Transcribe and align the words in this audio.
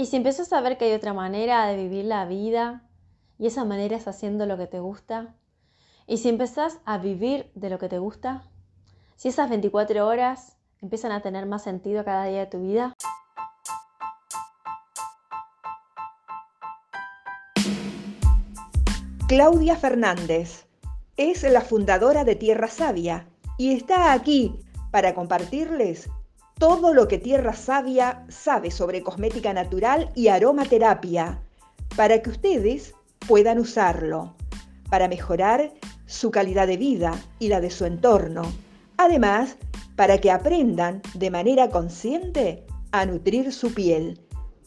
Y 0.00 0.06
si 0.06 0.16
empezás 0.16 0.50
a 0.54 0.62
ver 0.62 0.78
que 0.78 0.86
hay 0.86 0.94
otra 0.94 1.12
manera 1.12 1.66
de 1.66 1.76
vivir 1.76 2.06
la 2.06 2.24
vida, 2.24 2.88
y 3.38 3.46
esa 3.46 3.66
manera 3.66 3.98
es 3.98 4.08
haciendo 4.08 4.46
lo 4.46 4.56
que 4.56 4.66
te 4.66 4.80
gusta, 4.80 5.34
y 6.06 6.16
si 6.16 6.30
empezás 6.30 6.78
a 6.86 6.96
vivir 6.96 7.50
de 7.54 7.68
lo 7.68 7.78
que 7.78 7.90
te 7.90 7.98
gusta, 7.98 8.48
si 9.16 9.28
esas 9.28 9.50
24 9.50 10.06
horas 10.06 10.56
empiezan 10.80 11.12
a 11.12 11.20
tener 11.20 11.44
más 11.44 11.64
sentido 11.64 12.02
cada 12.02 12.24
día 12.24 12.38
de 12.38 12.46
tu 12.46 12.62
vida, 12.62 12.94
Claudia 19.28 19.76
Fernández 19.76 20.66
es 21.18 21.42
la 21.42 21.60
fundadora 21.60 22.24
de 22.24 22.36
Tierra 22.36 22.68
Sabia 22.68 23.28
y 23.58 23.74
está 23.74 24.14
aquí 24.14 24.58
para 24.90 25.14
compartirles 25.14 26.08
todo 26.60 26.92
lo 26.92 27.08
que 27.08 27.16
Tierra 27.16 27.54
Sabia 27.54 28.22
sabe 28.28 28.70
sobre 28.70 29.02
cosmética 29.02 29.54
natural 29.54 30.10
y 30.14 30.28
aromaterapia, 30.28 31.40
para 31.96 32.20
que 32.20 32.28
ustedes 32.28 32.94
puedan 33.26 33.58
usarlo, 33.58 34.34
para 34.90 35.08
mejorar 35.08 35.72
su 36.04 36.30
calidad 36.30 36.66
de 36.66 36.76
vida 36.76 37.18
y 37.38 37.48
la 37.48 37.62
de 37.62 37.70
su 37.70 37.86
entorno. 37.86 38.42
Además, 38.98 39.56
para 39.96 40.18
que 40.18 40.30
aprendan 40.30 41.00
de 41.14 41.30
manera 41.30 41.70
consciente 41.70 42.66
a 42.92 43.06
nutrir 43.06 43.54
su 43.54 43.72
piel, 43.72 44.20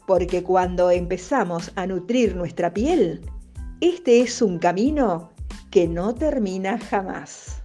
porque 0.07 0.41
cuando 0.41 0.89
empezamos 0.89 1.71
a 1.75 1.85
nutrir 1.85 2.35
nuestra 2.35 2.73
piel, 2.73 3.21
este 3.81 4.21
es 4.21 4.41
un 4.41 4.57
camino 4.57 5.29
que 5.69 5.87
no 5.87 6.15
termina 6.15 6.79
jamás. 6.79 7.62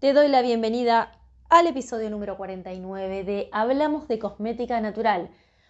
Te 0.00 0.14
doy 0.14 0.28
la 0.28 0.40
bienvenida 0.40 1.12
al 1.50 1.66
episodio 1.66 2.08
número 2.08 2.38
49 2.38 3.22
de 3.22 3.50
Hablamos 3.52 4.08
de 4.08 4.18
Cosmética 4.18 4.80
Natural, 4.80 5.28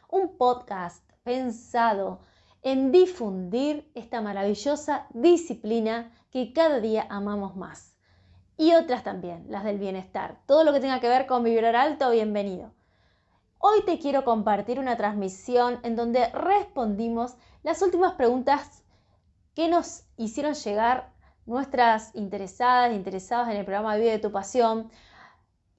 un 0.09 0.37
podcast 0.39 1.03
pensado 1.25 2.20
en 2.62 2.92
difundir 2.92 3.91
esta 3.97 4.20
maravillosa 4.20 5.09
disciplina 5.11 6.12
que 6.31 6.53
cada 6.53 6.78
día 6.78 7.09
amamos 7.11 7.56
más. 7.56 7.97
Y 8.56 8.75
otras 8.75 9.03
también, 9.03 9.47
las 9.48 9.64
del 9.64 9.81
bienestar. 9.81 10.39
Todo 10.47 10.62
lo 10.62 10.72
que 10.72 10.78
tenga 10.78 11.00
que 11.00 11.09
ver 11.09 11.27
con 11.27 11.42
vibrar 11.42 11.75
alto, 11.75 12.12
bienvenido. 12.12 12.70
Hoy 13.59 13.84
te 13.84 13.98
quiero 13.98 14.22
compartir 14.22 14.78
una 14.78 14.97
transmisión 14.97 15.81
en 15.83 15.97
donde 15.97 16.28
respondimos 16.28 17.34
las 17.65 17.83
últimas 17.83 18.12
preguntas 18.12 18.84
que 19.56 19.67
nos 19.67 20.05
hicieron 20.17 20.55
llegar 20.55 21.19
nuestras 21.46 22.14
interesadas 22.14 22.92
interesados 22.92 23.48
en 23.48 23.56
el 23.56 23.64
programa 23.64 23.96
Vive 23.96 24.10
de 24.10 24.19
tu 24.19 24.30
Pasión 24.30 24.91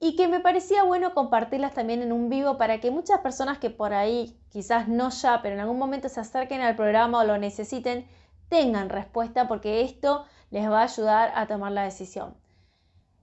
y 0.00 0.16
que 0.16 0.26
me 0.26 0.40
parecía 0.40 0.82
bueno 0.82 1.14
compartirlas 1.14 1.74
también 1.74 2.02
en 2.02 2.12
un 2.12 2.28
vivo 2.28 2.58
para 2.58 2.80
que 2.80 2.90
muchas 2.90 3.20
personas 3.20 3.58
que 3.58 3.70
por 3.70 3.94
ahí, 3.94 4.36
quizás 4.50 4.88
no 4.88 5.10
ya, 5.10 5.40
pero 5.42 5.54
en 5.54 5.60
algún 5.60 5.78
momento 5.78 6.08
se 6.08 6.18
acerquen 6.18 6.60
al 6.60 6.74
programa 6.74 7.20
o 7.20 7.24
lo 7.24 7.38
necesiten, 7.38 8.08
tengan 8.48 8.88
respuesta 8.88 9.46
porque 9.46 9.82
esto 9.82 10.24
les 10.50 10.68
va 10.68 10.80
a 10.80 10.84
ayudar 10.84 11.32
a 11.36 11.46
tomar 11.46 11.70
la 11.70 11.84
decisión. 11.84 12.34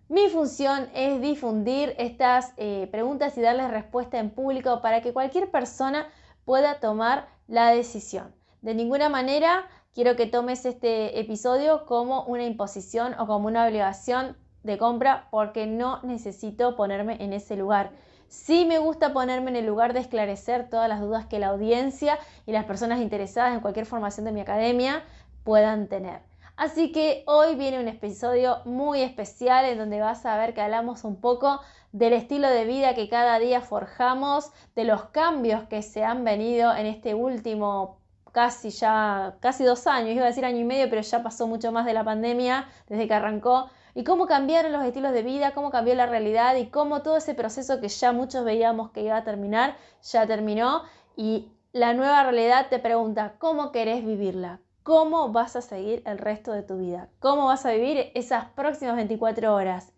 Mi 0.08 0.28
función 0.30 0.90
es 0.96 1.22
difundir 1.22 1.94
estas 2.00 2.54
eh, 2.58 2.88
preguntas 2.92 3.38
y 3.38 3.42
darles 3.42 3.70
respuesta 3.70 4.18
en 4.18 4.32
público 4.32 4.82
para 4.82 5.02
que 5.02 5.14
cualquier 5.14 5.52
persona 5.52 6.08
pueda 6.46 6.80
tomar 6.80 7.28
la 7.48 7.72
decisión. 7.72 8.34
De 8.62 8.74
ninguna 8.74 9.10
manera 9.10 9.68
quiero 9.94 10.16
que 10.16 10.26
tomes 10.26 10.66
este 10.66 11.20
episodio 11.20 11.86
como 11.86 12.24
una 12.24 12.44
imposición 12.44 13.16
o 13.20 13.28
como 13.28 13.48
una 13.48 13.66
obligación 13.66 14.38
de 14.64 14.78
compra 14.78 15.28
porque 15.32 15.68
no 15.68 16.02
necesito 16.04 16.76
ponerme 16.76 17.18
en 17.24 17.34
ese 17.34 17.56
lugar. 17.56 17.92
Sí 18.28 18.66
me 18.66 18.78
gusta 18.78 19.14
ponerme 19.14 19.50
en 19.50 19.56
el 19.56 19.66
lugar 19.66 19.94
de 19.94 20.02
esclarecer 20.02 20.70
todas 20.70 20.88
las 20.88 21.02
dudas 21.02 21.26
que 21.26 21.40
la 21.40 21.48
audiencia 21.48 22.20
y 22.46 22.52
las 22.52 22.66
personas 22.66 23.02
interesadas 23.02 23.54
en 23.54 23.62
cualquier 23.62 23.86
formación 23.86 24.26
de 24.26 24.32
mi 24.32 24.42
academia 24.42 25.04
puedan 25.44 25.88
tener. 25.88 26.22
Así 26.56 26.92
que 26.92 27.24
hoy 27.26 27.56
viene 27.56 27.80
un 27.80 27.88
episodio 27.88 28.58
muy 28.66 29.02
especial 29.02 29.66
en 29.66 29.78
donde 29.78 30.02
vas 30.02 30.26
a 30.26 30.38
ver 30.38 30.54
que 30.54 30.62
hablamos 30.62 31.06
un 31.06 31.16
poco 31.22 31.62
del 31.94 32.14
estilo 32.14 32.50
de 32.50 32.66
vida 32.66 32.94
que 32.96 33.08
cada 33.08 33.40
día 33.40 33.62
forjamos, 33.62 34.52
de 34.76 34.84
los 34.84 35.06
cambios 35.06 35.64
que 35.64 35.82
se 35.82 36.04
han 36.04 36.24
venido 36.26 36.76
en 36.76 36.86
este 36.86 37.16
último 37.16 37.99
casi 38.32 38.70
ya, 38.70 39.36
casi 39.40 39.64
dos 39.64 39.88
años, 39.88 40.16
iba 40.16 40.24
a 40.24 40.28
decir 40.28 40.46
año 40.46 40.60
y 40.60 40.64
medio, 40.64 40.90
pero 40.90 41.02
ya 41.02 41.24
pasó 41.24 41.48
mucho 41.48 41.72
más 41.72 41.86
de 41.86 41.94
la 41.94 42.04
pandemia 42.04 42.68
desde 42.88 43.08
que 43.08 43.14
arrancó, 43.14 43.70
y 43.96 44.04
cómo 44.04 44.28
cambiaron 44.28 44.72
los 44.72 44.86
estilos 44.86 45.12
de 45.12 45.24
vida, 45.24 45.54
cómo 45.54 45.72
cambió 45.72 45.96
la 45.96 46.06
realidad 46.06 46.56
y 46.56 46.68
cómo 46.68 47.02
todo 47.02 47.18
ese 47.18 47.34
proceso 47.34 47.82
que 47.82 47.90
ya 47.90 48.12
muchos 48.12 48.46
veíamos 48.46 48.92
que 48.92 49.02
iba 49.02 49.18
a 49.18 49.24
terminar, 49.24 49.76
ya 50.04 50.26
terminó, 50.28 50.84
y 51.16 51.52
la 51.74 51.94
nueva 51.94 52.24
realidad 52.24 52.68
te 52.70 52.80
pregunta, 52.80 53.36
¿cómo 53.40 53.72
querés 53.72 54.06
vivirla? 54.06 54.62
¿Cómo 54.84 55.32
vas 55.32 55.56
a 55.56 55.62
seguir 55.62 56.02
el 56.06 56.18
resto 56.18 56.52
de 56.52 56.64
tu 56.64 56.78
vida? 56.78 57.10
¿Cómo 57.20 57.46
vas 57.48 57.66
a 57.66 57.72
vivir 57.72 58.12
esas 58.16 58.46
próximas 58.46 58.96
24 58.96 59.54
horas? 59.54 59.94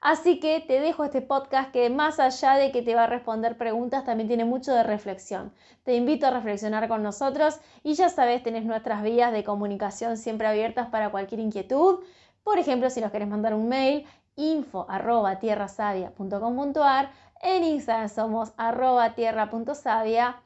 Así 0.00 0.38
que 0.38 0.60
te 0.60 0.80
dejo 0.80 1.04
este 1.04 1.22
podcast 1.22 1.72
que 1.72 1.90
más 1.90 2.20
allá 2.20 2.54
de 2.54 2.70
que 2.70 2.82
te 2.82 2.94
va 2.94 3.04
a 3.04 3.06
responder 3.08 3.58
preguntas, 3.58 4.04
también 4.04 4.28
tiene 4.28 4.44
mucho 4.44 4.72
de 4.72 4.84
reflexión. 4.84 5.52
Te 5.82 5.96
invito 5.96 6.26
a 6.26 6.30
reflexionar 6.30 6.86
con 6.88 7.02
nosotros 7.02 7.58
y 7.82 7.94
ya 7.94 8.08
sabes, 8.08 8.42
tenés 8.42 8.64
nuestras 8.64 9.02
vías 9.02 9.32
de 9.32 9.42
comunicación 9.42 10.16
siempre 10.16 10.46
abiertas 10.46 10.88
para 10.88 11.10
cualquier 11.10 11.40
inquietud. 11.40 12.00
Por 12.44 12.58
ejemplo, 12.58 12.90
si 12.90 13.00
nos 13.00 13.10
querés 13.10 13.28
mandar 13.28 13.54
un 13.54 13.68
mail, 13.68 14.06
info 14.36 14.86
arroba 14.88 15.40
tierrasavia.com.ar, 15.40 17.10
en 17.42 17.64
Instagram 17.64 18.08
somos 18.08 18.52
arroba 18.56 19.14
tierra.savia 19.14 20.40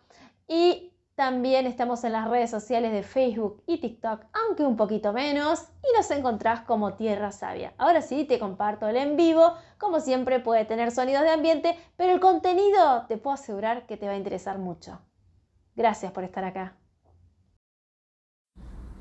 y 0.49 0.92
también 1.23 1.69
estamos 1.69 2.03
en 2.03 2.11
las 2.11 2.29
redes 2.29 2.51
sociales 2.51 2.91
de 2.91 3.05
Facebook 3.05 3.63
y 3.69 3.79
TikTok, 3.79 4.25
aunque 4.33 4.65
un 4.65 4.77
poquito 4.77 5.13
menos, 5.13 5.69
y 5.81 5.97
nos 5.97 6.11
encontrás 6.11 6.63
como 6.63 6.95
Tierra 6.95 7.31
Sabia. 7.31 7.75
Ahora 7.79 8.03
sí, 8.03 8.25
te 8.25 8.41
comparto 8.41 8.89
el 8.89 8.97
en 8.97 9.17
vivo. 9.17 9.55
Como 9.79 10.01
siempre 10.01 10.41
puede 10.41 10.65
tener 10.65 10.91
sonidos 10.91 11.23
de 11.23 11.31
ambiente, 11.31 11.79
pero 11.97 12.13
el 12.13 12.19
contenido 12.19 13.07
te 13.07 13.19
puedo 13.19 13.35
asegurar 13.35 13.87
que 13.87 13.97
te 13.97 14.09
va 14.09 14.15
a 14.15 14.17
interesar 14.17 14.59
mucho. 14.59 15.01
Gracias 15.77 16.11
por 16.11 16.25
estar 16.25 16.43
acá. 16.43 16.77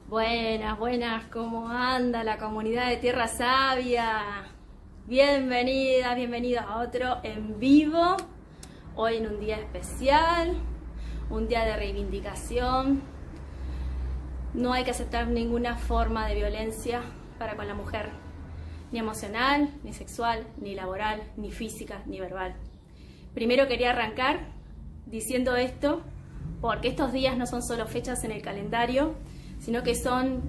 Buenas, 0.07 0.77
buenas, 0.77 1.25
¿cómo 1.25 1.69
anda 1.69 2.23
la 2.23 2.37
comunidad 2.37 2.87
de 2.89 2.97
Tierra 2.97 3.27
Sabia? 3.27 4.43
Bienvenidas, 5.07 6.15
bienvenidos 6.15 6.65
a 6.67 6.81
otro 6.81 7.17
en 7.23 7.57
vivo. 7.57 8.15
Hoy 8.95 9.17
en 9.17 9.25
un 9.25 9.39
día 9.39 9.57
especial, 9.57 10.55
un 11.31 11.47
día 11.47 11.63
de 11.63 11.75
reivindicación. 11.75 13.01
No 14.53 14.73
hay 14.73 14.83
que 14.83 14.91
aceptar 14.91 15.27
ninguna 15.27 15.77
forma 15.77 16.27
de 16.27 16.35
violencia 16.35 17.01
para 17.39 17.55
con 17.55 17.67
la 17.67 17.73
mujer, 17.73 18.09
ni 18.91 18.99
emocional, 18.99 19.69
ni 19.83 19.93
sexual, 19.93 20.45
ni 20.57 20.75
laboral, 20.75 21.23
ni 21.37 21.51
física, 21.51 22.03
ni 22.05 22.19
verbal. 22.19 22.53
Primero 23.33 23.67
quería 23.67 23.91
arrancar 23.91 24.41
diciendo 25.05 25.55
esto 25.55 26.01
porque 26.59 26.89
estos 26.89 27.13
días 27.13 27.37
no 27.37 27.47
son 27.47 27.63
solo 27.63 27.87
fechas 27.87 28.23
en 28.25 28.31
el 28.31 28.41
calendario, 28.41 29.15
sino 29.59 29.83
que 29.83 29.95
son 29.95 30.41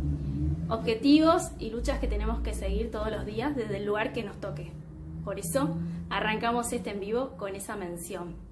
objetivos 0.69 1.51
y 1.59 1.71
luchas 1.71 2.01
que 2.01 2.09
tenemos 2.09 2.41
que 2.41 2.55
seguir 2.55 2.91
todos 2.91 3.11
los 3.11 3.25
días 3.25 3.55
desde 3.55 3.77
el 3.77 3.87
lugar 3.87 4.13
que 4.13 4.25
nos 4.25 4.41
toque. 4.41 4.73
Por 5.25 5.39
eso 5.39 5.77
arrancamos 6.11 6.73
este 6.73 6.91
en 6.91 6.99
vivo 6.99 7.37
con 7.37 7.55
esa 7.55 7.77
mención 7.77 8.52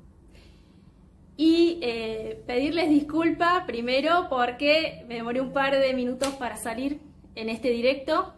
y 1.40 1.78
eh, 1.80 2.42
pedirles 2.46 2.90
disculpa 2.90 3.64
primero 3.66 4.26
porque 4.28 5.06
me 5.08 5.14
demoré 5.14 5.40
un 5.40 5.54
par 5.54 5.74
de 5.74 5.94
minutos 5.94 6.34
para 6.34 6.58
salir 6.58 7.00
en 7.34 7.48
este 7.48 7.70
directo 7.70 8.34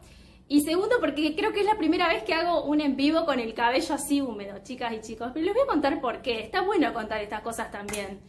y 0.47 0.61
segundo 0.61 1.01
porque 1.01 1.35
creo 1.35 1.53
que 1.53 1.59
es 1.59 1.67
la 1.67 1.77
primera 1.79 2.07
vez 2.07 2.23
que 2.23 2.33
hago 2.33 2.63
un 2.63 2.81
en 2.81 2.95
vivo 2.95 3.27
con 3.27 3.41
el 3.41 3.55
cabello 3.55 3.93
así 3.93 4.21
húmedo, 4.21 4.61
chicas 4.63 4.93
y 4.93 5.01
chicos. 5.01 5.33
Pero 5.35 5.45
les 5.47 5.53
voy 5.53 5.65
a 5.65 5.67
contar 5.67 6.01
por 6.01 6.23
qué. 6.23 6.43
Está 6.43 6.61
bueno 6.61 6.95
contar 6.95 7.21
estas 7.21 7.41
cosas 7.41 7.73
también. 7.73 8.21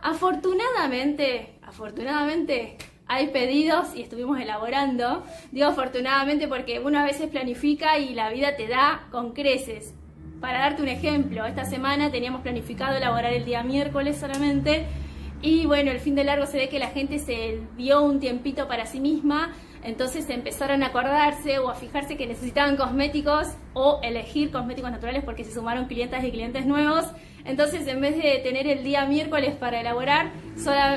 Afortunadamente, 0.00 1.58
afortunadamente 1.60 2.78
hay 3.06 3.26
pedidos 3.26 3.94
y 3.94 4.00
estuvimos 4.00 4.40
elaborando. 4.40 5.22
Digo 5.52 5.66
afortunadamente 5.66 6.48
porque 6.48 6.80
uno 6.80 6.98
a 6.98 7.04
veces 7.04 7.28
planifica 7.28 7.98
y 7.98 8.14
la 8.14 8.30
vida 8.30 8.56
te 8.56 8.68
da 8.68 9.06
con 9.10 9.34
creces. 9.34 9.92
Para 10.44 10.58
darte 10.58 10.82
un 10.82 10.88
ejemplo, 10.88 11.46
esta 11.46 11.64
semana 11.64 12.10
teníamos 12.10 12.42
planificado 12.42 12.94
elaborar 12.98 13.32
el 13.32 13.46
día 13.46 13.62
miércoles 13.62 14.18
solamente 14.18 14.84
y 15.40 15.64
bueno, 15.64 15.90
el 15.90 16.00
fin 16.00 16.14
de 16.14 16.22
largo 16.22 16.44
se 16.44 16.58
ve 16.58 16.68
que 16.68 16.78
la 16.78 16.88
gente 16.88 17.18
se 17.18 17.60
dio 17.78 18.02
un 18.02 18.20
tiempito 18.20 18.68
para 18.68 18.84
sí 18.84 19.00
misma, 19.00 19.54
entonces 19.82 20.28
empezaron 20.28 20.82
a 20.82 20.88
acordarse 20.88 21.58
o 21.60 21.70
a 21.70 21.74
fijarse 21.74 22.18
que 22.18 22.26
necesitaban 22.26 22.76
cosméticos 22.76 23.54
o 23.72 24.00
elegir 24.02 24.50
cosméticos 24.50 24.90
naturales 24.90 25.24
porque 25.24 25.44
se 25.44 25.54
sumaron 25.54 25.86
clientes 25.86 26.22
y 26.22 26.30
clientes 26.30 26.66
nuevos. 26.66 27.06
Entonces, 27.46 27.86
en 27.86 28.02
vez 28.02 28.14
de 28.14 28.40
tener 28.44 28.66
el 28.66 28.84
día 28.84 29.06
miércoles 29.06 29.54
para 29.56 29.80
elaborar, 29.80 30.30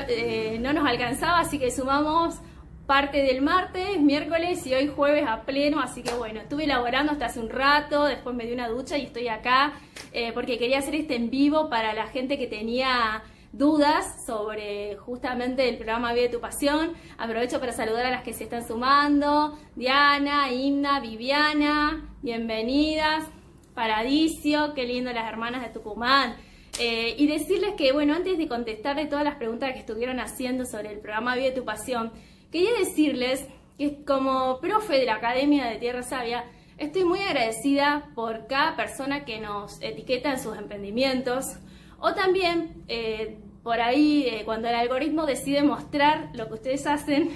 eh, 0.08 0.58
no 0.60 0.74
nos 0.74 0.86
alcanzaba, 0.86 1.40
así 1.40 1.58
que 1.58 1.70
sumamos 1.70 2.38
parte 2.88 3.22
del 3.22 3.42
martes, 3.42 4.00
miércoles 4.00 4.66
y 4.66 4.72
hoy 4.72 4.88
jueves 4.88 5.26
a 5.28 5.42
pleno, 5.42 5.78
así 5.78 6.02
que 6.02 6.14
bueno, 6.14 6.40
estuve 6.40 6.64
elaborando 6.64 7.12
hasta 7.12 7.26
hace 7.26 7.38
un 7.38 7.50
rato, 7.50 8.06
después 8.06 8.34
me 8.34 8.46
di 8.46 8.52
una 8.54 8.66
ducha 8.66 8.96
y 8.96 9.02
estoy 9.02 9.28
acá 9.28 9.74
eh, 10.14 10.32
porque 10.32 10.56
quería 10.56 10.78
hacer 10.78 10.94
este 10.94 11.14
en 11.14 11.28
vivo 11.28 11.68
para 11.68 11.92
la 11.92 12.06
gente 12.06 12.38
que 12.38 12.46
tenía 12.46 13.22
dudas 13.52 14.24
sobre 14.24 14.96
justamente 14.96 15.68
el 15.68 15.76
programa 15.76 16.14
Vive 16.14 16.30
tu 16.30 16.40
Pasión. 16.40 16.94
Aprovecho 17.18 17.60
para 17.60 17.72
saludar 17.72 18.06
a 18.06 18.10
las 18.10 18.22
que 18.22 18.32
se 18.32 18.44
están 18.44 18.66
sumando. 18.66 19.58
Diana, 19.76 20.50
Inna, 20.50 20.98
Viviana, 21.00 22.08
bienvenidas. 22.22 23.26
Paradicio, 23.74 24.72
qué 24.72 24.84
lindo 24.84 25.12
las 25.12 25.28
hermanas 25.28 25.60
de 25.60 25.68
Tucumán. 25.68 26.36
Eh, 26.80 27.16
y 27.18 27.26
decirles 27.26 27.74
que, 27.76 27.92
bueno, 27.92 28.14
antes 28.14 28.38
de 28.38 28.46
contestarle 28.46 29.06
todas 29.06 29.24
las 29.24 29.34
preguntas 29.34 29.72
que 29.72 29.80
estuvieron 29.80 30.20
haciendo 30.20 30.64
sobre 30.64 30.92
el 30.92 31.00
programa 31.00 31.34
Vive 31.34 31.50
tu 31.50 31.64
Pasión, 31.64 32.12
quería 32.50 32.72
decirles 32.78 33.46
que 33.76 34.04
como 34.04 34.60
profe 34.60 34.98
de 34.98 35.06
la 35.06 35.14
Academia 35.14 35.66
de 35.66 35.76
Tierra 35.76 36.02
Sabia, 36.02 36.44
estoy 36.78 37.04
muy 37.04 37.20
agradecida 37.20 38.10
por 38.14 38.46
cada 38.46 38.76
persona 38.76 39.24
que 39.24 39.40
nos 39.40 39.80
etiqueta 39.82 40.32
en 40.32 40.40
sus 40.40 40.56
emprendimientos 40.56 41.56
o 42.00 42.14
también 42.14 42.84
eh, 42.88 43.38
por 43.62 43.80
ahí 43.80 44.26
eh, 44.26 44.42
cuando 44.44 44.68
el 44.68 44.74
algoritmo 44.74 45.26
decide 45.26 45.62
mostrar 45.62 46.30
lo 46.34 46.48
que 46.48 46.54
ustedes 46.54 46.86
hacen 46.86 47.30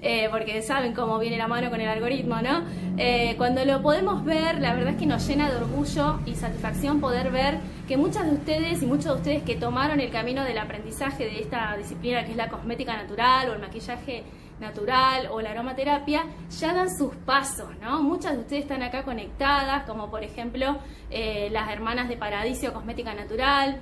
Eh, 0.00 0.28
porque 0.30 0.62
saben 0.62 0.92
cómo 0.92 1.18
viene 1.18 1.36
la 1.38 1.48
mano 1.48 1.70
con 1.70 1.80
el 1.80 1.88
algoritmo, 1.88 2.36
¿no? 2.40 2.62
Eh, 2.96 3.34
cuando 3.36 3.64
lo 3.64 3.82
podemos 3.82 4.24
ver, 4.24 4.60
la 4.60 4.74
verdad 4.74 4.90
es 4.90 4.96
que 4.96 5.06
nos 5.06 5.26
llena 5.26 5.50
de 5.50 5.56
orgullo 5.56 6.20
y 6.26 6.34
satisfacción 6.34 7.00
poder 7.00 7.30
ver 7.30 7.58
que 7.88 7.96
muchas 7.96 8.26
de 8.26 8.32
ustedes 8.32 8.82
y 8.82 8.86
muchos 8.86 9.06
de 9.06 9.12
ustedes 9.12 9.42
que 9.42 9.56
tomaron 9.56 9.98
el 10.00 10.10
camino 10.10 10.44
del 10.44 10.58
aprendizaje 10.58 11.24
de 11.24 11.40
esta 11.40 11.76
disciplina 11.76 12.24
que 12.24 12.32
es 12.32 12.36
la 12.36 12.48
cosmética 12.48 12.96
natural 12.96 13.50
o 13.50 13.54
el 13.54 13.60
maquillaje 13.60 14.24
natural 14.60 15.28
o 15.30 15.40
la 15.40 15.50
aromaterapia, 15.50 16.24
ya 16.58 16.74
dan 16.74 16.96
sus 16.96 17.14
pasos, 17.16 17.68
¿no? 17.80 18.02
Muchas 18.02 18.32
de 18.32 18.40
ustedes 18.40 18.62
están 18.62 18.82
acá 18.82 19.04
conectadas, 19.04 19.84
como 19.84 20.10
por 20.10 20.22
ejemplo 20.24 20.78
eh, 21.10 21.48
las 21.50 21.70
hermanas 21.70 22.08
de 22.08 22.16
Paradiso 22.16 22.72
Cosmética 22.72 23.14
Natural, 23.14 23.80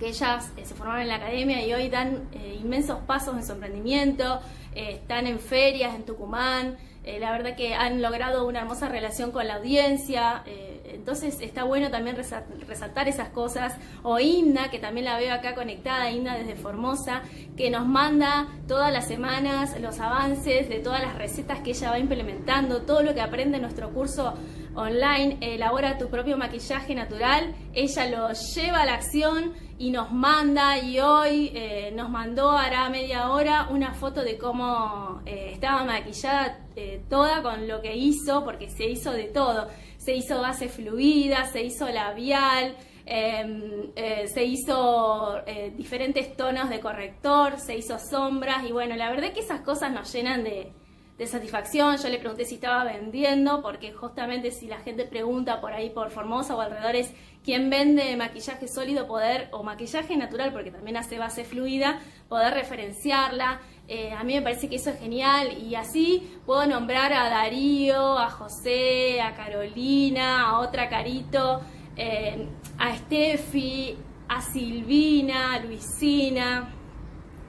que 0.00 0.08
ellas 0.08 0.50
se 0.56 0.74
formaron 0.74 1.02
en 1.02 1.08
la 1.08 1.16
academia 1.16 1.64
y 1.64 1.72
hoy 1.74 1.88
dan 1.90 2.28
inmensos 2.60 2.98
pasos 3.06 3.36
en 3.36 3.44
su 3.44 3.52
emprendimiento, 3.52 4.40
eh, 4.74 4.92
están 4.94 5.26
en 5.26 5.38
ferias 5.38 5.94
en 5.94 6.04
Tucumán, 6.04 6.78
eh, 7.02 7.18
la 7.18 7.32
verdad 7.32 7.56
que 7.56 7.74
han 7.74 8.02
logrado 8.02 8.46
una 8.46 8.60
hermosa 8.60 8.86
relación 8.88 9.30
con 9.30 9.46
la 9.46 9.54
audiencia, 9.54 10.42
eh, 10.44 10.92
entonces 10.92 11.40
está 11.40 11.64
bueno 11.64 11.90
también 11.90 12.14
resaltar 12.14 13.08
esas 13.08 13.30
cosas, 13.30 13.74
o 14.02 14.20
Inna, 14.20 14.70
que 14.70 14.78
también 14.78 15.06
la 15.06 15.16
veo 15.16 15.32
acá 15.32 15.54
conectada, 15.54 16.10
Inna 16.10 16.36
desde 16.36 16.56
Formosa, 16.56 17.22
que 17.56 17.70
nos 17.70 17.86
manda 17.86 18.48
todas 18.68 18.92
las 18.92 19.08
semanas 19.08 19.80
los 19.80 19.98
avances 19.98 20.68
de 20.68 20.80
todas 20.80 21.00
las 21.00 21.16
recetas 21.16 21.60
que 21.60 21.70
ella 21.70 21.90
va 21.90 21.98
implementando, 21.98 22.82
todo 22.82 23.02
lo 23.02 23.14
que 23.14 23.22
aprende 23.22 23.56
en 23.56 23.62
nuestro 23.62 23.90
curso 23.94 24.34
online, 24.74 25.38
elabora 25.40 25.96
tu 25.96 26.10
propio 26.10 26.36
maquillaje 26.36 26.94
natural, 26.94 27.54
ella 27.72 28.06
lo 28.08 28.32
lleva 28.32 28.82
a 28.82 28.84
la 28.86 28.94
acción 28.94 29.54
y 29.78 29.90
nos 29.90 30.12
manda 30.12 30.78
y 30.78 31.00
hoy 31.00 31.50
eh, 31.54 31.92
nos 31.96 32.10
mandó 32.10 32.50
hará 32.50 32.90
media 32.90 33.30
hora 33.30 33.68
una 33.70 33.94
foto 33.94 34.22
de 34.22 34.36
cómo 34.36 35.22
estaba 35.24 35.84
maquillada 35.84 36.58
eh, 36.80 37.02
toda 37.08 37.42
con 37.42 37.68
lo 37.68 37.80
que 37.80 37.96
hizo, 37.96 38.44
porque 38.44 38.70
se 38.70 38.86
hizo 38.86 39.12
de 39.12 39.24
todo, 39.24 39.68
se 39.98 40.14
hizo 40.14 40.40
base 40.40 40.68
fluida, 40.68 41.44
se 41.46 41.62
hizo 41.62 41.88
labial, 41.88 42.76
em, 43.06 43.92
se 43.94 44.44
hizo 44.44 45.42
diferentes 45.76 46.36
tonos 46.36 46.70
de 46.70 46.80
corrector, 46.80 47.58
se 47.58 47.76
hizo 47.76 47.98
sombras 47.98 48.64
y 48.64 48.72
bueno, 48.72 48.96
la 48.96 49.10
verdad 49.10 49.32
que 49.32 49.40
esas 49.40 49.60
cosas 49.62 49.92
nos 49.92 50.12
llenan 50.12 50.44
de, 50.44 50.72
de 51.20 51.26
satisfacción. 51.26 51.98
Yo 51.98 52.08
le 52.08 52.18
pregunté 52.18 52.46
si 52.46 52.54
estaba 52.54 52.82
vendiendo, 52.82 53.60
porque 53.60 53.92
justamente 53.92 54.50
si 54.50 54.66
la 54.66 54.78
gente 54.78 55.04
pregunta 55.04 55.60
por 55.60 55.74
ahí 55.74 55.90
por 55.90 56.10
Formosa 56.10 56.56
o 56.56 56.62
alrededores 56.62 57.12
quién 57.44 57.68
vende 57.68 58.16
maquillaje 58.16 58.66
sólido, 58.66 59.06
poder, 59.06 59.50
o 59.52 59.62
maquillaje 59.62 60.16
natural, 60.16 60.50
porque 60.50 60.70
también 60.70 60.96
hace 60.96 61.18
base 61.18 61.44
fluida, 61.44 62.00
poder 62.30 62.54
referenciarla. 62.54 63.60
Eh, 63.92 64.12
a 64.12 64.22
mí 64.22 64.34
me 64.34 64.42
parece 64.42 64.68
que 64.68 64.76
eso 64.76 64.90
es 64.90 65.00
genial 65.00 65.58
y 65.58 65.74
así 65.74 66.38
puedo 66.46 66.64
nombrar 66.64 67.12
a 67.12 67.28
Darío, 67.28 68.16
a 68.20 68.30
José, 68.30 69.20
a 69.20 69.34
Carolina, 69.34 70.46
a 70.46 70.60
otra 70.60 70.88
Carito, 70.88 71.60
eh, 71.96 72.46
a 72.78 72.96
Steffi, 72.96 73.96
a 74.28 74.42
Silvina, 74.42 75.54
a 75.54 75.58
Luisina, 75.58 76.72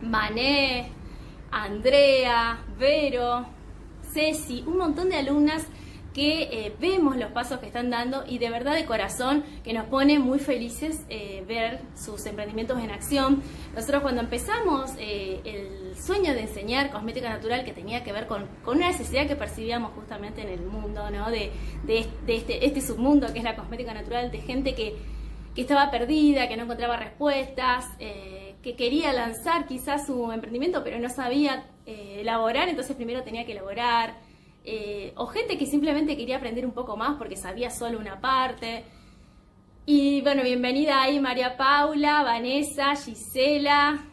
Mané, 0.02 0.90
Andrea, 1.52 2.66
Vero, 2.76 3.46
Ceci, 4.12 4.64
un 4.66 4.80
montón 4.80 5.10
de 5.10 5.18
alumnas 5.18 5.68
que 6.12 6.42
eh, 6.42 6.76
vemos 6.80 7.18
los 7.18 7.32
pasos 7.32 7.60
que 7.60 7.68
están 7.68 7.92
dando 7.92 8.24
y 8.28 8.40
de 8.40 8.50
verdad 8.50 8.74
de 8.74 8.86
corazón 8.86 9.44
que 9.64 9.74
nos 9.74 9.86
pone 9.86 10.18
muy 10.18 10.40
felices 10.40 11.06
ver 11.48 11.82
sus 11.96 12.26
emprendimientos 12.26 12.80
en 12.80 12.90
acción. 12.90 13.44
Nosotros 13.76 14.02
cuando 14.02 14.22
empezamos 14.22 14.92
eh, 14.98 15.40
sueño 15.96 16.34
de 16.34 16.42
enseñar 16.42 16.92
cosmética 16.92 17.30
natural 17.30 17.64
que 17.64 17.74
tenía 17.74 18.04
que 18.04 18.12
ver 18.12 18.28
con, 18.28 18.48
una 18.66 18.88
necesidad 18.88 19.28
que 19.28 19.36
percibíamos 19.36 19.92
justamente 19.94 20.42
en 20.42 20.50
el 20.50 20.62
mundo, 20.62 21.10
¿no? 21.10 21.30
de, 21.30 21.52
este, 21.88 22.66
este, 22.66 22.82
submundo 22.82 23.32
que 23.34 23.40
es 23.40 23.44
la 23.44 23.56
cosmética 23.56 23.94
natural, 23.94 24.32
de 24.32 24.40
gente 24.40 24.76
que, 24.76 24.96
estaba 25.56 25.92
perdida, 25.92 26.48
que 26.48 26.56
no 26.56 26.64
encontraba 26.64 26.96
respuestas, 26.96 27.86
que 28.00 28.76
quería 28.76 29.12
lanzar 29.12 29.68
quizás 29.68 30.06
su 30.06 30.32
emprendimiento 30.32 30.84
pero 30.84 31.00
no 31.00 31.10
sabía 31.10 31.66
eh, 31.86 32.18
elaborar, 32.22 32.70
entonces 32.70 32.96
primero 32.96 33.24
tenía 33.24 33.46
que 33.46 33.54
elaborar. 33.54 34.16
Eh, 34.64 35.14
o 35.16 35.26
gente 35.26 35.58
que 35.58 35.66
simplemente 35.66 36.16
quería 36.16 36.38
aprender 36.38 36.66
un 36.66 36.74
poco 36.74 36.96
más 36.96 37.18
porque 37.18 37.36
sabía 37.36 37.72
solo 37.72 38.00
una 38.00 38.22
parte. 38.22 38.84
Y 39.88 40.22
bueno, 40.22 40.44
bienvenida 40.44 41.02
ahí 41.02 41.20
María 41.20 41.58
Paula, 41.58 42.22
Vanessa, 42.22 42.96
Gisela, 42.96 44.06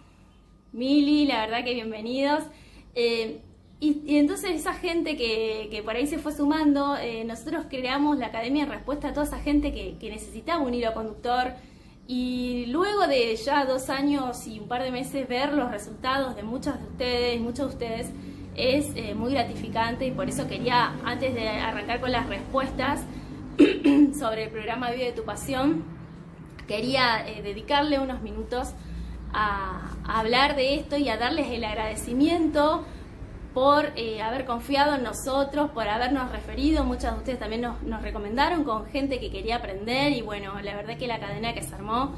Mili, 0.78 1.26
la 1.26 1.40
verdad 1.40 1.64
que 1.64 1.74
bienvenidos. 1.74 2.44
Eh, 2.94 3.40
y, 3.80 4.16
entonces 4.16 4.52
esa 4.52 4.74
gente 4.74 5.16
que, 5.16 5.82
por 5.84 5.96
ahí 5.96 6.06
se 6.06 6.18
fue 6.18 6.32
sumando, 6.32 6.96
nosotros 7.26 7.66
creamos 7.68 8.16
la 8.16 8.26
academia 8.26 8.64
en 8.64 8.70
respuesta 8.70 9.08
a 9.08 9.12
toda 9.12 9.26
esa 9.26 9.38
gente 9.38 9.72
que, 9.72 10.08
necesitaba 10.08 10.62
un 10.62 10.74
hilo 10.74 10.94
conductor, 10.94 11.52
y 12.06 12.66
luego 12.68 13.06
de 13.06 13.36
ya 13.36 13.66
dos 13.66 13.90
años 13.90 14.46
y 14.46 14.60
un 14.60 14.66
par 14.66 14.82
de 14.82 14.90
meses 14.90 15.28
ver 15.28 15.52
los 15.52 15.70
resultados 15.70 16.34
de 16.36 16.42
muchos 16.42 16.78
de 16.80 16.86
ustedes, 16.86 17.40
muchos 17.40 17.58
de 17.58 17.66
ustedes, 17.66 18.06
es 18.56 18.86
eh, 18.96 19.14
muy 19.14 19.32
gratificante 19.32 20.06
y 20.06 20.10
por 20.12 20.28
eso 20.28 20.48
quería, 20.48 20.94
antes 21.04 21.34
de 21.34 21.48
arrancar 21.48 22.00
con 22.00 22.10
las 22.10 22.26
respuestas 22.26 23.02
sobre 24.18 24.44
el 24.44 24.50
programa 24.50 24.90
Vive 24.90 25.04
de 25.04 25.12
tu 25.12 25.24
Pasión, 25.24 25.84
quería 26.66 27.28
eh, 27.28 27.42
dedicarle 27.42 27.98
unos 27.98 28.22
minutos 28.22 28.74
a, 29.32 29.94
hablar 30.06 30.56
de 30.56 30.74
esto 30.76 30.96
y 30.96 31.08
a 31.08 31.16
darles 31.16 31.48
el 31.50 31.64
agradecimiento 31.64 32.84
por 33.52 33.92
eh, 33.96 34.22
haber 34.22 34.44
confiado 34.44 34.94
en 34.94 35.02
nosotros, 35.02 35.70
por 35.70 35.88
habernos 35.88 36.30
referido. 36.30 36.84
Muchas 36.84 37.12
de 37.12 37.18
ustedes 37.18 37.38
también 37.38 37.62
nos, 37.62 38.02
recomendaron 38.02 38.64
con 38.64 38.86
gente 38.86 39.18
que 39.20 39.30
quería 39.30 39.56
aprender 39.56 40.12
y 40.12 40.22
bueno, 40.22 40.60
la 40.60 40.76
verdad 40.76 40.96
que 40.96 41.06
la 41.06 41.18
cadena 41.18 41.52
que 41.54 41.62
se 41.62 41.74
armó 41.74 42.14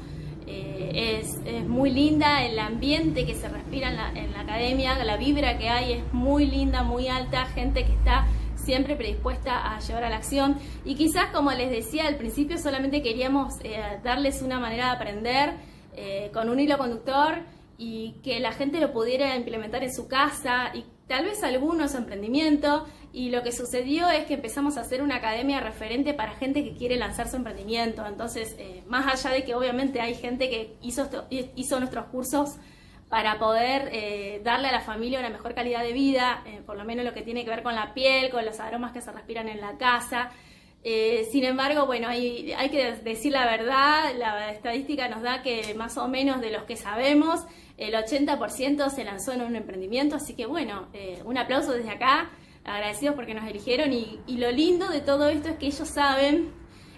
eh, 0.47 1.19
es, 1.21 1.39
muy 1.67 1.89
linda, 1.89 2.43
el 2.43 2.59
ambiente 2.59 3.25
que 3.25 3.35
se 3.35 3.49
respira 3.49 3.89
en 3.89 3.97
la, 3.97 4.09
en 4.09 4.31
la, 4.33 4.41
academia, 4.41 5.03
la 5.03 5.17
vibra 5.17 5.57
que 5.57 5.69
hay 5.69 5.93
es 5.93 6.13
muy 6.13 6.45
linda, 6.45 6.83
muy 6.83 7.07
alta, 7.07 7.45
gente 7.45 7.85
que 7.85 7.93
está 7.93 8.27
siempre 8.55 8.95
predispuesta 8.95 9.73
a 9.73 9.79
llevar 9.79 10.03
a 10.03 10.09
la 10.09 10.17
acción 10.17 10.57
y 10.85 10.95
quizás 10.95 11.27
como 11.33 11.51
les 11.51 11.69
decía 11.69 12.07
al 12.07 12.15
principio 12.15 12.57
solamente 12.57 13.01
queríamos 13.01 13.55
eh, 13.63 13.81
darles 14.03 14.41
una 14.41 14.59
manera 14.59 14.85
de 14.85 14.91
aprender 14.91 15.53
con 16.33 16.49
un 16.49 16.59
hilo 16.59 16.77
conductor 16.77 17.39
y 17.77 18.13
que 18.23 18.39
la 18.39 18.51
gente 18.51 18.79
lo 18.79 18.93
pudiera 18.93 19.35
implementar 19.35 19.83
en 19.83 19.93
su 19.93 20.07
casa 20.07 20.71
y 20.73 20.85
tal 21.07 21.25
vez 21.25 21.43
algunos 21.43 21.95
emprendimientos 21.95 22.83
y 23.13 23.29
lo 23.29 23.43
que 23.43 23.51
sucedió 23.51 24.09
es 24.09 24.25
que 24.25 24.35
empezamos 24.35 24.77
a 24.77 24.81
hacer 24.81 25.01
una 25.01 25.15
academia 25.15 25.59
referente 25.59 26.13
para 26.13 26.33
gente 26.33 26.63
que 26.63 26.73
quiere 26.75 26.95
lanzar 26.95 27.27
su 27.27 27.35
emprendimiento. 27.35 28.05
Entonces, 28.05 28.55
eh, 28.57 28.83
más 28.87 29.05
allá 29.05 29.35
de 29.35 29.43
que 29.43 29.53
obviamente 29.53 29.99
hay 29.99 30.15
gente 30.15 30.49
que 30.49 30.77
hizo, 30.81 31.09
hizo 31.29 31.79
nuestros 31.79 32.05
cursos 32.05 32.55
para 33.09 33.37
poder 33.37 33.89
eh, 33.91 34.41
darle 34.45 34.69
a 34.69 34.71
la 34.71 34.79
familia 34.79 35.19
una 35.19 35.29
mejor 35.29 35.53
calidad 35.53 35.83
de 35.83 35.91
vida, 35.91 36.43
eh, 36.45 36.61
por 36.65 36.77
lo 36.77 36.85
menos 36.85 37.03
lo 37.03 37.13
que 37.13 37.23
tiene 37.23 37.43
que 37.43 37.49
ver 37.49 37.63
con 37.63 37.75
la 37.75 37.93
piel, 37.93 38.29
con 38.29 38.45
los 38.45 38.61
aromas 38.61 38.93
que 38.93 39.01
se 39.01 39.11
respiran 39.11 39.49
en 39.49 39.59
la 39.59 39.77
casa. 39.77 40.29
Sin 40.83 41.43
embargo, 41.43 41.85
bueno, 41.85 42.07
hay, 42.07 42.53
hay 42.53 42.69
que 42.69 42.93
decir 43.03 43.31
la 43.31 43.45
verdad, 43.45 44.15
la 44.17 44.51
estadística 44.51 45.07
nos 45.09 45.21
da 45.21 45.43
que 45.43 45.73
más 45.75 45.97
o 45.97 46.07
menos 46.07 46.41
de 46.41 46.51
los 46.51 46.63
que 46.63 46.75
sabemos, 46.75 47.45
el 47.81 47.95
80% 47.95 48.89
se 48.91 49.03
lanzó 49.03 49.33
en 49.33 49.41
un 49.41 49.55
emprendimiento, 49.55 50.15
así 50.15 50.35
que 50.35 50.45
bueno, 50.45 50.87
eh, 50.93 51.19
un 51.25 51.39
aplauso 51.39 51.71
desde 51.71 51.89
acá, 51.89 52.29
agradecidos 52.63 53.15
porque 53.15 53.33
nos 53.33 53.49
eligieron 53.49 53.91
y, 53.91 54.19
lo 54.27 54.51
lindo 54.51 54.87
de 54.87 55.01
todo 55.01 55.29
esto 55.29 55.49
es 55.49 55.55
que 55.57 55.65
ellos 55.65 55.89
saben, 55.89 56.51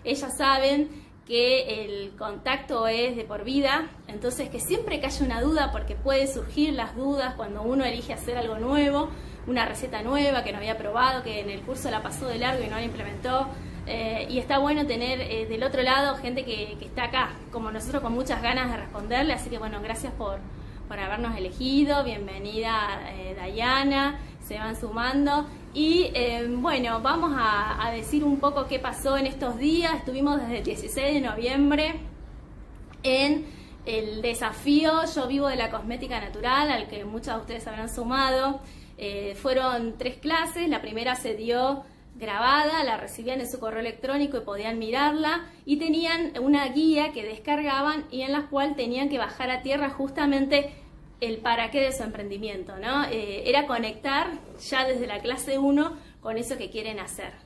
ellas 0.03 0.37
saben 0.37 0.89
que 1.25 1.85
el 1.85 2.11
contacto 2.17 2.85
es 2.87 3.15
de 3.15 3.23
por 3.23 3.45
vida, 3.45 3.89
entonces 4.09 4.49
que 4.49 4.59
siempre 4.59 4.99
que 4.99 5.07
una 5.21 5.41
duda, 5.41 5.71
porque 5.71 5.95
puede 5.95 6.27
surgir 6.27 6.73
las 6.73 6.97
dudas 6.97 7.35
cuando 7.35 7.61
uno 7.61 7.85
elige 7.85 8.11
hacer 8.11 8.37
algo 8.37 8.59
nuevo, 8.59 9.09
una 9.47 9.65
receta 9.65 10.03
nueva 10.03 10.43
que 10.43 10.51
no 10.51 10.57
había 10.57 10.77
probado, 10.77 11.23
que 11.23 11.39
en 11.39 11.49
el 11.49 11.61
curso 11.61 11.89
la 11.91 12.03
pasó 12.03 12.27
de 12.27 12.39
largo 12.39 12.61
y 12.61 12.67
no 12.67 12.75
la 12.75 12.83
implementó, 12.83 13.47
Eh, 13.85 14.27
y 14.29 14.39
está 14.39 14.59
bueno 14.59 14.85
tener 14.85 15.19
eh, 15.19 15.45
del 15.45 15.61
otro 15.61 15.81
lado 15.81 16.15
gente 16.15 16.45
que, 16.45 16.77
está 16.79 17.05
acá, 17.05 17.33
como 17.51 17.69
nosotros 17.69 18.01
con 18.01 18.13
muchas 18.13 18.41
ganas 18.41 18.71
de 18.71 18.77
responderle, 18.77 19.33
así 19.33 19.49
que 19.49 19.57
bueno, 19.57 19.81
gracias 19.81 20.13
por, 20.13 20.39
por 20.87 20.99
habernos 20.99 21.35
elegido, 21.37 22.03
bienvenida 22.05 23.01
eh, 23.11 23.35
Dayana, 23.35 24.19
se 24.45 24.57
van 24.57 24.79
sumando. 24.79 25.45
Y 25.75 26.11
bueno, 26.57 27.01
vamos 27.01 27.31
a, 27.35 27.83
a, 27.83 27.91
decir 27.91 28.23
un 28.23 28.39
poco 28.39 28.67
qué 28.67 28.77
pasó 28.77 29.17
en 29.17 29.25
estos 29.25 29.57
días, 29.57 29.95
estuvimos 29.95 30.39
desde 30.39 30.59
el 30.59 30.63
16 30.63 31.13
de 31.15 31.21
noviembre 31.21 31.95
en 33.01 33.47
el 33.87 34.21
desafío 34.21 35.03
Yo 35.15 35.27
vivo 35.27 35.47
de 35.47 35.55
la 35.55 35.71
cosmética 35.71 36.21
natural, 36.21 36.71
al 36.71 36.87
que 36.87 37.03
muchas 37.05 37.35
de 37.35 37.41
ustedes 37.41 37.67
habrán 37.67 37.89
sumado. 37.89 38.59
fueron 39.41 39.97
tres 39.97 40.17
clases, 40.17 40.69
la 40.69 40.79
primera 40.79 41.15
se 41.15 41.33
dio 41.33 41.83
grabada, 42.15 42.84
la 42.84 42.98
recibían 42.98 43.41
en 43.41 43.50
su 43.50 43.60
correo 43.60 43.79
electrónico 43.79 44.38
y 44.38 44.41
podían 44.41 44.79
mirarla 44.79 45.46
y 45.65 45.77
tenían 45.77 46.34
una 46.41 46.65
guía 46.67 47.12
que 47.12 47.24
descargaban 47.24 48.05
y 48.12 48.22
en 48.22 48.32
la 48.32 48.48
cual 48.48 48.75
tenían 48.75 49.10
que 49.10 49.17
bajar 49.17 49.50
a 49.50 49.62
tierra 49.62 49.89
justamente 49.89 50.74
el 51.22 51.38
para 51.38 51.72
qué 51.72 51.82
de 51.82 51.91
su 51.91 52.03
emprendimiento, 52.03 52.77
¿no? 52.77 53.05
Eh, 53.05 53.50
era 53.50 53.65
conectar 53.65 54.27
ya 54.70 54.86
desde 54.86 55.08
la 55.08 55.20
clase 55.20 55.58
1 55.58 55.98
con 56.22 56.38
eso 56.38 56.58
que 56.58 56.70
quieren 56.70 57.00
hacer. 57.00 57.42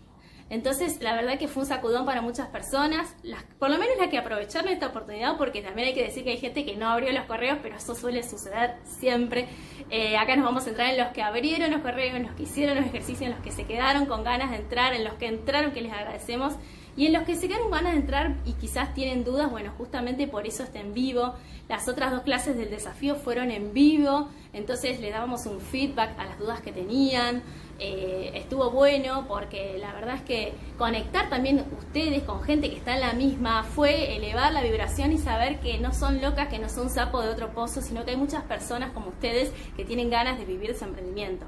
Entonces, 0.50 1.02
la 1.02 1.14
verdad 1.14 1.38
que 1.38 1.48
fue 1.48 1.64
un 1.64 1.70
sacudón 1.70 2.06
para 2.06 2.22
muchas 2.22 2.48
personas, 2.48 3.14
por 3.60 3.70
lo 3.70 3.78
menos 3.78 3.98
la 4.00 4.10
que 4.10 4.18
aprovecharon 4.18 4.70
esta 4.70 4.88
oportunidad, 4.88 5.38
porque 5.38 5.62
también 5.62 5.90
hay 5.90 5.94
que 5.94 6.04
decir 6.04 6.24
que 6.24 6.32
hay 6.32 6.38
gente 6.38 6.66
que 6.66 6.78
no 6.78 6.88
abrió 6.88 7.12
los 7.12 7.26
correos, 7.26 7.60
pero 7.62 7.76
eso 7.76 7.96
suele 7.96 8.24
suceder 8.24 8.76
siempre. 8.86 9.50
Eh, 9.90 10.18
acá 10.18 10.36
nos 10.38 10.46
vamos 10.46 10.66
a 10.66 10.70
entrar 10.70 10.90
en 10.90 10.98
los 10.98 11.08
que 11.10 11.22
abrieron 11.22 11.70
los 11.72 11.82
correos, 11.82 12.16
en 12.16 12.24
los 12.24 12.32
que 12.34 12.44
hicieron 12.44 12.78
los 12.78 12.86
ejercicios, 12.86 13.24
en 13.24 13.32
los 13.32 13.42
que 13.42 13.52
se 13.52 13.66
quedaron 13.66 14.06
con 14.06 14.24
ganas 14.24 14.52
de 14.52 14.58
entrar, 14.58 14.94
en 14.94 15.04
los 15.04 15.16
que 15.16 15.28
entraron, 15.28 15.72
que 15.72 15.82
les 15.82 15.92
agradecemos, 15.92 16.54
y 16.98 17.06
en 17.06 17.14
los 17.14 17.24
que 17.24 17.36
se 17.36 17.48
quedaron 17.48 17.70
ganas 17.70 17.94
de 17.94 18.00
entrar 18.00 18.36
y 18.44 18.54
quizás 18.54 18.94
tienen 18.96 19.24
dudas, 19.24 19.52
bueno, 19.52 19.72
justamente 19.78 20.28
por 20.28 20.48
eso 20.48 20.64
está 20.64 20.80
en 20.80 20.96
vivo. 20.96 21.36
Las 21.70 21.88
otras 21.88 22.12
dos 22.12 22.22
clases 22.22 22.58
del 22.58 22.72
desafío 22.72 23.16
fueron 23.16 23.52
en 23.52 23.72
vivo, 23.72 24.30
entonces 24.52 25.00
le 25.00 25.12
dábamos 25.12 25.46
un 25.46 25.62
feedback 25.62 26.18
a 26.18 26.26
las 26.26 26.40
dudas 26.40 26.62
que 26.62 26.72
tenían. 26.72 27.44
Eh, 27.80 28.32
estuvo 28.34 28.72
bueno 28.72 29.26
porque 29.28 29.78
la 29.78 29.94
verdad 29.94 30.16
es 30.16 30.24
que 30.24 30.54
conectar 30.80 31.30
también 31.30 31.64
ustedes 31.78 32.24
con 32.24 32.42
gente 32.42 32.72
que 32.72 32.78
está 32.78 32.96
en 32.96 33.02
la 33.02 33.14
misma 33.14 33.64
fue 33.64 34.16
elevar 34.16 34.52
la 34.52 34.64
vibración 34.64 35.12
y 35.12 35.20
saber 35.20 35.60
que 35.60 35.78
no 35.78 35.94
son 35.94 36.20
locas, 36.20 36.48
que 36.48 36.58
no 36.58 36.70
son 36.70 36.90
sapo 36.90 37.22
de 37.22 37.30
otro 37.30 37.54
pozo, 37.54 37.82
sino 37.82 38.04
que 38.04 38.12
hay 38.12 38.18
muchas 38.18 38.44
personas 38.44 38.94
como 38.94 39.10
ustedes 39.10 39.52
que 39.76 39.86
tienen 39.86 40.10
ganas 40.10 40.40
de 40.40 40.46
vivir 40.46 40.76
su 40.76 40.86
emprendimiento. 40.86 41.46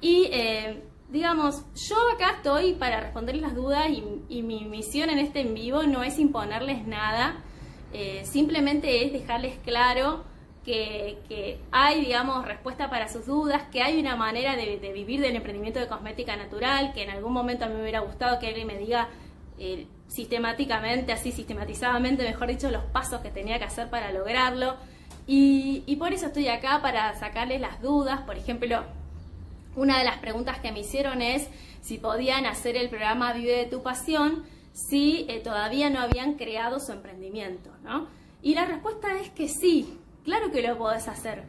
Y 0.00 0.28
eh, 0.32 0.82
digamos, 1.08 1.64
yo 1.88 1.96
acá 2.14 2.32
estoy 2.36 2.74
para 2.74 3.00
responderles 3.00 3.42
las 3.42 3.54
dudas 3.54 3.86
y, 4.28 4.42
mi 4.42 4.64
misión 4.64 5.08
en 5.08 5.20
este 5.20 5.40
en 5.40 5.54
vivo 5.54 5.84
no 5.84 6.02
es 6.02 6.18
imponerles 6.18 6.84
nada, 6.86 7.44
eh, 7.92 8.22
simplemente 8.24 9.04
es 9.04 9.12
dejarles 9.12 9.56
claro 9.58 10.24
que, 10.64 11.60
hay, 11.70 12.00
digamos, 12.00 12.46
respuesta 12.46 12.90
para 12.90 13.08
sus 13.08 13.26
dudas, 13.26 13.64
que 13.70 13.82
hay 13.82 14.00
una 14.00 14.16
manera 14.16 14.56
de, 14.56 14.92
vivir 14.92 15.20
del 15.20 15.36
emprendimiento 15.36 15.78
de 15.78 15.86
cosmética 15.86 16.36
natural, 16.36 16.92
que 16.94 17.02
en 17.02 17.10
algún 17.10 17.32
momento 17.32 17.64
a 17.64 17.68
mí 17.68 17.74
me 17.74 17.82
hubiera 17.82 18.00
gustado 18.00 18.38
que 18.38 18.48
alguien 18.48 18.66
me 18.66 18.78
diga 18.78 19.08
eh, 19.58 19.86
sistemáticamente, 20.08 21.12
así 21.12 21.32
sistematizadamente, 21.32 22.24
mejor 22.24 22.48
dicho, 22.48 22.70
los 22.70 22.84
pasos 22.84 23.20
que 23.20 23.30
tenía 23.30 23.58
que 23.58 23.64
hacer 23.64 23.90
para 23.90 24.10
lograrlo. 24.10 24.76
Y, 25.26 25.82
y 25.86 25.96
por 25.96 26.12
eso 26.12 26.26
estoy 26.26 26.48
acá, 26.48 26.80
para 26.82 27.14
sacarles 27.18 27.60
las 27.60 27.80
dudas. 27.80 28.22
Por 28.22 28.36
ejemplo, 28.36 28.82
una 29.76 29.98
de 29.98 30.04
las 30.04 30.18
preguntas 30.18 30.58
que 30.60 30.72
me 30.72 30.80
hicieron 30.80 31.22
es 31.22 31.48
si 31.82 31.98
podían 31.98 32.46
hacer 32.46 32.76
el 32.76 32.88
programa 32.88 33.32
Vive 33.32 33.56
de 33.56 33.66
tu 33.66 33.82
Pasión 33.82 34.44
si 34.74 35.24
eh, 35.28 35.40
todavía 35.40 35.88
no 35.88 36.00
habían 36.00 36.34
creado 36.34 36.80
su 36.80 36.92
emprendimiento, 36.92 37.70
¿no? 37.84 38.08
Y 38.42 38.54
la 38.54 38.66
respuesta 38.66 39.18
es 39.20 39.30
que 39.30 39.48
sí, 39.48 39.98
Claro 40.24 40.50
que 40.50 40.66
lo 40.66 40.78
podés 40.78 41.06
hacer, 41.06 41.44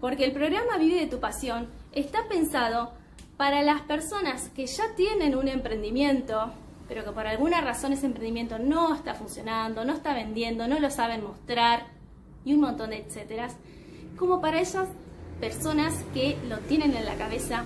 porque 0.00 0.24
el 0.24 0.32
programa 0.32 0.78
Vive 0.78 1.00
de 1.00 1.06
tu 1.08 1.18
Pasión 1.18 1.68
está 1.92 2.28
pensado 2.28 2.92
para 3.36 3.62
las 3.62 3.80
personas 3.80 4.50
que 4.50 4.66
ya 4.66 4.84
tienen 4.94 5.34
un 5.34 5.48
emprendimiento, 5.48 6.52
pero 6.88 7.04
que 7.04 7.10
por 7.10 7.26
alguna 7.26 7.60
razón 7.60 7.92
ese 7.92 8.06
emprendimiento 8.06 8.58
no 8.58 8.94
está 8.94 9.14
funcionando, 9.14 9.84
no 9.84 9.94
está 9.94 10.14
vendiendo, 10.14 10.68
no 10.68 10.78
lo 10.78 10.90
saben 10.90 11.24
mostrar 11.24 11.86
y 12.44 12.54
un 12.54 12.60
montón 12.60 12.90
de 12.90 12.98
etcétera, 12.98 13.48
como 14.16 14.40
para 14.40 14.60
esas 14.60 14.88
personas 15.40 15.94
que 16.14 16.36
lo 16.48 16.58
tienen 16.58 16.94
en 16.94 17.06
la 17.06 17.16
cabeza 17.16 17.64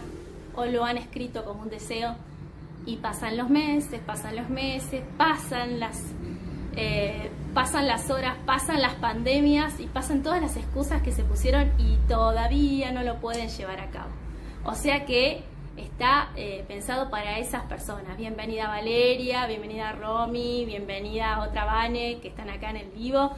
o 0.55 0.65
lo 0.65 0.85
han 0.85 0.97
escrito 0.97 1.45
como 1.45 1.63
un 1.63 1.69
deseo 1.69 2.15
y 2.87 2.97
pasan 2.97 3.37
los 3.37 3.51
meses, 3.51 4.01
pasan 4.07 4.37
los 4.37 4.49
meses, 4.49 5.03
pasan 5.19 5.81
las 5.81 6.01
eh, 6.77 7.31
pasan 7.55 7.87
las 7.87 8.11
horas, 8.11 8.37
pasan 8.45 8.83
las 8.83 8.95
pandemias 8.95 9.79
y 9.79 9.87
pasan 9.87 10.25
todas 10.25 10.43
las 10.43 10.57
excusas 10.57 11.03
que 11.03 11.13
se 11.13 11.23
pusieron 11.23 11.71
y 11.79 11.97
todavía 12.09 12.91
no 12.91 13.05
lo 13.05 13.21
pueden 13.21 13.49
llevar 13.49 13.79
a 13.79 13.91
cabo. 13.91 14.11
O 14.65 14.75
sea 14.75 15.07
que 15.07 15.45
está 15.77 16.31
eh, 16.35 16.65
pensado 16.67 17.11
para 17.11 17.39
esas 17.39 17.63
personas. 17.63 18.17
Bienvenida 18.19 18.67
Valeria, 18.67 19.47
bienvenida 19.47 19.93
Romy, 19.93 20.65
bienvenida 20.67 21.47
otra 21.49 21.65
Vane 21.65 22.19
que 22.21 22.29
están 22.29 22.51
acá 22.51 22.71
en 22.71 22.77
el 22.79 22.89
vivo. 22.91 23.31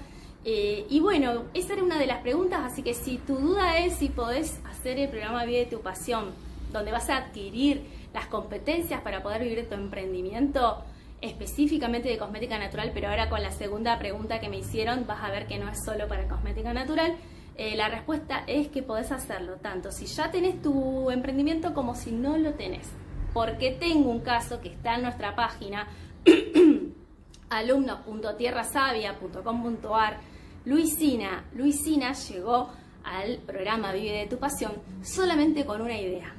Eh, 0.47 0.87
y 0.89 1.01
bueno, 1.01 1.45
esa 1.53 1.75
era 1.75 1.83
una 1.83 1.99
de 1.99 2.07
las 2.07 2.23
preguntas, 2.23 2.61
así 2.65 2.83
que 2.83 2.95
si 2.95 3.19
tu 3.19 3.37
duda 3.37 3.79
es 3.79 3.97
si 3.97 4.09
podés 4.09 4.61
hacer 4.65 4.99
el 4.99 5.11
programa 5.11 5.45
Vive 5.45 5.67
tu 5.67 5.83
Pasión, 5.83 6.31
donde 6.73 6.91
vas 6.91 7.11
a 7.11 7.19
adquirir 7.19 7.85
las 8.15 8.27
competencias 8.29 9.03
para 9.03 9.23
poder 9.23 9.43
vivir 9.43 9.69
tu 9.69 9.75
emprendimiento, 9.75 10.85
específicamente 11.21 12.09
de 12.09 12.19
cosmética 12.19 12.59
natural, 12.59 12.91
pero 12.93 13.09
ahora 13.09 13.29
con 13.29 13.43
la 13.43 13.51
segunda 13.51 13.99
pregunta 13.99 14.41
que 14.41 14.49
me 14.49 14.59
hicieron 14.59 15.07
vas 15.07 15.23
a 15.23 15.31
ver 15.31 15.47
que 15.47 15.59
no 15.59 15.69
es 15.69 15.85
solo 15.85 16.09
para 16.09 16.27
cosmética 16.29 16.73
natural. 16.73 17.17
Eh, 17.57 17.75
la 17.75 17.89
respuesta 17.89 18.45
es 18.47 18.69
que 18.69 18.83
podés 18.83 19.11
hacerlo 19.13 19.57
tanto 19.57 19.91
si 19.91 20.05
ya 20.07 20.31
tenés 20.31 20.61
tu 20.61 21.11
emprendimiento 21.11 21.73
como 21.73 21.95
si 21.95 22.13
no 22.13 22.37
lo 22.37 22.53
tenés. 22.55 22.93
Porque 23.33 23.71
tengo 23.73 24.11
un 24.11 24.21
caso 24.21 24.61
que 24.61 24.69
está 24.69 24.97
en 24.97 25.03
nuestra 25.03 25.35
página 25.35 25.89
alumnos.tierrasavia.com.ar 27.51 30.21
Luisina, 30.67 31.45
Luisina 31.55 32.13
llegó 32.13 32.69
al 33.05 33.39
programa 33.39 33.93
Vive 33.93 34.19
de 34.19 34.27
tu 34.27 34.39
Pasión 34.39 34.73
solamente 35.03 35.65
con 35.65 35.81
una 35.81 35.99
idea. 35.99 36.35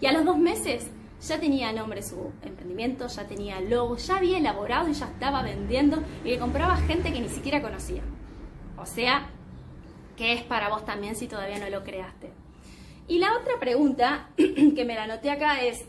Y 0.00 0.06
a 0.06 0.12
los 0.12 0.24
dos 0.24 0.38
meses 0.38 0.90
ya 1.20 1.40
tenía 1.40 1.72
nombre 1.72 2.02
su 2.02 2.32
emprendimiento, 2.42 3.08
ya 3.08 3.26
tenía 3.26 3.60
logo, 3.60 3.96
ya 3.96 4.16
había 4.16 4.38
elaborado 4.38 4.88
y 4.88 4.92
ya 4.92 5.06
estaba 5.06 5.42
vendiendo 5.42 6.02
y 6.24 6.30
le 6.30 6.38
compraba 6.38 6.76
gente 6.76 7.12
que 7.12 7.20
ni 7.20 7.28
siquiera 7.28 7.60
conocía. 7.60 8.02
O 8.76 8.86
sea, 8.86 9.28
que 10.16 10.32
es 10.32 10.42
para 10.42 10.68
vos 10.68 10.84
también 10.84 11.16
si 11.16 11.26
todavía 11.26 11.58
no 11.58 11.68
lo 11.70 11.82
creaste. 11.82 12.32
Y 13.08 13.18
la 13.18 13.36
otra 13.36 13.58
pregunta 13.58 14.30
que 14.36 14.84
me 14.84 14.94
la 14.94 15.04
anoté 15.04 15.30
acá 15.30 15.62
es, 15.62 15.84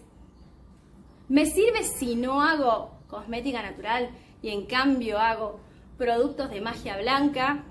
¿me 1.28 1.46
sirve 1.46 1.84
si 1.84 2.16
no 2.16 2.42
hago 2.42 2.92
cosmética 3.08 3.62
natural 3.62 4.10
y 4.42 4.50
en 4.50 4.66
cambio 4.66 5.20
hago 5.20 5.60
productos 5.98 6.50
de 6.50 6.62
magia 6.62 6.98
blanca, 6.98 7.64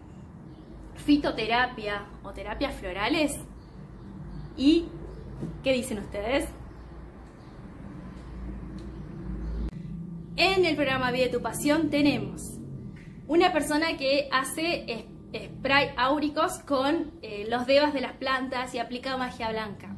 fitoterapia 0.96 2.06
o 2.22 2.32
terapias 2.32 2.74
florales? 2.74 3.36
¿Y 4.56 4.86
qué 5.64 5.72
dicen 5.72 5.98
ustedes? 5.98 6.48
En 10.40 10.64
el 10.64 10.76
programa 10.76 11.10
Vive 11.10 11.30
tu 11.30 11.42
Pasión 11.42 11.90
tenemos 11.90 12.60
una 13.26 13.52
persona 13.52 13.96
que 13.96 14.28
hace 14.30 15.08
spray 15.34 15.90
áuricos 15.96 16.60
con 16.60 17.10
eh, 17.22 17.44
los 17.50 17.66
devas 17.66 17.92
de 17.92 18.02
las 18.02 18.12
plantas 18.12 18.72
y 18.72 18.78
aplica 18.78 19.16
magia 19.16 19.50
blanca. 19.50 19.96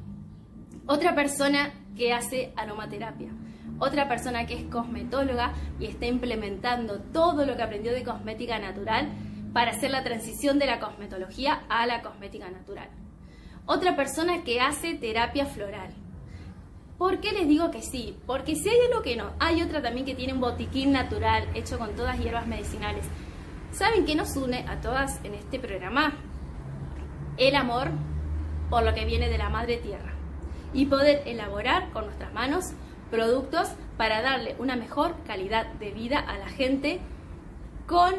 Otra 0.86 1.14
persona 1.14 1.74
que 1.94 2.14
hace 2.14 2.54
aromaterapia. 2.56 3.28
Otra 3.80 4.08
persona 4.08 4.46
que 4.46 4.54
es 4.54 4.64
cosmetóloga 4.64 5.52
y 5.78 5.84
está 5.84 6.06
implementando 6.06 7.00
todo 7.12 7.44
lo 7.44 7.54
que 7.54 7.62
aprendió 7.62 7.92
de 7.92 8.02
cosmética 8.02 8.58
natural 8.58 9.10
para 9.52 9.72
hacer 9.72 9.90
la 9.90 10.04
transición 10.04 10.58
de 10.58 10.64
la 10.64 10.80
cosmetología 10.80 11.64
a 11.68 11.84
la 11.84 12.00
cosmética 12.00 12.48
natural. 12.48 12.88
Otra 13.66 13.94
persona 13.94 14.42
que 14.42 14.62
hace 14.62 14.94
terapia 14.94 15.44
floral 15.44 15.92
¿Por 17.00 17.18
qué 17.20 17.32
les 17.32 17.48
digo 17.48 17.70
que 17.70 17.80
sí? 17.80 18.14
Porque 18.26 18.54
si 18.54 18.68
hay 18.68 18.76
algo 18.90 19.00
que 19.00 19.16
no, 19.16 19.32
hay 19.38 19.62
otra 19.62 19.80
también 19.80 20.04
que 20.04 20.14
tiene 20.14 20.34
un 20.34 20.40
botiquín 20.40 20.92
natural 20.92 21.48
hecho 21.54 21.78
con 21.78 21.96
todas 21.96 22.18
hierbas 22.18 22.46
medicinales. 22.46 23.06
¿Saben 23.72 24.04
qué 24.04 24.14
nos 24.14 24.36
une 24.36 24.66
a 24.68 24.82
todas 24.82 25.18
en 25.24 25.32
este 25.32 25.58
programa? 25.58 26.12
El 27.38 27.56
amor 27.56 27.88
por 28.68 28.82
lo 28.82 28.92
que 28.92 29.06
viene 29.06 29.30
de 29.30 29.38
la 29.38 29.48
madre 29.48 29.78
tierra 29.78 30.12
y 30.74 30.84
poder 30.84 31.22
elaborar 31.24 31.90
con 31.90 32.04
nuestras 32.04 32.34
manos 32.34 32.72
productos 33.10 33.70
para 33.96 34.20
darle 34.20 34.54
una 34.58 34.76
mejor 34.76 35.14
calidad 35.26 35.72
de 35.72 35.92
vida 35.92 36.18
a 36.18 36.36
la 36.36 36.50
gente 36.50 37.00
con 37.86 38.12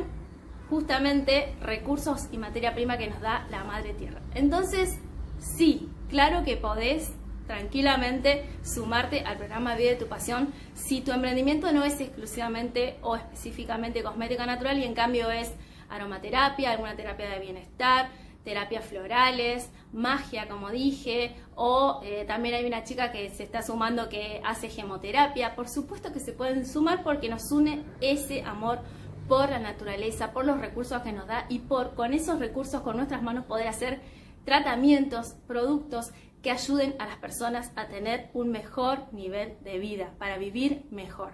justamente 0.71 1.53
recursos 1.61 2.29
y 2.31 2.39
materia 2.39 2.73
prima 2.73 2.97
que 2.97 3.11
nos 3.11 3.21
da 3.21 3.45
la 3.51 3.63
madre 3.63 3.93
tierra. 3.93 4.21
Entonces, 4.33 4.99
sí, 5.37 5.87
claro 6.09 6.43
que 6.43 6.57
podés 6.57 7.13
tranquilamente 7.51 8.45
sumarte 8.63 9.25
al 9.25 9.35
programa 9.35 9.75
Vida 9.75 9.89
de 9.89 9.95
tu 9.97 10.07
Pasión 10.07 10.53
si 10.73 11.01
tu 11.01 11.11
emprendimiento 11.11 11.73
no 11.73 11.83
es 11.83 11.99
exclusivamente 11.99 12.95
o 13.01 13.17
específicamente 13.17 14.03
cosmética 14.03 14.45
natural 14.45 14.79
y 14.79 14.85
en 14.85 14.93
cambio 14.93 15.29
es 15.29 15.51
aromaterapia, 15.89 16.71
alguna 16.71 16.95
terapia 16.95 17.29
de 17.29 17.39
bienestar, 17.39 18.09
terapias 18.45 18.85
florales, 18.85 19.69
magia, 19.91 20.47
como 20.47 20.69
dije, 20.69 21.35
o 21.55 21.99
eh, 22.05 22.23
también 22.25 22.55
hay 22.55 22.63
una 22.63 22.85
chica 22.85 23.11
que 23.11 23.29
se 23.31 23.43
está 23.43 23.61
sumando 23.61 24.07
que 24.07 24.41
hace 24.45 24.69
gemoterapia. 24.69 25.53
Por 25.53 25.67
supuesto 25.67 26.13
que 26.13 26.21
se 26.21 26.31
pueden 26.31 26.65
sumar 26.65 27.03
porque 27.03 27.27
nos 27.27 27.51
une 27.51 27.83
ese 27.99 28.43
amor 28.43 28.79
por 29.27 29.49
la 29.49 29.59
naturaleza, 29.59 30.31
por 30.31 30.45
los 30.45 30.61
recursos 30.61 31.01
que 31.01 31.11
nos 31.11 31.27
da 31.27 31.47
y 31.49 31.59
por 31.59 31.95
con 31.95 32.13
esos 32.13 32.39
recursos 32.39 32.81
con 32.81 32.95
nuestras 32.95 33.21
manos 33.21 33.43
poder 33.43 33.67
hacer 33.67 33.99
tratamientos, 34.45 35.35
productos 35.47 36.11
que 36.41 36.51
ayuden 36.51 36.95
a 36.99 37.05
las 37.05 37.17
personas 37.17 37.71
a 37.75 37.87
tener 37.87 38.29
un 38.33 38.49
mejor 38.49 39.11
nivel 39.11 39.57
de 39.63 39.79
vida, 39.79 40.13
para 40.17 40.37
vivir 40.37 40.83
mejor. 40.89 41.33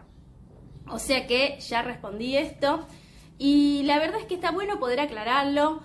O 0.90 1.00
sea 1.00 1.28
que 1.28 1.60
ya 1.60 1.82
respondí 1.82 2.38
esto 2.38 2.86
y 3.38 3.84
la 3.84 4.00
verdad 4.00 4.20
es 4.22 4.26
que 4.26 4.36
está 4.36 4.52
bueno 4.52 4.80
poder 4.80 5.00
aclararlo 5.00 5.82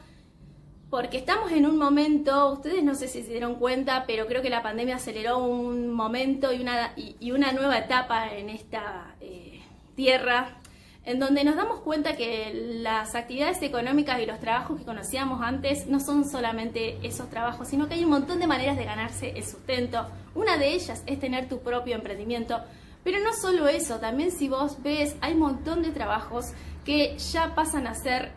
porque 0.92 1.16
estamos 1.16 1.50
en 1.52 1.64
un 1.64 1.78
momento, 1.78 2.52
ustedes 2.52 2.84
no 2.84 2.94
sé 2.94 3.08
si 3.08 3.22
se 3.22 3.30
dieron 3.30 3.54
cuenta, 3.54 4.04
pero 4.06 4.26
creo 4.26 4.42
que 4.42 4.50
la 4.50 4.62
pandemia 4.62 4.96
aceleró 4.96 5.38
un 5.38 5.90
momento 5.90 6.52
y 6.52 6.60
una, 6.60 6.92
y, 6.96 7.30
una 7.30 7.50
nueva 7.52 7.78
etapa 7.78 8.28
en 8.34 8.50
esta 8.50 9.14
eh, 9.22 9.62
tierra, 9.96 10.58
en 11.04 11.18
donde 11.18 11.42
nos 11.42 11.56
damos 11.56 11.80
cuenta 11.80 12.16
que 12.16 12.78
las 12.80 13.14
actividades 13.14 13.60
económicas 13.62 14.20
y 14.20 14.26
los 14.26 14.38
trabajos 14.38 14.78
que 14.78 14.84
conocíamos 14.84 15.42
antes 15.42 15.86
no 15.88 15.98
son 15.98 16.24
solamente 16.28 16.98
esos 17.02 17.28
trabajos, 17.28 17.68
sino 17.68 17.88
que 17.88 17.94
hay 17.94 18.04
un 18.04 18.10
montón 18.10 18.38
de 18.38 18.46
maneras 18.46 18.76
de 18.76 18.84
ganarse 18.84 19.30
el 19.30 19.44
sustento. 19.44 20.06
Una 20.34 20.56
de 20.58 20.74
ellas 20.74 21.02
es 21.06 21.18
tener 21.18 21.48
tu 21.48 21.58
propio 21.58 21.96
emprendimiento. 21.96 22.60
Pero 23.02 23.18
no 23.18 23.32
solo 23.34 23.66
eso, 23.66 23.98
también 23.98 24.30
si 24.30 24.48
vos 24.48 24.80
ves, 24.80 25.16
hay 25.20 25.32
un 25.32 25.40
montón 25.40 25.82
de 25.82 25.90
trabajos 25.90 26.52
que 26.84 27.18
ya 27.18 27.52
pasan 27.56 27.88
a 27.88 27.94
ser 27.94 28.30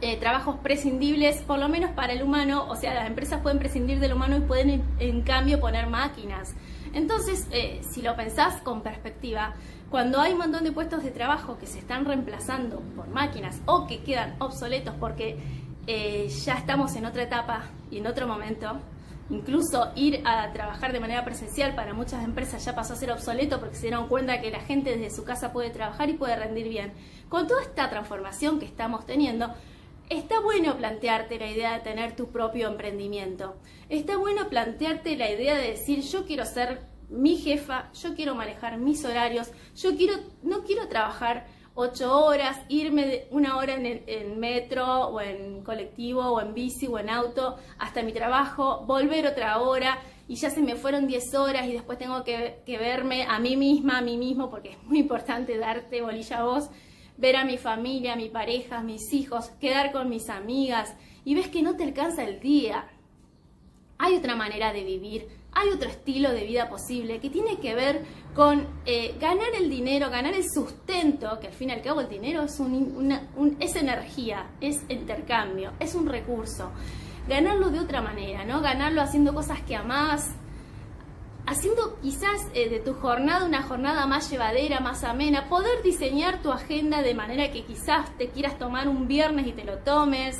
eh, 0.00 0.16
trabajos 0.16 0.56
prescindibles, 0.62 1.42
por 1.42 1.58
lo 1.58 1.68
menos 1.68 1.90
para 1.90 2.12
el 2.12 2.22
humano, 2.22 2.66
o 2.68 2.76
sea, 2.76 2.94
las 2.94 3.08
empresas 3.08 3.40
pueden 3.40 3.58
prescindir 3.58 3.98
del 3.98 4.12
humano 4.12 4.36
y 4.36 4.40
pueden 4.42 4.84
en, 5.00 5.22
cambio 5.22 5.58
poner 5.58 5.88
máquinas. 5.88 6.54
Entonces, 6.92 7.48
eh, 7.50 7.80
si 7.90 8.00
lo 8.00 8.14
pensás 8.14 8.62
con 8.62 8.82
perspectiva, 8.82 9.54
cuando 9.90 10.20
hay 10.20 10.32
un 10.32 10.38
montón 10.38 10.64
de 10.64 10.72
puestos 10.72 11.02
de 11.02 11.10
trabajo 11.10 11.58
que 11.58 11.66
se 11.66 11.78
están 11.78 12.04
reemplazando 12.04 12.80
por 12.94 13.08
máquinas 13.08 13.60
o 13.66 13.86
que 13.86 14.02
quedan 14.02 14.36
obsoletos 14.38 14.94
porque 15.00 15.38
eh, 15.86 16.28
ya 16.44 16.54
estamos 16.54 16.94
en 16.96 17.06
otra 17.06 17.22
etapa 17.22 17.70
y 17.90 17.98
en 17.98 18.06
otro 18.06 18.26
momento, 18.26 18.78
incluso 19.30 19.90
ir 19.96 20.22
a 20.26 20.52
trabajar 20.52 20.92
de 20.92 21.00
manera 21.00 21.24
presencial 21.24 21.74
para 21.74 21.94
muchas 21.94 22.22
empresas 22.22 22.64
ya 22.64 22.74
pasó 22.74 22.92
a 22.92 22.96
ser 22.96 23.10
obsoleto 23.10 23.60
porque 23.60 23.76
se 23.76 23.82
dieron 23.82 24.08
cuenta 24.08 24.40
que 24.40 24.50
la 24.50 24.60
gente 24.60 24.96
desde 24.96 25.14
su 25.14 25.24
casa 25.24 25.52
puede 25.52 25.70
trabajar 25.70 26.10
y 26.10 26.14
puede 26.14 26.36
rendir 26.36 26.68
bien. 26.68 26.92
Con 27.28 27.46
toda 27.46 27.62
esta 27.62 27.88
transformación 27.88 28.58
que 28.58 28.66
estamos 28.66 29.06
teniendo, 29.06 29.54
Está 30.10 30.40
bueno 30.40 30.74
plantearte 30.78 31.38
la 31.38 31.50
idea 31.50 31.74
de 31.74 31.80
tener 31.80 32.16
tu 32.16 32.28
propio 32.28 32.68
emprendimiento. 32.68 33.56
Está 33.90 34.16
bueno 34.16 34.48
plantearte 34.48 35.18
la 35.18 35.30
idea 35.30 35.54
de 35.54 35.72
decir, 35.72 36.00
yo 36.00 36.24
quiero 36.24 36.46
ser 36.46 36.80
mi 37.10 37.36
jefa, 37.36 37.90
yo 37.92 38.14
quiero 38.14 38.34
manejar 38.34 38.78
mis 38.78 39.04
horarios, 39.04 39.50
yo 39.76 39.96
quiero, 39.96 40.14
no 40.42 40.64
quiero 40.64 40.88
trabajar 40.88 41.46
ocho 41.74 42.24
horas, 42.24 42.58
irme 42.68 43.26
una 43.30 43.56
hora 43.56 43.74
en, 43.74 44.02
el, 44.04 44.36
metro 44.36 45.08
o 45.08 45.20
en 45.20 45.62
colectivo 45.62 46.22
o 46.22 46.40
en 46.40 46.52
bici 46.52 46.86
o 46.88 46.98
en 46.98 47.08
auto 47.08 47.56
hasta 47.78 48.02
mi 48.02 48.12
trabajo, 48.12 48.84
volver 48.86 49.26
otra 49.26 49.58
hora 49.58 49.98
y 50.26 50.34
ya 50.34 50.50
se 50.50 50.60
me 50.60 50.74
fueron 50.74 51.06
diez 51.06 51.34
horas 51.34 51.66
y 51.66 51.72
después 51.72 51.98
tengo 51.98 52.24
que, 52.24 52.62
que 52.66 52.78
verme 52.78 53.24
a 53.24 53.38
mí 53.38 53.56
misma, 53.56 53.98
a 53.98 54.02
mí 54.02 54.16
mismo, 54.16 54.50
porque 54.50 54.70
es 54.70 54.82
muy 54.82 54.98
importante 54.98 55.56
darte 55.56 56.02
bolilla 56.02 56.38
a 56.38 56.44
vos 56.44 56.70
ver 57.18 57.36
a 57.36 57.44
mi 57.44 57.58
familia, 57.58 58.14
a 58.14 58.16
mi 58.16 58.28
pareja, 58.28 58.78
a 58.78 58.82
mis 58.82 59.12
hijos, 59.12 59.50
quedar 59.60 59.92
con 59.92 60.08
mis 60.08 60.30
amigas 60.30 60.94
y 61.24 61.34
ves 61.34 61.48
que 61.48 61.62
no 61.62 61.76
te 61.76 61.82
alcanza 61.84 62.24
el 62.24 62.40
día. 62.40 62.88
Hay 63.98 64.14
otra 64.14 64.36
manera 64.36 64.72
de 64.72 64.84
vivir, 64.84 65.28
hay 65.58 65.70
otro 65.70 65.88
estilo 65.88 66.30
de 66.30 66.44
vida 66.44 66.68
posible 66.68 67.18
que 67.18 67.30
tiene 67.30 67.58
que 67.58 67.74
ver 67.74 68.04
con 68.32 68.64
eh, 68.86 69.16
ganar 69.20 69.48
el 69.58 69.68
dinero, 69.68 70.08
ganar 70.08 70.34
el 70.34 70.48
sustento, 70.48 71.40
que 71.40 71.48
al 71.48 71.52
fin 71.52 71.70
y 71.70 71.72
al 71.72 71.82
cabo 71.82 72.00
el 72.00 72.08
dinero 72.08 72.44
es, 72.44 72.60
es 73.58 73.74
energía, 73.74 74.46
es 74.60 74.82
intercambio, 74.88 75.72
es 75.80 75.96
un 75.96 76.06
recurso. 76.06 76.70
Ganarlo 77.28 77.70
de 77.70 77.80
otra 77.80 78.00
manera, 78.00 78.44
¿no? 78.44 78.60
Ganarlo 78.60 79.02
haciendo 79.02 79.34
cosas 79.34 79.60
que 79.62 79.74
amás, 79.74 80.30
haciendo 81.44 81.98
quizás 82.00 82.46
eh, 82.54 82.68
de 82.68 82.78
tu 82.78 82.94
jornada 82.94 83.44
una 83.44 83.62
jornada 83.62 84.06
más 84.06 84.30
llevadera, 84.30 84.78
más 84.78 85.02
amena, 85.02 85.48
poder 85.48 85.82
diseñar 85.82 86.40
tu 86.40 86.52
agenda 86.52 87.02
de 87.02 87.14
manera 87.14 87.50
que 87.50 87.64
quizás 87.64 88.16
te 88.16 88.28
quieras 88.28 88.58
tomar 88.58 88.86
un 88.86 89.08
viernes 89.08 89.48
y 89.48 89.52
te 89.52 89.64
lo 89.64 89.78
tomes, 89.78 90.38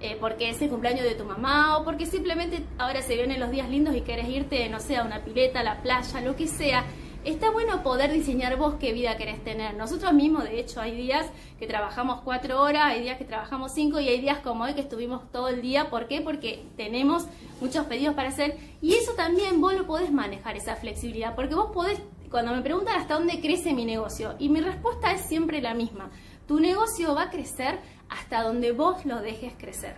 eh, 0.00 0.16
porque 0.20 0.50
es 0.50 0.62
el 0.62 0.68
cumpleaños 0.68 1.04
de 1.04 1.14
tu 1.14 1.24
mamá 1.24 1.78
o 1.78 1.84
porque 1.84 2.06
simplemente 2.06 2.64
ahora 2.78 3.02
se 3.02 3.14
vienen 3.14 3.40
los 3.40 3.50
días 3.50 3.68
lindos 3.68 3.96
y 3.96 4.02
quieres 4.02 4.28
irte, 4.28 4.68
no 4.68 4.80
sé, 4.80 4.96
a 4.96 5.04
una 5.04 5.24
pileta, 5.24 5.60
a 5.60 5.62
la 5.64 5.82
playa, 5.82 6.20
lo 6.20 6.36
que 6.36 6.46
sea 6.46 6.84
está 7.24 7.50
bueno 7.50 7.82
poder 7.82 8.12
diseñar 8.12 8.56
vos 8.56 8.74
qué 8.78 8.92
vida 8.92 9.16
querés 9.16 9.42
tener. 9.42 9.74
Nosotros 9.74 10.12
mismos, 10.12 10.44
de 10.44 10.60
hecho, 10.60 10.80
hay 10.80 10.96
días 10.96 11.26
que 11.58 11.66
trabajamos 11.66 12.22
cuatro 12.22 12.60
horas, 12.62 12.84
hay 12.86 13.02
días 13.02 13.18
que 13.18 13.24
trabajamos 13.24 13.72
cinco 13.72 14.00
y 14.00 14.08
hay 14.08 14.20
días 14.20 14.38
como 14.38 14.64
hoy 14.64 14.74
que 14.74 14.80
estuvimos 14.80 15.30
todo 15.30 15.48
el 15.48 15.60
día. 15.60 15.90
¿Por 15.90 16.08
qué? 16.08 16.20
Porque 16.20 16.64
tenemos 16.76 17.26
muchos 17.60 17.86
pedidos 17.86 18.14
para 18.14 18.28
hacer 18.28 18.56
y 18.80 18.94
eso 18.94 19.12
también 19.14 19.60
vos 19.60 19.74
lo 19.74 19.86
podés 19.86 20.12
manejar, 20.12 20.56
esa 20.56 20.76
flexibilidad, 20.76 21.34
porque 21.34 21.54
vos 21.54 21.70
podés, 21.72 22.00
cuando 22.30 22.54
me 22.54 22.62
preguntan 22.62 23.00
hasta 23.00 23.14
dónde 23.14 23.40
crece 23.40 23.74
mi 23.74 23.84
negocio, 23.84 24.34
y 24.38 24.48
mi 24.48 24.60
respuesta 24.60 25.12
es 25.12 25.22
siempre 25.22 25.60
la 25.60 25.74
misma, 25.74 26.10
tu 26.48 26.58
negocio 26.58 27.14
va 27.14 27.24
a 27.24 27.30
crecer 27.30 27.78
hasta 28.08 28.42
donde 28.42 28.72
vos 28.72 29.04
lo 29.04 29.20
dejes 29.20 29.52
crecer. 29.56 29.94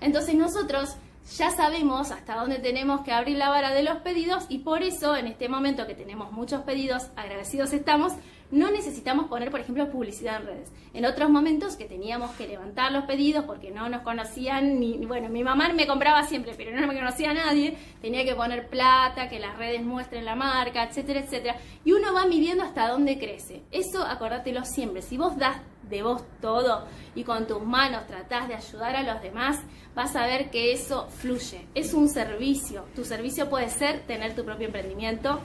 Entonces 0.00 0.34
nosotros 0.34 0.94
ya 1.36 1.50
sabemos 1.50 2.10
hasta 2.10 2.36
dónde 2.36 2.58
tenemos 2.58 3.00
que 3.00 3.12
abrir 3.12 3.36
la 3.36 3.48
vara 3.48 3.72
de 3.72 3.82
los 3.82 3.96
pedidos 3.98 4.44
y 4.48 4.58
por 4.58 4.82
eso 4.82 5.16
en 5.16 5.26
este 5.26 5.48
momento 5.48 5.86
que 5.86 5.94
tenemos 5.94 6.30
muchos 6.30 6.62
pedidos, 6.62 7.08
agradecidos 7.16 7.72
estamos, 7.72 8.12
no 8.50 8.70
necesitamos 8.70 9.26
poner, 9.26 9.50
por 9.50 9.60
ejemplo, 9.60 9.90
publicidad 9.90 10.40
en 10.40 10.46
redes. 10.46 10.72
En 10.94 11.04
otros 11.04 11.28
momentos 11.28 11.76
que 11.76 11.84
teníamos 11.84 12.30
que 12.32 12.48
levantar 12.48 12.92
los 12.92 13.04
pedidos 13.04 13.44
porque 13.44 13.70
no 13.70 13.88
nos 13.88 14.02
conocían, 14.02 14.80
ni 14.80 15.04
bueno, 15.04 15.28
mi 15.28 15.44
mamá 15.44 15.68
me 15.72 15.86
compraba 15.86 16.22
siempre, 16.24 16.54
pero 16.56 16.78
no 16.78 16.86
me 16.86 16.94
conocía 16.94 17.30
a 17.30 17.34
nadie, 17.34 17.76
tenía 18.00 18.24
que 18.24 18.34
poner 18.34 18.68
plata, 18.68 19.28
que 19.28 19.38
las 19.38 19.56
redes 19.58 19.82
muestren 19.82 20.24
la 20.24 20.34
marca, 20.34 20.84
etcétera, 20.84 21.20
etcétera. 21.20 21.56
Y 21.84 21.92
uno 21.92 22.14
va 22.14 22.26
midiendo 22.26 22.64
hasta 22.64 22.88
dónde 22.88 23.18
crece. 23.18 23.62
Eso 23.70 24.02
acordátelo 24.02 24.64
siempre. 24.64 25.02
Si 25.02 25.18
vos 25.18 25.36
das 25.36 25.58
de 25.88 26.02
vos 26.02 26.22
todo 26.40 26.86
y 27.14 27.24
con 27.24 27.46
tus 27.46 27.62
manos 27.62 28.06
tratás 28.06 28.48
de 28.48 28.54
ayudar 28.54 28.96
a 28.96 29.02
los 29.02 29.22
demás, 29.22 29.58
vas 29.94 30.14
a 30.16 30.26
ver 30.26 30.50
que 30.50 30.72
eso 30.72 31.08
fluye. 31.08 31.66
Es 31.74 31.94
un 31.94 32.08
servicio. 32.08 32.84
Tu 32.94 33.04
servicio 33.04 33.48
puede 33.48 33.68
ser 33.68 34.00
tener 34.06 34.34
tu 34.34 34.44
propio 34.44 34.66
emprendimiento. 34.66 35.40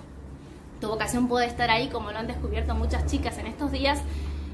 Tu 0.83 0.89
vocación 0.89 1.29
puede 1.29 1.45
estar 1.45 1.69
ahí, 1.69 1.87
como 1.87 2.11
lo 2.11 2.17
han 2.17 2.27
descubierto 2.27 2.75
muchas 2.75 3.05
chicas 3.05 3.37
en 3.37 3.47
estos 3.47 3.71
días. 3.71 4.01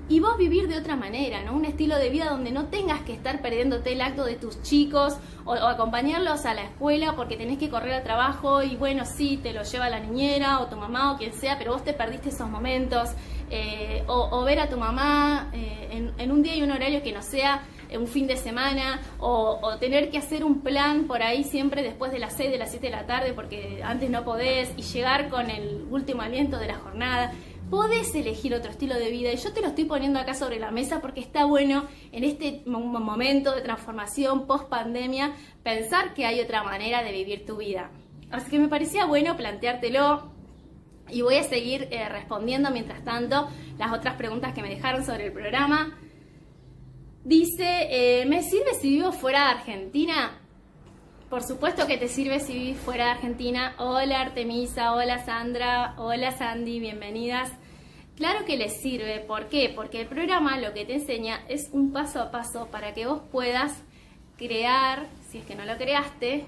Y 0.09 0.19
vos 0.19 0.37
vivir 0.37 0.67
de 0.67 0.77
otra 0.77 0.95
manera, 0.95 1.41
¿no? 1.41 1.55
Un 1.55 1.65
estilo 1.65 1.97
de 1.97 2.11
vida 2.11 2.29
donde 2.29 2.51
no 2.51 2.65
tengas 2.65 3.01
que 3.01 3.13
estar 3.13 3.41
perdiéndote 3.41 3.93
el 3.93 4.01
acto 4.01 4.25
de 4.25 4.35
tus 4.35 4.61
chicos 4.61 5.17
o, 5.43 5.53
o 5.53 5.67
acompañarlos 5.67 6.45
a 6.45 6.53
la 6.53 6.65
escuela 6.65 7.15
porque 7.15 7.35
tenés 7.35 7.57
que 7.57 7.71
correr 7.71 7.95
al 7.95 8.03
trabajo 8.03 8.61
y 8.61 8.75
bueno, 8.75 9.05
sí, 9.05 9.39
te 9.41 9.53
lo 9.53 9.63
lleva 9.63 9.89
la 9.89 9.99
niñera 9.99 10.59
o 10.59 10.67
tu 10.67 10.75
mamá 10.75 11.13
o 11.13 11.17
quien 11.17 11.33
sea, 11.33 11.57
pero 11.57 11.73
vos 11.73 11.83
te 11.83 11.93
perdiste 11.93 12.29
esos 12.29 12.47
momentos 12.47 13.09
eh, 13.51 14.03
o, 14.05 14.43
ver 14.43 14.59
a 14.59 14.69
tu 14.69 14.77
mamá 14.77 15.49
eh, 15.53 16.13
en, 16.15 16.31
un 16.31 16.43
día 16.43 16.55
y 16.55 16.61
un 16.61 16.69
horario 16.69 17.01
que 17.01 17.11
no 17.11 17.23
sea 17.23 17.63
un 17.97 18.07
fin 18.07 18.27
de 18.27 18.37
semana, 18.37 19.01
o, 19.19 19.59
tener 19.79 20.09
que 20.09 20.17
hacer 20.17 20.43
un 20.43 20.61
plan 20.61 21.05
por 21.05 21.21
ahí 21.23 21.43
siempre 21.43 21.83
después 21.83 22.11
de 22.11 22.19
las 22.19 22.35
6, 22.35 22.51
de 22.51 22.57
las 22.57 22.71
7 22.71 22.87
de 22.87 22.91
la 22.91 23.05
tarde, 23.05 23.33
porque 23.33 23.81
antes 23.83 24.09
no 24.09 24.23
podés, 24.23 24.71
y 24.77 24.81
llegar 24.81 25.29
con 25.29 25.49
el 25.49 25.87
último 25.89 26.21
aliento 26.21 26.57
de 26.57 26.67
la 26.67 26.75
jornada. 26.75 27.33
Podés 27.69 28.15
elegir 28.15 28.55
otro 28.55 28.71
estilo 28.71 28.95
de 28.95 29.11
vida 29.11 29.31
y 29.31 29.37
yo 29.37 29.53
te 29.53 29.61
lo 29.61 29.67
estoy 29.67 29.85
poniendo 29.85 30.19
acá 30.19 30.33
sobre 30.33 30.59
la 30.59 30.71
mesa 30.71 31.01
porque 31.01 31.19
está 31.19 31.45
bueno 31.45 31.85
en 32.11 32.23
este 32.23 32.63
momento 32.65 33.53
de 33.53 33.61
transformación 33.61 34.47
post 34.47 34.69
pandemia 34.69 35.35
pensar 35.61 36.15
que 36.15 36.25
hay 36.25 36.39
otra 36.39 36.63
manera 36.63 37.03
de 37.03 37.11
vivir 37.11 37.45
tu 37.45 37.57
vida. 37.57 37.91
Así 38.31 38.49
que 38.49 38.57
me 38.57 38.69
parecía 38.69 39.05
bueno 39.05 39.37
planteártelo, 39.37 40.31
y 41.11 41.21
voy 41.21 41.35
a 41.35 41.43
seguir 41.43 41.87
eh, 41.91 42.07
respondiendo 42.09 42.71
mientras 42.71 43.03
tanto 43.03 43.49
las 43.77 43.91
otras 43.93 44.15
preguntas 44.15 44.53
que 44.53 44.61
me 44.61 44.69
dejaron 44.69 45.05
sobre 45.05 45.27
el 45.27 45.31
programa. 45.31 45.97
Dice, 47.23 48.21
eh, 48.21 48.25
¿me 48.25 48.41
sirve 48.41 48.73
si 48.79 48.89
vivo 48.91 49.11
fuera 49.11 49.43
de 49.43 49.59
Argentina? 49.59 50.39
Por 51.29 51.43
supuesto 51.43 51.85
que 51.85 51.97
te 51.97 52.07
sirve 52.07 52.39
si 52.39 52.53
vivís 52.53 52.77
fuera 52.77 53.05
de 53.05 53.11
Argentina. 53.11 53.75
Hola 53.77 54.21
Artemisa, 54.21 54.95
hola 54.95 55.25
Sandra, 55.25 55.95
hola 55.97 56.31
Sandy, 56.31 56.79
bienvenidas. 56.79 57.51
Claro 58.15 58.45
que 58.45 58.55
les 58.55 58.81
sirve, 58.81 59.19
¿por 59.19 59.49
qué? 59.49 59.69
Porque 59.75 59.99
el 60.01 60.07
programa 60.07 60.57
lo 60.59 60.73
que 60.73 60.85
te 60.85 60.93
enseña 60.93 61.43
es 61.49 61.69
un 61.73 61.91
paso 61.91 62.21
a 62.21 62.31
paso 62.31 62.69
para 62.71 62.93
que 62.93 63.05
vos 63.05 63.21
puedas 63.31 63.83
crear, 64.37 65.07
si 65.29 65.39
es 65.39 65.45
que 65.45 65.55
no 65.55 65.65
lo 65.65 65.77
creaste, 65.77 66.45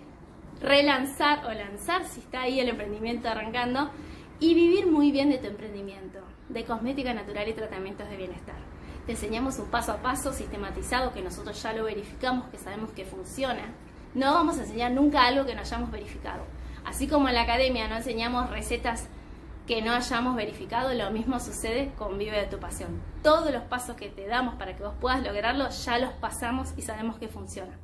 relanzar 0.62 1.46
o 1.46 1.52
lanzar 1.52 2.06
si 2.06 2.22
está 2.22 2.44
ahí 2.44 2.62
el 2.62 2.70
emprendimiento 2.70 3.28
arrancando 3.28 3.92
y 4.40 4.54
vivir 4.54 4.88
muy 4.88 5.12
bien 5.12 5.30
de 5.32 5.38
tu 5.38 5.48
emprendimiento, 5.48 6.20
de 6.48 6.64
cosmética 6.64 7.14
natural 7.14 7.50
y 7.50 7.54
tratamientos 7.54 8.10
de 8.10 8.16
bienestar. 8.16 8.71
Te 9.06 9.14
enseñamos 9.14 9.58
un 9.60 9.68
paso 9.68 9.92
a 9.92 9.98
paso 9.98 10.32
sistematizado 10.32 11.14
que 11.14 11.22
nosotros 11.22 11.62
ya 11.62 11.74
lo 11.74 11.86
verificamos, 11.86 12.50
que 12.50 12.58
sabemos 12.58 12.92
que 12.92 13.06
funciona. 13.06 13.74
No 14.14 14.34
vamos 14.34 14.58
a 14.58 14.64
enseñar 14.64 14.92
nunca 14.92 15.26
algo 15.26 15.46
que 15.46 15.56
no 15.56 15.62
hayamos 15.62 15.90
verificado. 15.90 16.44
Así 16.86 17.08
como 17.08 17.28
en 17.28 17.36
la 17.36 17.42
academia 17.42 17.88
no 17.88 17.96
enseñamos 17.96 18.50
recetas 18.50 19.08
que 19.68 19.82
no 19.82 19.94
hayamos 19.94 20.36
verificado, 20.36 20.94
lo 20.94 21.12
mismo 21.12 21.40
sucede 21.40 21.94
con 21.98 22.18
Vive 22.18 22.38
de 22.38 22.48
tu 22.48 22.60
Pasión. 22.60 23.02
Todos 23.24 23.52
los 23.52 23.64
pasos 23.64 23.96
que 23.96 24.10
te 24.10 24.28
damos 24.28 24.56
para 24.56 24.76
que 24.76 24.84
vos 24.84 24.96
puedas 25.00 25.24
lograrlo, 25.24 25.70
ya 25.70 25.98
los 26.00 26.12
pasamos 26.14 26.74
y 26.78 26.82
sabemos 26.82 27.18
que 27.18 27.28
funciona. 27.28 27.78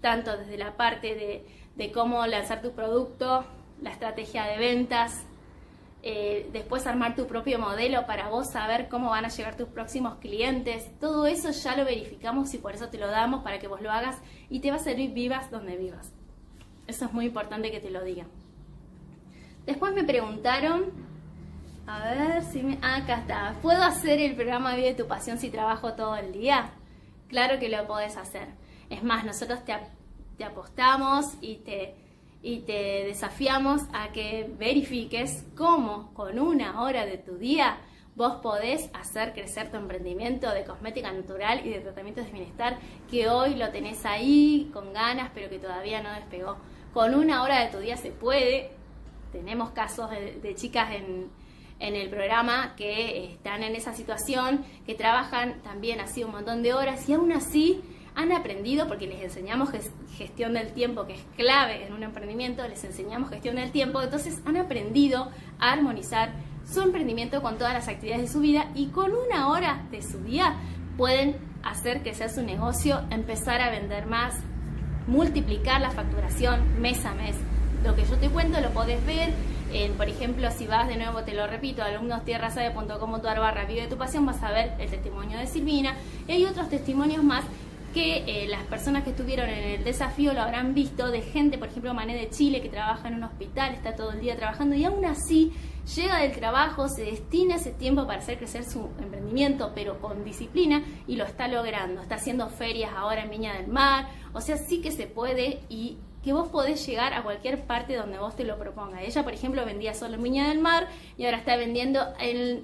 Tanto 0.00 0.36
desde 0.36 0.56
la 0.56 0.76
parte 0.76 1.44
de, 1.76 1.92
cómo 1.92 2.26
lanzar 2.26 2.62
tu 2.62 2.72
producto, 2.72 3.44
la 3.80 3.90
estrategia 3.90 4.44
de 4.44 4.58
ventas, 4.58 5.24
eh, 6.02 6.48
después 6.52 6.86
armar 6.86 7.14
tu 7.14 7.26
propio 7.26 7.58
modelo 7.58 8.06
para 8.06 8.28
vos 8.28 8.50
saber 8.50 8.88
cómo 8.88 9.10
van 9.10 9.26
a 9.26 9.28
llegar 9.28 9.56
tus 9.56 9.68
próximos 9.68 10.16
clientes. 10.16 10.90
Todo 10.98 11.26
eso 11.26 11.50
ya 11.50 11.76
lo 11.76 11.84
verificamos 11.84 12.54
y 12.54 12.58
por 12.58 12.74
eso 12.74 12.88
te 12.88 12.98
lo 12.98 13.08
damos 13.08 13.42
para 13.42 13.58
que 13.58 13.68
vos 13.68 13.82
lo 13.82 13.90
hagas 13.90 14.16
y 14.48 14.60
te 14.60 14.70
va 14.70 14.76
a 14.76 14.80
servir 14.80 15.12
vivas 15.12 15.50
donde 15.50 15.76
vivas. 15.76 16.12
Eso 16.86 17.04
es 17.04 17.12
muy 17.12 17.26
importante 17.26 17.70
que 17.70 17.80
te 17.80 17.90
lo 17.90 18.02
digan. 18.02 18.28
Después 19.66 19.94
me 19.94 20.04
preguntaron 20.04 21.10
a 21.86 22.00
ver 22.10 22.42
si 22.44 22.62
me... 22.62 22.78
Ah, 22.82 22.96
acá 22.96 23.18
está. 23.18 23.54
¿Puedo 23.60 23.82
hacer 23.82 24.20
el 24.20 24.34
programa 24.34 24.74
Vive 24.74 24.94
tu 24.94 25.06
Pasión 25.06 25.38
si 25.38 25.50
trabajo 25.50 25.94
todo 25.94 26.16
el 26.16 26.32
día? 26.32 26.70
Claro 27.28 27.58
que 27.58 27.68
lo 27.68 27.86
podés 27.86 28.16
hacer. 28.16 28.48
Es 28.88 29.02
más, 29.02 29.24
nosotros 29.24 29.64
te, 29.64 29.76
te 30.38 30.44
apostamos 30.44 31.34
y 31.40 31.56
te, 31.56 31.94
y 32.42 32.60
te 32.60 33.04
desafiamos 33.04 33.82
a 33.92 34.12
que 34.12 34.50
verifiques 34.58 35.44
cómo 35.56 36.12
con 36.14 36.38
una 36.38 36.82
hora 36.82 37.04
de 37.04 37.18
tu 37.18 37.36
día 37.36 37.78
vos 38.16 38.36
podés 38.36 38.90
hacer 38.94 39.32
crecer 39.32 39.70
tu 39.70 39.76
emprendimiento 39.76 40.50
de 40.52 40.64
cosmética 40.64 41.12
natural 41.12 41.66
y 41.66 41.70
de 41.70 41.80
tratamientos 41.80 42.24
de 42.26 42.32
bienestar 42.32 42.78
que 43.10 43.28
hoy 43.28 43.54
lo 43.54 43.70
tenés 43.70 44.04
ahí 44.04 44.70
con 44.72 44.92
ganas 44.92 45.30
pero 45.34 45.48
que 45.48 45.58
todavía 45.58 46.02
no 46.02 46.12
despegó. 46.12 46.56
Con 46.92 47.14
una 47.14 47.42
hora 47.42 47.60
de 47.60 47.70
tu 47.70 47.78
día 47.78 47.96
se 47.96 48.10
puede. 48.10 48.72
Tenemos 49.30 49.70
casos 49.70 50.10
de 50.10 50.54
chicas 50.56 50.92
en, 50.92 51.30
en 51.78 51.94
el 51.94 52.10
programa 52.10 52.74
que 52.76 53.32
están 53.32 53.62
en 53.62 53.76
esa 53.76 53.94
situación, 53.94 54.64
que 54.86 54.94
trabajan 54.94 55.62
también 55.62 56.00
así 56.00 56.24
un 56.24 56.32
montón 56.32 56.62
de 56.62 56.74
horas 56.74 57.08
y 57.08 57.12
aún 57.12 57.30
así 57.30 57.80
han 58.14 58.32
aprendido, 58.32 58.88
porque 58.88 59.06
les 59.06 59.22
enseñamos 59.22 59.70
gestión 60.16 60.54
del 60.54 60.72
tiempo, 60.72 61.06
que 61.06 61.14
es 61.14 61.24
clave 61.36 61.86
en 61.86 61.92
un 61.92 62.02
emprendimiento, 62.02 62.66
les 62.68 62.82
enseñamos 62.84 63.30
gestión 63.30 63.56
del 63.56 63.70
tiempo, 63.70 64.02
entonces 64.02 64.40
han 64.44 64.56
aprendido 64.56 65.30
a 65.58 65.72
armonizar 65.72 66.32
su 66.70 66.82
emprendimiento 66.82 67.42
con 67.42 67.58
todas 67.58 67.72
las 67.72 67.88
actividades 67.88 68.22
de 68.22 68.32
su 68.32 68.40
vida 68.40 68.70
y 68.74 68.86
con 68.88 69.12
una 69.12 69.48
hora 69.48 69.86
de 69.90 70.02
su 70.02 70.22
día 70.22 70.56
pueden 70.96 71.36
hacer 71.62 72.02
que 72.02 72.14
sea 72.14 72.28
su 72.28 72.42
negocio, 72.42 73.00
empezar 73.10 73.60
a 73.60 73.70
vender 73.70 74.06
más, 74.06 74.34
multiplicar 75.06 75.80
la 75.80 75.90
facturación 75.90 76.80
mes 76.80 77.04
a 77.04 77.14
mes. 77.14 77.36
Lo 77.84 77.96
que 77.96 78.04
yo 78.04 78.16
te 78.16 78.28
cuento 78.28 78.60
lo 78.60 78.70
podés 78.70 79.04
ver 79.06 79.32
por 79.96 80.08
ejemplo, 80.08 80.50
si 80.50 80.66
vas 80.66 80.88
de 80.88 80.96
nuevo, 80.96 81.22
te 81.22 81.32
lo 81.32 81.46
repito, 81.46 81.82
alumnostierrasabe.com.ar 81.82 83.38
barra 83.38 83.64
vive 83.66 83.86
tu 83.86 83.96
pasión, 83.96 84.26
vas 84.26 84.42
a 84.42 84.50
ver 84.50 84.72
el 84.80 84.90
testimonio 84.90 85.38
de 85.38 85.46
Silvina. 85.46 85.94
Y 86.26 86.32
hay 86.32 86.44
otros 86.44 86.68
testimonios 86.68 87.22
más 87.22 87.44
que 87.92 88.24
eh, 88.26 88.48
las 88.48 88.64
personas 88.64 89.04
que 89.04 89.10
estuvieron 89.10 89.48
en 89.48 89.80
el 89.80 89.84
desafío 89.84 90.32
lo 90.32 90.42
habrán 90.42 90.74
visto, 90.74 91.10
de 91.10 91.22
gente, 91.22 91.58
por 91.58 91.68
ejemplo, 91.68 91.94
Mané 91.94 92.14
de 92.14 92.30
Chile, 92.30 92.62
que 92.62 92.68
trabaja 92.68 93.08
en 93.08 93.14
un 93.14 93.24
hospital, 93.24 93.74
está 93.74 93.94
todo 93.94 94.12
el 94.12 94.20
día 94.20 94.36
trabajando 94.36 94.76
y 94.76 94.84
aún 94.84 95.04
así 95.04 95.52
llega 95.94 96.18
del 96.18 96.32
trabajo, 96.32 96.88
se 96.88 97.02
destina 97.02 97.56
ese 97.56 97.72
tiempo 97.72 98.06
para 98.06 98.18
hacer 98.18 98.38
crecer 98.38 98.64
su 98.64 98.90
emprendimiento, 99.00 99.72
pero 99.74 100.00
con 100.00 100.24
disciplina 100.24 100.84
y 101.06 101.16
lo 101.16 101.24
está 101.24 101.48
logrando. 101.48 102.00
Está 102.00 102.16
haciendo 102.16 102.48
ferias 102.48 102.92
ahora 102.96 103.22
en 103.22 103.30
Viña 103.30 103.54
del 103.54 103.68
Mar, 103.68 104.08
o 104.32 104.40
sea, 104.40 104.56
sí 104.56 104.80
que 104.80 104.92
se 104.92 105.06
puede 105.06 105.60
y 105.68 105.98
que 106.22 106.32
vos 106.32 106.48
podés 106.48 106.86
llegar 106.86 107.14
a 107.14 107.22
cualquier 107.22 107.64
parte 107.64 107.96
donde 107.96 108.18
vos 108.18 108.36
te 108.36 108.44
lo 108.44 108.58
propongas. 108.58 109.02
Ella, 109.02 109.24
por 109.24 109.32
ejemplo, 109.32 109.64
vendía 109.64 109.94
solo 109.94 110.16
en 110.16 110.22
Viña 110.22 110.48
del 110.48 110.58
Mar 110.58 110.88
y 111.16 111.24
ahora 111.24 111.38
está 111.38 111.56
vendiendo 111.56 112.00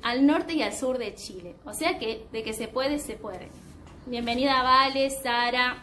al 0.03 0.27
norte 0.27 0.55
y 0.55 0.63
al 0.63 0.75
sur 0.75 0.99
de 0.99 1.15
Chile. 1.15 1.57
O 1.65 1.73
sea 1.73 1.99
que 1.99 2.27
de 2.33 2.43
que 2.43 2.53
se 2.53 2.69
puede, 2.69 2.99
se 2.99 3.15
puede. 3.15 3.49
Bienvenida 4.09 4.63
Vale, 4.63 5.11
Sara, 5.11 5.83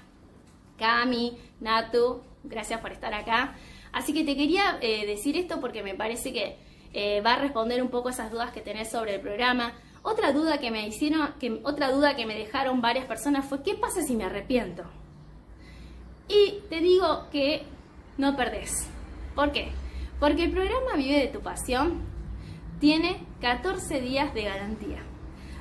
Cami, 0.77 1.37
Natu, 1.59 2.21
gracias 2.45 2.79
por 2.79 2.93
estar 2.93 3.13
acá. 3.13 3.55
Así 3.91 4.13
que 4.13 4.23
te 4.23 4.37
quería 4.37 4.77
eh, 4.79 5.05
decir 5.05 5.35
esto 5.35 5.59
porque 5.59 5.83
me 5.83 5.93
parece 5.93 6.31
que 6.31 6.55
eh, 6.93 7.19
va 7.19 7.33
a 7.33 7.39
responder 7.39 7.83
un 7.83 7.89
poco 7.89 8.07
esas 8.07 8.31
dudas 8.31 8.51
que 8.51 8.61
tenés 8.61 8.89
sobre 8.89 9.15
el 9.15 9.19
programa. 9.19 9.73
Otra 10.03 10.31
duda 10.31 10.59
que 10.59 10.71
me 10.71 10.87
hicieron, 10.87 11.33
que, 11.37 11.59
otra 11.65 11.91
duda 11.91 12.15
que 12.15 12.25
me 12.25 12.35
dejaron 12.35 12.79
varias 12.79 13.07
personas 13.07 13.45
fue 13.45 13.61
¿qué 13.61 13.73
pasa 13.73 14.01
si 14.01 14.15
me 14.15 14.23
arrepiento? 14.23 14.83
Y 16.29 16.61
te 16.69 16.79
digo 16.79 17.27
que 17.29 17.63
no 18.17 18.37
perdés. 18.37 18.87
¿Por 19.35 19.51
qué? 19.51 19.73
Porque 20.21 20.45
el 20.45 20.51
programa 20.51 20.95
Vive 20.95 21.19
de 21.19 21.27
tu 21.27 21.41
Pasión 21.41 22.01
tiene 22.79 23.21
14 23.41 23.99
días 23.99 24.33
de 24.33 24.43
garantía. 24.43 25.03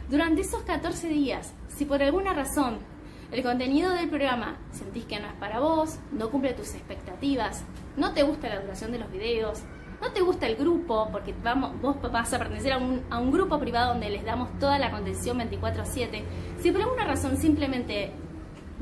Durante 0.09 0.42
esos 0.42 0.62
14 0.62 1.09
días, 1.09 1.55
si 1.83 1.87
por 1.87 2.01
alguna 2.01 2.33
razón 2.33 2.79
el 3.33 3.42
contenido 3.42 3.92
del 3.92 4.09
programa 4.09 4.57
sentís 4.71 5.05
que 5.05 5.18
no 5.18 5.27
es 5.27 5.33
para 5.33 5.59
vos, 5.59 5.99
no 6.12 6.31
cumple 6.31 6.53
tus 6.53 6.77
expectativas, 6.77 7.64
no 7.97 8.12
te 8.12 8.23
gusta 8.23 8.49
la 8.49 8.61
duración 8.61 8.92
de 8.92 9.01
los 9.01 9.11
videos, 9.11 9.62
no 10.01 10.12
te 10.12 10.21
gusta 10.21 10.47
el 10.47 10.55
grupo, 10.55 11.09
porque 11.11 11.35
vamos, 11.42 11.73
vos 11.83 11.97
vas 12.12 12.33
a 12.33 12.38
pertenecer 12.38 12.75
a 12.75 12.79
un, 12.79 13.33
grupo 13.33 13.59
privado 13.59 13.95
donde 13.95 14.11
les 14.11 14.25
damos 14.25 14.57
toda 14.61 14.79
la 14.79 14.92
contención 14.92 15.37
24/7, 15.40 16.23
si 16.61 16.71
por 16.71 16.83
alguna 16.83 17.05
razón 17.05 17.37
simplemente 17.37 18.12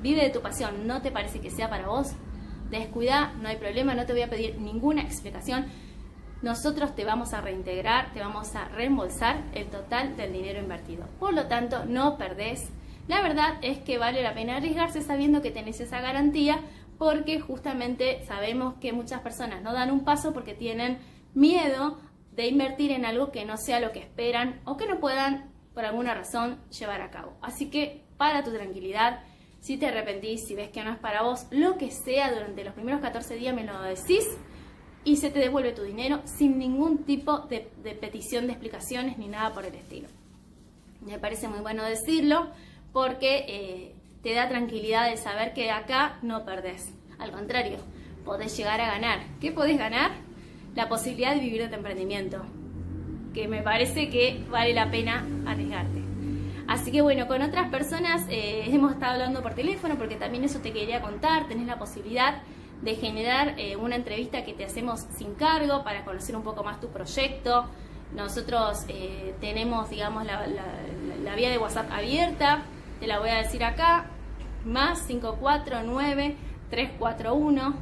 vive 0.03 0.23
de 0.23 0.29
tu 0.29 0.43
pasión, 0.43 0.87
no 0.87 1.01
te 1.01 1.11
parece 1.11 1.41
que 1.41 1.49
sea 1.49 1.71
para 1.71 1.87
vos, 1.87 2.13
descuida, 2.69 3.33
no 3.41 3.49
hay 3.49 3.57
problema, 3.57 3.95
no 3.95 4.05
te 4.05 4.13
voy 4.13 4.21
a 4.21 4.29
pedir 4.29 4.61
ninguna 4.61 5.01
explicación. 5.01 5.65
Nosotros 6.43 6.95
te 6.95 7.05
vamos 7.07 7.33
a 7.35 7.41
reintegrar, 7.41 8.13
te 8.13 8.21
vamos 8.21 8.55
a 8.57 8.67
reembolsar 8.69 9.43
el 9.55 9.69
total 9.69 10.19
del 10.19 10.35
dinero 10.35 10.59
invertido. 10.59 11.07
Por 11.19 11.33
lo 11.33 11.47
tanto, 11.47 11.87
no 11.87 12.19
perdés. 12.19 12.71
La 13.11 13.23
verdad 13.23 13.59
es 13.63 13.79
que 13.79 13.99
vale 13.99 14.23
la 14.23 14.35
pena 14.35 14.59
arriesgarse 14.59 15.03
sabiendo 15.03 15.43
que 15.43 15.51
tenés 15.51 15.81
esa 15.81 16.01
garantía 16.01 16.61
porque 16.97 17.41
justamente 17.41 18.25
sabemos 18.25 18.75
que 18.75 18.93
muchas 18.93 19.21
personas 19.21 19.63
no 19.63 19.73
dan 19.73 19.91
un 19.91 20.05
paso 20.05 20.33
porque 20.33 20.55
tienen 20.55 20.99
miedo 21.35 21.99
de 22.31 22.47
invertir 22.47 22.93
en 22.93 23.05
algo 23.05 23.33
que 23.33 23.45
no 23.45 23.57
sea 23.57 23.81
lo 23.81 23.91
que 23.91 23.99
esperan 23.99 24.61
o 24.65 24.77
que 24.77 24.87
no 24.87 25.01
puedan 25.01 25.51
por 25.75 25.85
alguna 25.85 26.15
razón 26.15 26.61
llevar 26.71 27.01
a 27.01 27.11
cabo. 27.11 27.37
Así 27.43 27.69
que 27.69 28.05
para 28.17 28.45
tu 28.45 28.53
tranquilidad, 28.53 29.25
si 29.59 29.77
te 29.77 29.89
arrepentís, 29.89 30.47
si 30.47 30.55
ves 30.55 30.71
que 30.71 30.85
no 30.85 30.93
es 30.93 30.99
para 31.01 31.23
vos, 31.23 31.49
lo 31.51 31.79
que 31.79 31.91
sea, 31.91 32.33
durante 32.33 32.63
los 32.63 32.75
primeros 32.75 33.01
14 33.01 33.35
días 33.35 33.57
me 33.57 33.65
lo 33.65 33.83
decís 33.83 34.25
y 35.03 35.17
se 35.17 35.31
te 35.31 35.41
devuelve 35.41 35.73
tu 35.73 35.83
dinero 35.83 36.21
sin 36.27 36.59
ningún 36.59 36.99
tipo 36.99 37.41
de, 37.41 37.73
petición 38.01 38.47
de 38.47 38.53
explicaciones 38.53 39.19
ni 39.19 39.27
nada 39.27 39.53
por 39.53 39.65
el 39.65 39.75
estilo. 39.75 40.07
Me 41.01 41.19
parece 41.19 41.49
muy 41.49 41.59
bueno 41.59 41.83
decirlo 41.83 42.53
porque 42.93 43.45
eh, 43.49 43.95
te 44.23 44.35
da 44.35 44.49
tranquilidad 44.49 45.11
de 45.11 45.17
saber 45.17 45.53
que 45.53 45.71
acá 45.71 46.19
no 46.23 46.45
perdés. 46.45 46.93
Al 47.19 47.31
contrario, 47.33 47.79
podés 48.25 48.57
llegar 48.57 48.81
a 48.81 48.87
ganar. 48.87 49.21
¿Qué 49.41 49.53
podés 49.53 49.79
ganar? 49.79 50.13
La 50.75 50.89
posibilidad 50.89 51.35
de 51.35 51.41
vivir 51.41 51.63
de 51.63 51.69
tu 51.69 51.75
emprendimiento, 51.75 52.45
que 53.35 53.49
me 53.49 53.63
parece 53.63 54.09
que 54.09 54.45
vale 54.51 54.73
la 54.73 54.91
pena 54.91 55.27
arriesgarte. 55.47 56.01
Así 56.69 56.93
que 56.93 57.03
bueno, 57.03 57.27
con 57.27 57.43
otras 57.43 57.69
personas 57.69 58.25
eh, 58.29 58.63
hemos 58.69 58.93
estado 58.93 59.15
hablando 59.15 59.43
por 59.43 59.55
teléfono 59.55 59.97
porque 59.97 60.15
también 60.15 60.45
eso 60.45 60.61
te 60.61 60.73
quería 60.73 61.03
contar, 61.03 61.49
tenés 61.49 61.67
la 61.67 61.79
posibilidad 61.79 62.43
de 62.83 62.95
generar 62.95 63.55
eh, 63.59 63.77
una 63.77 63.97
entrevista 63.97 64.45
que 64.45 64.55
te 64.55 64.65
hacemos 64.65 65.01
sin 65.17 65.35
cargo 65.35 65.83
para 65.85 66.05
conocer 66.05 66.37
un 66.37 66.43
poco 66.43 66.63
más 66.63 66.81
tu 66.81 66.89
proyecto. 66.89 67.67
Nosotros 68.15 68.85
eh, 68.89 69.35
tenemos, 69.41 69.91
digamos, 69.91 70.25
la, 70.25 71.35
vía 71.35 71.51
de 71.51 71.59
WhatsApp 71.59 71.91
abierta, 71.93 72.63
te 73.01 73.07
la 73.07 73.19
voy 73.19 73.31
a 73.31 73.37
decir 73.37 73.65
acá, 73.65 74.11
más 74.65 75.01
549 75.03 76.37
341 76.69 77.75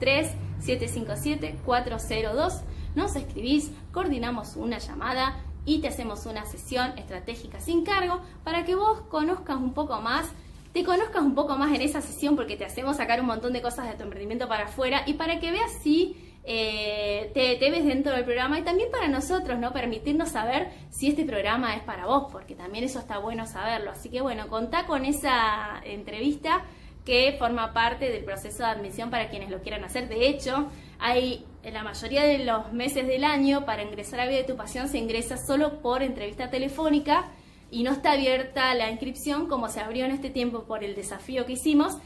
3757 0.00 1.60
402. 1.64 2.60
Nos 2.96 3.16
escribís, 3.16 3.70
coordinamos 3.92 4.56
una 4.56 4.78
llamada 4.78 5.36
y 5.64 5.80
te 5.80 5.88
hacemos 5.88 6.26
una 6.26 6.44
sesión 6.44 6.98
estratégica 6.98 7.60
sin 7.60 7.84
cargo 7.84 8.20
para 8.42 8.64
que 8.64 8.74
vos 8.74 9.00
conozcas 9.08 9.56
un 9.56 9.72
poco 9.72 10.00
más, 10.00 10.26
te 10.72 10.84
conozcas 10.84 11.22
un 11.22 11.36
poco 11.36 11.56
más 11.56 11.72
en 11.72 11.80
esa 11.80 12.00
sesión 12.00 12.34
porque 12.34 12.56
te 12.56 12.64
hacemos 12.64 12.96
sacar 12.96 13.20
un 13.20 13.26
montón 13.26 13.52
de 13.52 13.62
cosas 13.62 13.88
de 13.88 13.94
tu 13.94 14.02
emprendimiento 14.02 14.48
para 14.48 14.64
afuera 14.64 15.04
y 15.06 15.14
para 15.14 15.38
que 15.38 15.52
veas 15.52 15.72
si 15.82 16.33
eh, 16.46 17.30
te, 17.32 17.70
ves 17.70 17.84
dentro 17.84 18.12
del 18.12 18.24
programa 18.24 18.58
y 18.58 18.62
también 18.62 18.90
para 18.90 19.08
nosotros, 19.08 19.58
¿no? 19.58 19.72
Permitirnos 19.72 20.30
saber 20.30 20.68
si 20.90 21.08
este 21.08 21.24
programa 21.24 21.74
es 21.74 21.82
para 21.82 22.06
vos, 22.06 22.30
porque 22.30 22.54
también 22.54 22.84
eso 22.84 22.98
está 22.98 23.18
bueno 23.18 23.46
saberlo. 23.46 23.90
Así 23.90 24.10
que 24.10 24.20
bueno, 24.20 24.48
contá 24.48 24.86
con 24.86 25.04
esa 25.04 25.80
entrevista 25.84 26.64
que 27.04 27.36
forma 27.38 27.72
parte 27.72 28.10
del 28.10 28.24
proceso 28.24 28.58
de 28.58 28.70
admisión 28.70 29.10
para 29.10 29.28
quienes 29.28 29.50
lo 29.50 29.62
quieran 29.62 29.84
hacer. 29.84 30.08
De 30.08 30.28
hecho, 30.28 30.68
hay 30.98 31.44
en 31.62 31.74
la 31.74 31.82
mayoría 31.82 32.24
de 32.24 32.44
los 32.44 32.72
meses 32.72 33.06
del 33.06 33.24
año 33.24 33.64
para 33.64 33.82
ingresar 33.82 34.20
a 34.20 34.26
Vida 34.26 34.38
de 34.38 34.44
tu 34.44 34.56
Pasión 34.56 34.88
se 34.88 34.98
ingresa 34.98 35.38
solo 35.38 35.80
por 35.80 36.02
entrevista 36.02 36.50
telefónica 36.50 37.32
y 37.70 37.82
no 37.82 37.92
está 37.92 38.12
abierta 38.12 38.74
la 38.74 38.90
inscripción 38.90 39.48
como 39.48 39.68
se 39.68 39.80
abrió 39.80 40.04
en 40.04 40.12
este 40.12 40.30
tiempo 40.30 40.64
por 40.64 40.84
el 40.84 40.94
desafío 40.94 41.46
que 41.46 41.54
hicimos. 41.54 41.98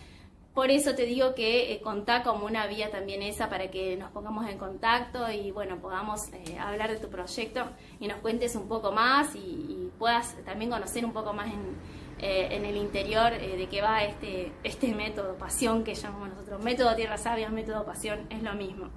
Por 0.59 0.73
eso 0.73 0.97
te 0.97 1.07
digo 1.07 1.37
que 1.37 1.73
eh, 1.73 1.81
contá 1.81 2.25
como 2.25 2.45
una 2.45 2.67
vía 2.67 2.91
también 2.91 3.23
esa 3.23 3.49
para 3.49 3.71
que 3.71 3.97
nos 3.97 4.11
pongamos 4.11 4.51
en 4.51 4.59
contacto 4.59 5.31
y 5.31 5.53
bueno, 5.53 5.77
podamos 5.77 6.33
eh, 6.33 6.59
hablar 6.59 6.91
de 6.91 6.97
tu 6.97 7.09
proyecto 7.09 7.63
y 8.01 8.09
nos 8.09 8.17
cuentes 8.17 8.57
un 8.57 8.67
poco 8.67 8.91
más 8.91 9.37
y, 9.37 9.93
puedas 10.01 10.35
también 10.45 10.73
conocer 10.73 11.05
un 11.05 11.13
poco 11.13 11.33
más 11.33 11.47
en, 11.47 11.77
eh, 12.19 12.49
en 12.51 12.65
el 12.65 12.77
interior 12.77 13.39
de 13.39 13.69
qué 13.71 13.81
va 13.81 14.03
este, 14.03 14.51
este 14.65 14.93
método, 14.97 15.37
pasión 15.37 15.85
que 15.85 15.95
llamamos 15.95 16.31
nosotros. 16.31 16.61
Método 16.61 16.97
Tierra 16.97 17.19
Sabia, 17.19 17.49
método 17.51 17.85
pasión, 17.85 18.27
es 18.29 18.43
lo 18.43 18.55
mismo. 18.55 18.89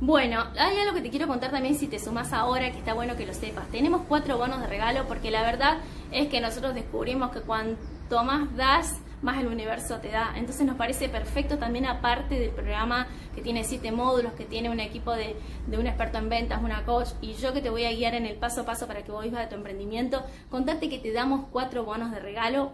Bueno, 0.00 0.46
hay 0.58 0.78
algo 0.78 0.94
que 0.94 1.02
te 1.02 1.10
quiero 1.10 1.26
contar 1.26 1.50
también 1.50 1.74
si 1.74 1.88
te 1.88 1.98
sumas 1.98 2.32
ahora, 2.32 2.72
que 2.72 2.78
está 2.78 2.94
bueno 2.94 3.16
que 3.16 3.26
lo 3.26 3.34
sepas. 3.34 3.68
Tenemos 3.68 4.00
cuatro 4.08 4.38
bonos 4.38 4.62
de 4.62 4.66
regalo 4.66 5.04
porque 5.06 5.30
la 5.30 5.42
verdad 5.42 5.80
es 6.10 6.28
que 6.28 6.40
nosotros 6.40 6.74
descubrimos 6.74 7.32
que 7.32 7.42
cuanto 7.42 8.24
más 8.24 8.56
das, 8.56 8.98
más 9.22 9.38
el 9.40 9.46
universo 9.46 9.98
te 9.98 10.08
da. 10.08 10.32
Entonces 10.36 10.66
nos 10.66 10.76
parece 10.76 11.08
perfecto 11.08 11.58
también 11.58 11.86
aparte 11.86 12.38
del 12.38 12.50
programa 12.50 13.06
que 13.34 13.40
tiene 13.40 13.64
siete 13.64 13.92
módulos, 13.92 14.32
que 14.32 14.44
tiene 14.44 14.70
un 14.70 14.80
equipo 14.80 15.12
de, 15.12 15.36
un 15.66 15.86
experto 15.86 16.18
en 16.18 16.28
ventas, 16.28 16.62
una 16.62 16.84
coach 16.84 17.08
y 17.20 17.34
yo 17.34 17.52
que 17.52 17.60
te 17.60 17.70
voy 17.70 17.84
a 17.84 17.92
guiar 17.92 18.14
en 18.14 18.26
el 18.26 18.36
paso 18.36 18.62
a 18.62 18.64
paso 18.66 18.86
para 18.86 19.02
que 19.04 19.12
vos 19.12 19.24
vivas 19.24 19.40
de 19.40 19.46
tu 19.48 19.54
emprendimiento, 19.54 20.24
contarte 20.50 20.88
que 20.88 20.98
te 20.98 21.12
damos 21.12 21.46
cuatro 21.50 21.84
bonos 21.84 22.10
de 22.10 22.20
regalo 22.20 22.72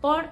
por 0.00 0.30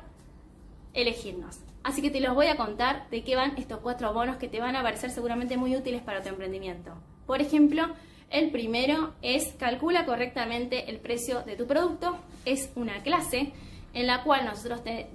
elegirnos. 0.92 1.58
Así 1.82 2.00
que 2.00 2.10
te 2.10 2.20
los 2.20 2.34
voy 2.34 2.46
a 2.46 2.56
contar 2.56 3.08
de 3.10 3.22
qué 3.22 3.36
van 3.36 3.56
estos 3.58 3.80
cuatro 3.80 4.12
bonos 4.14 4.36
que 4.36 4.48
te 4.48 4.60
van 4.60 4.74
a 4.74 4.82
parecer 4.82 5.10
seguramente 5.10 5.56
muy 5.56 5.76
útiles 5.76 6.02
para 6.02 6.22
tu 6.22 6.30
emprendimiento. 6.30 6.92
Por 7.26 7.40
ejemplo, 7.40 7.94
el 8.30 8.50
primero 8.50 9.14
es 9.22 9.52
calcula 9.58 10.06
correctamente 10.06 10.90
el 10.90 10.98
precio 10.98 11.42
de 11.42 11.56
tu 11.56 11.66
producto. 11.66 12.16
Es 12.44 12.70
una 12.74 13.02
clase 13.02 13.52
en 13.92 14.06
la 14.06 14.24
cual 14.24 14.44
nosotros 14.44 14.82
te 14.82 15.08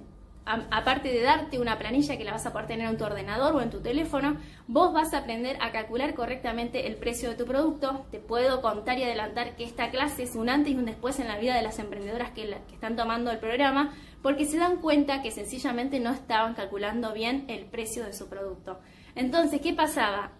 aparte 0.70 1.08
de 1.08 1.22
darte 1.22 1.58
una 1.58 1.78
planilla 1.78 2.16
que 2.16 2.24
la 2.24 2.32
vas 2.32 2.46
a 2.46 2.52
poder 2.52 2.66
tener 2.66 2.88
en 2.88 2.96
tu 2.96 3.04
ordenador 3.04 3.54
o 3.54 3.60
en 3.60 3.70
tu 3.70 3.80
teléfono, 3.80 4.36
vos 4.66 4.92
vas 4.92 5.14
a 5.14 5.18
aprender 5.18 5.56
a 5.60 5.70
calcular 5.70 6.14
correctamente 6.14 6.86
el 6.86 6.96
precio 6.96 7.30
de 7.30 7.36
tu 7.36 7.46
producto. 7.46 8.06
Te 8.10 8.18
puedo 8.18 8.60
contar 8.60 8.98
y 8.98 9.04
adelantar 9.04 9.56
que 9.56 9.64
esta 9.64 9.90
clase 9.90 10.24
es 10.24 10.34
un 10.34 10.48
antes 10.48 10.72
y 10.72 10.76
un 10.76 10.86
después 10.86 11.18
en 11.20 11.28
la 11.28 11.38
vida 11.38 11.54
de 11.54 11.62
las 11.62 11.78
emprendedoras 11.78 12.30
que, 12.32 12.50
están 12.72 12.96
tomando 12.96 13.30
el 13.30 13.38
programa, 13.38 13.94
porque 14.22 14.46
se 14.46 14.58
dan 14.58 14.78
cuenta 14.78 15.22
que 15.22 15.30
sencillamente 15.30 16.00
no 16.00 16.10
estaban 16.10 16.54
calculando 16.54 17.12
bien 17.12 17.44
el 17.48 17.66
precio 17.66 18.04
de 18.04 18.12
su 18.12 18.28
producto. 18.28 18.80
Entonces, 19.14 19.60
¿qué 19.60 19.72
pasaba? 19.72 20.32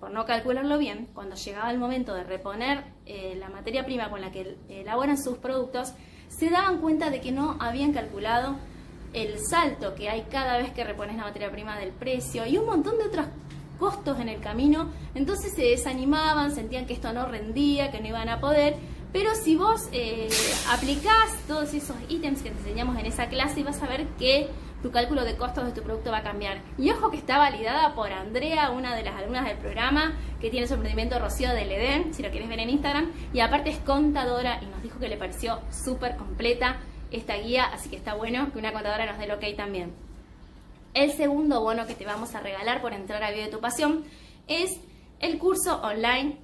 Por 0.00 0.10
no 0.10 0.24
calcularlo 0.24 0.78
bien, 0.78 1.08
cuando 1.14 1.36
llegaba 1.36 1.70
el 1.70 1.78
momento 1.78 2.14
de 2.14 2.24
reponer 2.24 2.84
eh, 3.06 3.36
la 3.38 3.48
materia 3.48 3.84
prima 3.84 4.10
con 4.10 4.20
la 4.20 4.32
que 4.32 4.56
elaboran 4.68 5.16
sus 5.16 5.38
productos, 5.38 5.94
se 6.28 6.50
daban 6.50 6.78
cuenta 6.80 7.10
de 7.10 7.20
que 7.20 7.30
no 7.30 7.56
habían 7.60 7.92
calculado 7.92 8.56
el 9.12 9.38
salto 9.38 9.94
que 9.94 10.08
hay 10.08 10.22
cada 10.30 10.58
vez 10.58 10.72
que 10.72 10.84
repones 10.84 11.16
la 11.16 11.24
materia 11.24 11.50
prima 11.50 11.78
del 11.78 11.90
precio 11.90 12.46
y 12.46 12.58
un 12.58 12.66
montón 12.66 12.98
de 12.98 13.04
otros 13.04 13.26
costos 13.78 14.20
en 14.20 14.28
el 14.28 14.40
camino, 14.40 14.90
entonces 15.14 15.52
se 15.54 15.62
desanimaban, 15.62 16.54
sentían 16.54 16.86
que 16.86 16.94
esto 16.94 17.12
no 17.12 17.26
rendía, 17.26 17.90
que 17.90 18.00
no 18.00 18.08
iban 18.08 18.28
a 18.28 18.40
poder, 18.40 18.76
pero 19.12 19.34
si 19.34 19.56
vos 19.56 19.88
eh, 19.92 20.28
aplicás 20.70 21.36
todos 21.46 21.74
esos 21.74 21.96
ítems 22.08 22.42
que 22.42 22.50
te 22.50 22.58
enseñamos 22.58 22.96
en 22.98 23.06
esa 23.06 23.28
clase, 23.28 23.62
vas 23.62 23.82
a 23.82 23.86
ver 23.86 24.06
que 24.18 24.48
tu 24.82 24.90
cálculo 24.90 25.24
de 25.24 25.36
costos 25.36 25.66
de 25.66 25.72
tu 25.72 25.82
producto 25.82 26.10
va 26.10 26.18
a 26.18 26.22
cambiar. 26.22 26.60
Y 26.78 26.90
ojo 26.90 27.10
que 27.10 27.18
está 27.18 27.38
validada 27.38 27.94
por 27.94 28.10
Andrea, 28.10 28.70
una 28.70 28.96
de 28.96 29.04
las 29.04 29.14
alumnas 29.14 29.44
del 29.44 29.58
programa, 29.58 30.14
que 30.40 30.50
tiene 30.50 30.66
su 30.66 30.74
emprendimiento 30.74 31.18
Rocío 31.18 31.50
del 31.50 31.70
Edén, 31.70 32.14
si 32.14 32.22
lo 32.22 32.30
quieres 32.30 32.48
ver 32.48 32.60
en 32.60 32.70
Instagram, 32.70 33.12
y 33.32 33.40
aparte 33.40 33.70
es 33.70 33.78
contadora 33.78 34.58
y 34.62 34.66
nos 34.66 34.82
dijo 34.82 34.98
que 34.98 35.08
le 35.08 35.16
pareció 35.16 35.60
súper 35.70 36.16
completa 36.16 36.78
esta 37.12 37.36
guía, 37.36 37.64
así 37.64 37.88
que 37.88 37.96
está 37.96 38.14
bueno 38.14 38.52
que 38.52 38.58
una 38.58 38.72
contadora 38.72 39.06
nos 39.06 39.18
dé 39.18 39.24
el 39.24 39.32
ok 39.32 39.56
también. 39.56 39.92
El 40.94 41.12
segundo 41.12 41.60
bono 41.60 41.86
que 41.86 41.94
te 41.94 42.04
vamos 42.04 42.34
a 42.34 42.40
regalar 42.40 42.82
por 42.82 42.92
entrar 42.92 43.22
a 43.22 43.30
Vive 43.30 43.48
tu 43.48 43.60
Pasión 43.60 44.04
es 44.46 44.78
el 45.20 45.38
curso 45.38 45.80
online 45.82 46.36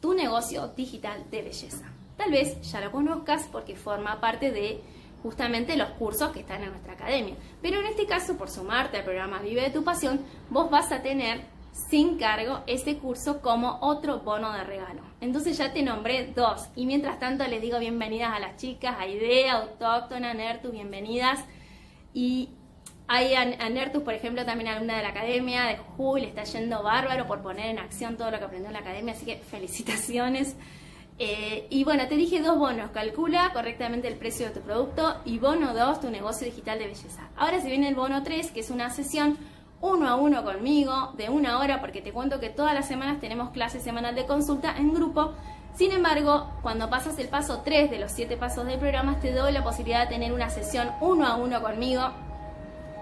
Tu 0.00 0.14
negocio 0.14 0.68
digital 0.68 1.30
de 1.30 1.42
belleza. 1.42 1.90
Tal 2.16 2.30
vez 2.30 2.60
ya 2.62 2.80
lo 2.80 2.92
conozcas 2.92 3.48
porque 3.50 3.74
forma 3.74 4.20
parte 4.20 4.50
de 4.50 4.80
justamente 5.22 5.76
los 5.76 5.88
cursos 5.90 6.30
que 6.32 6.40
están 6.40 6.62
en 6.62 6.70
nuestra 6.70 6.92
academia. 6.92 7.34
Pero 7.62 7.80
en 7.80 7.86
este 7.86 8.06
caso, 8.06 8.36
por 8.36 8.50
sumarte 8.50 8.98
al 8.98 9.04
programa 9.04 9.40
Vive 9.40 9.62
de 9.62 9.70
tu 9.70 9.82
Pasión, 9.82 10.20
vos 10.50 10.70
vas 10.70 10.92
a 10.92 11.02
tener 11.02 11.53
sin 11.74 12.18
cargo 12.18 12.60
ese 12.68 12.98
curso 12.98 13.42
como 13.42 13.78
otro 13.80 14.20
bono 14.20 14.52
de 14.52 14.62
regalo. 14.62 15.02
Entonces 15.20 15.58
ya 15.58 15.72
te 15.72 15.82
nombré 15.82 16.32
dos. 16.34 16.68
Y 16.76 16.86
mientras 16.86 17.18
tanto 17.18 17.46
les 17.48 17.60
digo 17.60 17.80
bienvenidas 17.80 18.32
a 18.32 18.38
las 18.38 18.56
chicas, 18.56 18.94
a 18.98 19.08
Idea, 19.08 19.54
Autóctona, 19.54 20.32
Nertus, 20.34 20.70
bienvenidas. 20.70 21.44
Y 22.12 22.50
hay 23.08 23.34
a, 23.34 23.44
Nertus, 23.70 24.04
por 24.04 24.14
ejemplo, 24.14 24.46
también 24.46 24.68
alumna 24.68 24.96
de 24.96 25.02
la 25.02 25.08
academia 25.08 25.64
de 25.64 25.76
Jujuy, 25.76 26.20
le 26.20 26.28
está 26.28 26.44
yendo 26.44 26.82
bárbaro 26.82 27.26
por 27.26 27.42
poner 27.42 27.66
en 27.66 27.80
acción 27.80 28.16
todo 28.16 28.30
lo 28.30 28.38
que 28.38 28.44
aprendió 28.44 28.68
en 28.68 28.74
la 28.74 28.78
academia, 28.78 29.12
así 29.12 29.26
que 29.26 29.38
felicitaciones. 29.38 30.56
Eh, 31.18 31.66
y 31.70 31.82
bueno, 31.84 32.06
te 32.06 32.14
dije 32.16 32.40
dos 32.40 32.56
bonos, 32.56 32.90
calcula 32.92 33.50
correctamente 33.52 34.06
el 34.06 34.16
precio 34.16 34.46
de 34.46 34.54
tu 34.54 34.60
producto 34.60 35.16
y 35.24 35.38
bono 35.38 35.74
dos, 35.74 36.00
tu 36.00 36.10
negocio 36.10 36.46
digital 36.46 36.78
de 36.78 36.86
belleza. 36.86 37.28
Ahora 37.36 37.60
se 37.60 37.68
viene 37.68 37.88
el 37.88 37.94
bono 37.96 38.22
3, 38.22 38.52
que 38.52 38.60
es 38.60 38.70
una 38.70 38.90
sesión 38.90 39.36
uno 39.80 40.08
a 40.08 40.16
uno 40.16 40.44
conmigo 40.44 41.12
de 41.16 41.28
una 41.28 41.58
hora 41.58 41.80
porque 41.80 42.00
te 42.00 42.12
cuento 42.12 42.40
que 42.40 42.50
todas 42.50 42.74
las 42.74 42.86
semanas 42.86 43.20
tenemos 43.20 43.50
clases 43.50 43.82
semanal 43.82 44.14
de 44.14 44.26
consulta 44.26 44.74
en 44.76 44.94
grupo. 44.94 45.32
Sin 45.74 45.90
embargo, 45.90 46.50
cuando 46.62 46.88
pasas 46.88 47.18
el 47.18 47.28
paso 47.28 47.62
3 47.64 47.90
de 47.90 47.98
los 47.98 48.12
7 48.12 48.36
pasos 48.36 48.66
del 48.66 48.78
programa, 48.78 49.18
te 49.20 49.32
doy 49.32 49.52
la 49.52 49.64
posibilidad 49.64 50.04
de 50.04 50.14
tener 50.14 50.32
una 50.32 50.48
sesión 50.48 50.90
uno 51.00 51.26
a 51.26 51.36
uno 51.36 51.60
conmigo 51.60 52.10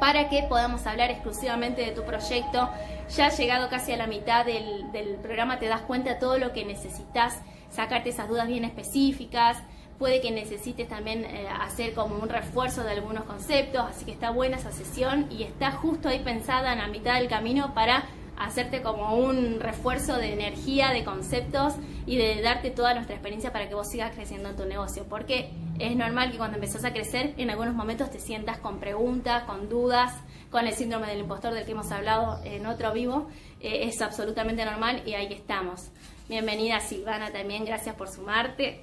para 0.01 0.29
que 0.29 0.43
podamos 0.49 0.87
hablar 0.87 1.11
exclusivamente 1.11 1.83
de 1.83 1.93
tu 1.93 2.03
proyecto. 2.03 2.71
Ya 3.15 3.29
llegado 3.29 3.69
casi 3.69 3.93
a 3.93 3.97
la 3.97 4.07
mitad 4.07 4.45
del, 4.45 4.91
del 4.91 5.17
programa 5.17 5.59
te 5.59 5.69
das 5.69 5.83
cuenta 5.83 6.15
de 6.15 6.17
todo 6.17 6.39
lo 6.39 6.53
que 6.53 6.65
necesitas, 6.65 7.41
sacarte 7.71 8.09
esas 8.09 8.29
dudas 8.29 8.49
bien 8.49 8.65
específicas, 8.65 9.59
puede 10.03 10.21
que 10.21 10.33
necesites 10.33 10.89
también 10.89 11.25
eh, 11.25 11.47
hacer 11.61 11.95
como 11.95 12.17
un 12.17 12.29
refuerzo 12.29 12.83
de 12.83 12.91
algunos 12.91 13.23
conceptos, 13.23 13.83
así 13.89 14.05
que 14.05 14.11
está 14.11 14.31
buena 14.31 14.57
esa 14.57 14.73
sesión 14.73 15.29
y 15.31 15.45
está 15.45 15.71
justo 15.71 16.09
ahí 16.09 16.19
pensada 16.25 16.73
en 16.73 16.81
la 16.81 16.89
mitad 16.89 17.21
del 17.21 17.29
camino 17.29 17.73
para 17.73 18.09
hacerte 18.37 18.83
como 18.83 19.15
un 19.15 19.61
refuerzo 19.61 20.17
de 20.17 20.33
energía, 20.33 20.91
de 20.91 21.05
conceptos 21.05 21.75
y 22.05 22.17
de 22.17 22.43
darte 22.43 22.73
toda 22.73 22.95
nuestra 22.95 23.15
experiencia 23.15 23.53
para 23.53 23.69
que 23.69 23.77
vos 23.77 23.89
sigas 23.89 24.13
creciendo 24.13 24.49
en 24.49 24.57
tu 24.57 24.65
negocio, 24.65 25.07
porque 25.09 25.53
es 25.79 25.95
normal 25.95 26.33
que 26.33 26.39
cuando 26.39 26.57
empezás 26.57 26.85
a 26.85 26.93
crecer 26.93 27.35
en 27.37 27.51
algunos 27.51 27.77
momentos 27.77 28.11
te 28.11 28.19
sientas 28.19 28.59
con 28.59 28.81
preguntas, 28.81 29.45
con 29.45 29.69
dudas, 29.69 30.13
con 30.51 30.67
el 30.67 30.75
síndrome 30.75 31.07
del 31.07 31.21
impostor 31.21 31.55
del 31.55 31.65
que 31.65 31.71
hemos 31.71 31.93
hablado 31.93 32.41
en 32.43 32.67
otro 32.67 32.93
vivo, 32.93 33.29
eh, 33.61 33.85
es 33.85 34.03
absolutamente 34.03 34.65
normal 34.65 35.05
y 35.07 35.15
ahí 35.15 35.33
estamos. 35.33 35.93
Bienvenida 36.29 36.81
Silvana 36.81 37.31
también, 37.31 37.65
gracias 37.65 37.95
por 37.95 38.09
sumarte. 38.09 38.83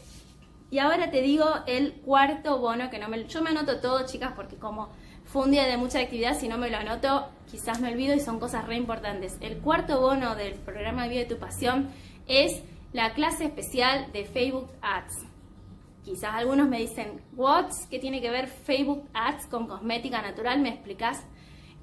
Y 0.71 0.77
ahora 0.79 1.09
te 1.09 1.21
digo 1.21 1.45
el 1.65 1.93
cuarto 1.93 2.59
bono, 2.59 2.89
que 2.89 2.99
no 2.99 3.09
me, 3.09 3.25
yo 3.25 3.41
me 3.41 3.49
anoto 3.49 3.79
todo, 3.79 4.05
chicas, 4.05 4.33
porque 4.35 4.55
como 4.57 4.89
fue 5.25 5.43
un 5.43 5.51
día 5.51 5.65
de 5.65 5.77
mucha 5.77 5.99
actividad, 5.99 6.37
si 6.37 6.47
no 6.47 6.57
me 6.57 6.69
lo 6.69 6.77
anoto, 6.77 7.27
quizás 7.49 7.79
me 7.79 7.91
olvido 7.91 8.15
y 8.15 8.19
son 8.19 8.39
cosas 8.39 8.67
re 8.67 8.75
importantes. 8.75 9.37
El 9.41 9.57
cuarto 9.59 9.99
bono 9.99 10.35
del 10.35 10.53
programa 10.53 11.07
Vive 11.07 11.25
tu 11.25 11.37
Pasión 11.37 11.89
es 12.27 12.61
la 12.93 13.13
clase 13.13 13.45
especial 13.45 14.11
de 14.11 14.25
Facebook 14.25 14.69
Ads. 14.81 15.25
Quizás 16.03 16.33
algunos 16.35 16.67
me 16.67 16.79
dicen, 16.79 17.21
¿what? 17.35 17.71
¿Qué 17.89 17.99
tiene 17.99 18.21
que 18.21 18.29
ver 18.29 18.47
Facebook 18.47 19.07
Ads 19.13 19.47
con 19.47 19.67
cosmética 19.67 20.21
natural? 20.21 20.61
¿Me 20.61 20.69
explicas? 20.69 21.23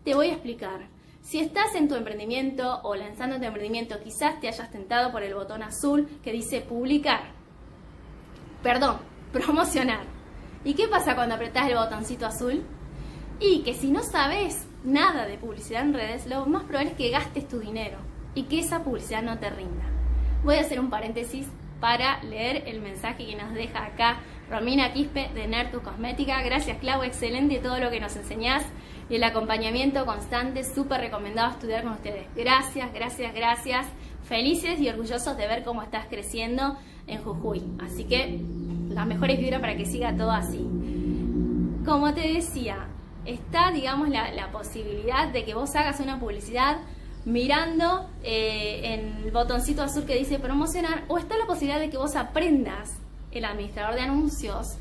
Te 0.04 0.14
voy 0.14 0.28
a 0.28 0.34
explicar. 0.34 0.88
Si 1.22 1.40
estás 1.40 1.74
en 1.74 1.88
tu 1.88 1.96
emprendimiento 1.96 2.80
o 2.84 2.94
lanzando 2.94 3.38
tu 3.38 3.44
emprendimiento, 3.44 4.00
quizás 4.02 4.40
te 4.40 4.46
hayas 4.46 4.70
tentado 4.70 5.10
por 5.10 5.24
el 5.24 5.34
botón 5.34 5.64
azul 5.64 6.08
que 6.22 6.30
dice 6.30 6.60
publicar 6.60 7.35
perdón, 8.62 8.98
promocionar. 9.32 10.04
¿Y 10.64 10.74
qué 10.74 10.88
pasa 10.88 11.14
cuando 11.14 11.34
apretás 11.34 11.68
el 11.68 11.76
botoncito 11.76 12.26
azul? 12.26 12.62
Y 13.38 13.62
que 13.62 13.74
si 13.74 13.90
no 13.90 14.02
sabes 14.02 14.66
nada 14.82 15.26
de 15.26 15.38
publicidad 15.38 15.82
en 15.82 15.94
redes, 15.94 16.26
lo 16.26 16.46
más 16.46 16.64
probable 16.64 16.90
es 16.90 16.96
que 16.96 17.10
gastes 17.10 17.46
tu 17.46 17.58
dinero 17.58 17.98
y 18.34 18.44
que 18.44 18.60
esa 18.60 18.82
publicidad 18.82 19.22
no 19.22 19.38
te 19.38 19.50
rinda. 19.50 19.84
Voy 20.44 20.56
a 20.56 20.60
hacer 20.60 20.80
un 20.80 20.90
paréntesis 20.90 21.46
para 21.80 22.22
leer 22.22 22.64
el 22.66 22.80
mensaje 22.80 23.26
que 23.26 23.36
nos 23.36 23.52
deja 23.52 23.84
acá 23.84 24.20
Romina 24.50 24.92
Quispe 24.92 25.30
de 25.34 25.46
Nertu 25.46 25.82
Cosmética. 25.82 26.40
Gracias 26.42 26.78
Clau, 26.78 27.02
excelente 27.02 27.58
todo 27.58 27.78
lo 27.78 27.90
que 27.90 28.00
nos 28.00 28.16
enseñás 28.16 28.64
y 29.08 29.16
el 29.16 29.24
acompañamiento 29.24 30.04
constante, 30.06 30.64
súper 30.64 31.00
recomendado 31.00 31.52
estudiar 31.52 31.82
con 31.82 31.92
ustedes. 31.92 32.26
Gracias, 32.34 32.92
gracias, 32.92 33.34
gracias. 33.34 33.86
Felices 34.24 34.80
y 34.80 34.88
orgullosos 34.88 35.36
de 35.36 35.46
ver 35.46 35.62
cómo 35.62 35.82
estás 35.82 36.06
creciendo 36.06 36.76
en 37.06 37.22
Jujuy. 37.22 37.62
Así 37.80 38.04
que 38.04 38.40
las 38.88 39.06
mejores 39.06 39.38
vibras 39.38 39.60
para 39.60 39.76
que 39.76 39.86
siga 39.86 40.16
todo 40.16 40.30
así. 40.30 40.66
Como 41.84 42.12
te 42.14 42.32
decía, 42.32 42.88
está, 43.24 43.70
digamos, 43.70 44.08
la, 44.08 44.50
posibilidad 44.52 45.28
de 45.28 45.44
que 45.44 45.54
vos 45.54 45.74
hagas 45.76 46.00
una 46.00 46.18
publicidad 46.18 46.78
mirando 47.24 48.08
eh, 48.22 48.80
en 48.84 49.24
el 49.24 49.30
botoncito 49.30 49.82
azul 49.82 50.04
que 50.04 50.16
dice 50.16 50.38
promocionar, 50.38 51.04
o 51.08 51.18
está 51.18 51.36
la 51.36 51.46
posibilidad 51.46 51.80
de 51.80 51.90
que 51.90 51.96
vos 51.96 52.16
aprendas 52.16 52.96
el 53.32 53.44
administrador 53.44 53.94
de 53.96 54.00
anuncios 54.02 54.78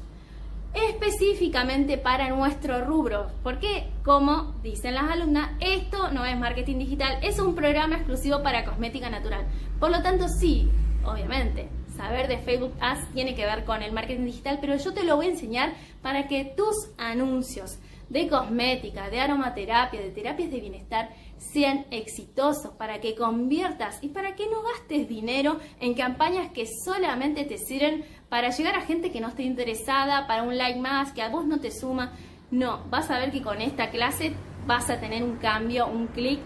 específicamente 0.75 1.97
para 1.97 2.29
nuestro 2.29 2.83
rubro, 2.83 3.27
porque 3.43 3.89
como 4.03 4.55
dicen 4.61 4.95
las 4.95 5.09
alumnas, 5.09 5.51
esto 5.59 6.11
no 6.11 6.25
es 6.25 6.37
marketing 6.37 6.79
digital, 6.79 7.17
es 7.21 7.39
un 7.39 7.55
programa 7.55 7.95
exclusivo 7.95 8.43
para 8.43 8.65
cosmética 8.65 9.09
natural. 9.09 9.45
Por 9.79 9.91
lo 9.91 10.01
tanto, 10.01 10.27
sí, 10.27 10.69
obviamente, 11.05 11.69
saber 11.95 12.27
de 12.27 12.37
Facebook 12.37 12.73
Ads 12.79 13.13
tiene 13.13 13.35
que 13.35 13.45
ver 13.45 13.65
con 13.65 13.81
el 13.81 13.91
marketing 13.91 14.25
digital, 14.25 14.59
pero 14.61 14.75
yo 14.75 14.93
te 14.93 15.03
lo 15.03 15.15
voy 15.15 15.27
a 15.27 15.29
enseñar 15.29 15.73
para 16.01 16.27
que 16.27 16.53
tus 16.55 16.75
anuncios 16.97 17.79
de 18.09 18.27
cosmética, 18.27 19.09
de 19.09 19.19
aromaterapia, 19.19 19.99
de 19.99 20.11
terapias 20.11 20.51
de 20.51 20.59
bienestar 20.59 21.09
sean 21.37 21.85
exitosos, 21.91 22.71
para 22.75 23.01
que 23.01 23.15
conviertas 23.15 23.99
y 24.01 24.09
para 24.09 24.35
que 24.35 24.47
no 24.47 24.61
gastes 24.61 25.07
dinero 25.07 25.59
en 25.79 25.93
campañas 25.93 26.51
que 26.51 26.65
solamente 26.65 27.43
te 27.45 27.57
sirven 27.57 28.05
para 28.29 28.49
llegar 28.49 28.75
a 28.75 28.81
gente 28.81 29.11
que 29.11 29.21
no 29.21 29.29
esté 29.29 29.43
interesada, 29.43 30.27
para 30.27 30.43
un 30.43 30.57
like 30.57 30.79
más, 30.79 31.13
que 31.13 31.21
a 31.21 31.29
vos 31.29 31.45
no 31.45 31.59
te 31.59 31.71
suma. 31.71 32.13
No, 32.51 32.83
vas 32.89 33.09
a 33.09 33.19
ver 33.19 33.31
que 33.31 33.41
con 33.41 33.61
esta 33.61 33.89
clase 33.89 34.33
vas 34.65 34.89
a 34.89 34.99
tener 34.99 35.23
un 35.23 35.37
cambio, 35.37 35.87
un 35.87 36.07
clic 36.07 36.39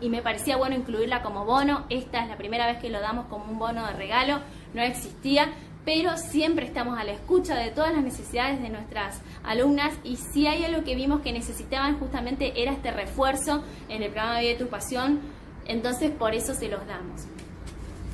y 0.00 0.08
me 0.08 0.22
parecía 0.22 0.56
bueno 0.56 0.76
incluirla 0.76 1.22
como 1.22 1.44
bono. 1.44 1.86
Esta 1.88 2.22
es 2.22 2.28
la 2.28 2.36
primera 2.36 2.66
vez 2.66 2.78
que 2.78 2.90
lo 2.90 3.00
damos 3.00 3.26
como 3.26 3.44
un 3.44 3.58
bono 3.58 3.86
de 3.86 3.92
regalo, 3.92 4.40
no 4.76 4.82
existía, 4.82 5.48
pero 5.84 6.16
siempre 6.18 6.66
estamos 6.66 6.98
a 6.98 7.04
la 7.04 7.12
escucha 7.12 7.56
de 7.56 7.70
todas 7.70 7.92
las 7.92 8.04
necesidades 8.04 8.60
de 8.60 8.68
nuestras 8.68 9.20
alumnas 9.42 9.94
y 10.04 10.16
si 10.16 10.46
hay 10.46 10.64
algo 10.64 10.84
que 10.84 10.94
vimos 10.94 11.22
que 11.22 11.32
necesitaban 11.32 11.98
justamente 11.98 12.62
era 12.62 12.72
este 12.72 12.90
refuerzo 12.90 13.64
en 13.88 14.02
el 14.02 14.10
programa 14.10 14.38
de 14.38 14.54
tu 14.54 14.68
Pasión, 14.68 15.20
entonces 15.66 16.10
por 16.10 16.34
eso 16.34 16.54
se 16.54 16.68
los 16.68 16.86
damos. 16.86 17.22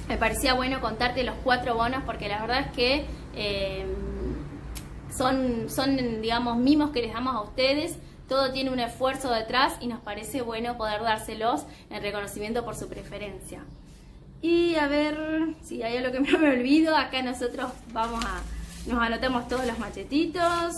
Me 0.09 0.17
parecía 0.17 0.55
bueno 0.55 0.81
contarte 0.81 1.25
los 1.25 1.35
cuatro 1.43 1.75
bonos 1.75 2.03
porque 2.05 2.29
la 2.29 2.41
verdad 2.41 2.61
es 2.61 2.73
que 2.73 3.07
eh, 3.35 3.87
son, 5.17 5.69
son, 5.69 6.23
digamos, 6.23 6.57
mimos 6.59 6.91
que 6.91 7.03
les 7.03 7.13
damos 7.13 7.35
a 7.35 7.41
ustedes 7.41 7.99
todo 8.29 8.51
tiene 8.51 8.71
un 8.71 8.79
esfuerzo 8.79 9.31
detrás 9.31 9.75
y 9.81 9.89
nos 9.89 10.01
parece 10.01 10.41
bueno 10.41 10.79
poder 10.79 11.03
dárselos 11.03 11.67
en 11.91 12.01
reconocimiento 12.03 12.65
por 12.65 12.77
su 12.77 12.89
preferencia. 12.89 13.63
Y 14.43 14.75
a 14.75 14.89
ver 14.89 15.55
si 15.63 15.83
hay 15.83 15.97
algo 15.97 16.13
que 16.13 16.21
me 16.39 16.51
olvido, 16.51 16.95
acá 16.97 17.23
nosotros 17.23 17.73
vamos 17.93 18.23
a, 18.25 18.43
nos 18.87 19.01
anotamos 19.01 19.49
todos 19.49 19.67
los 19.67 19.79
machetitos. 19.79 20.75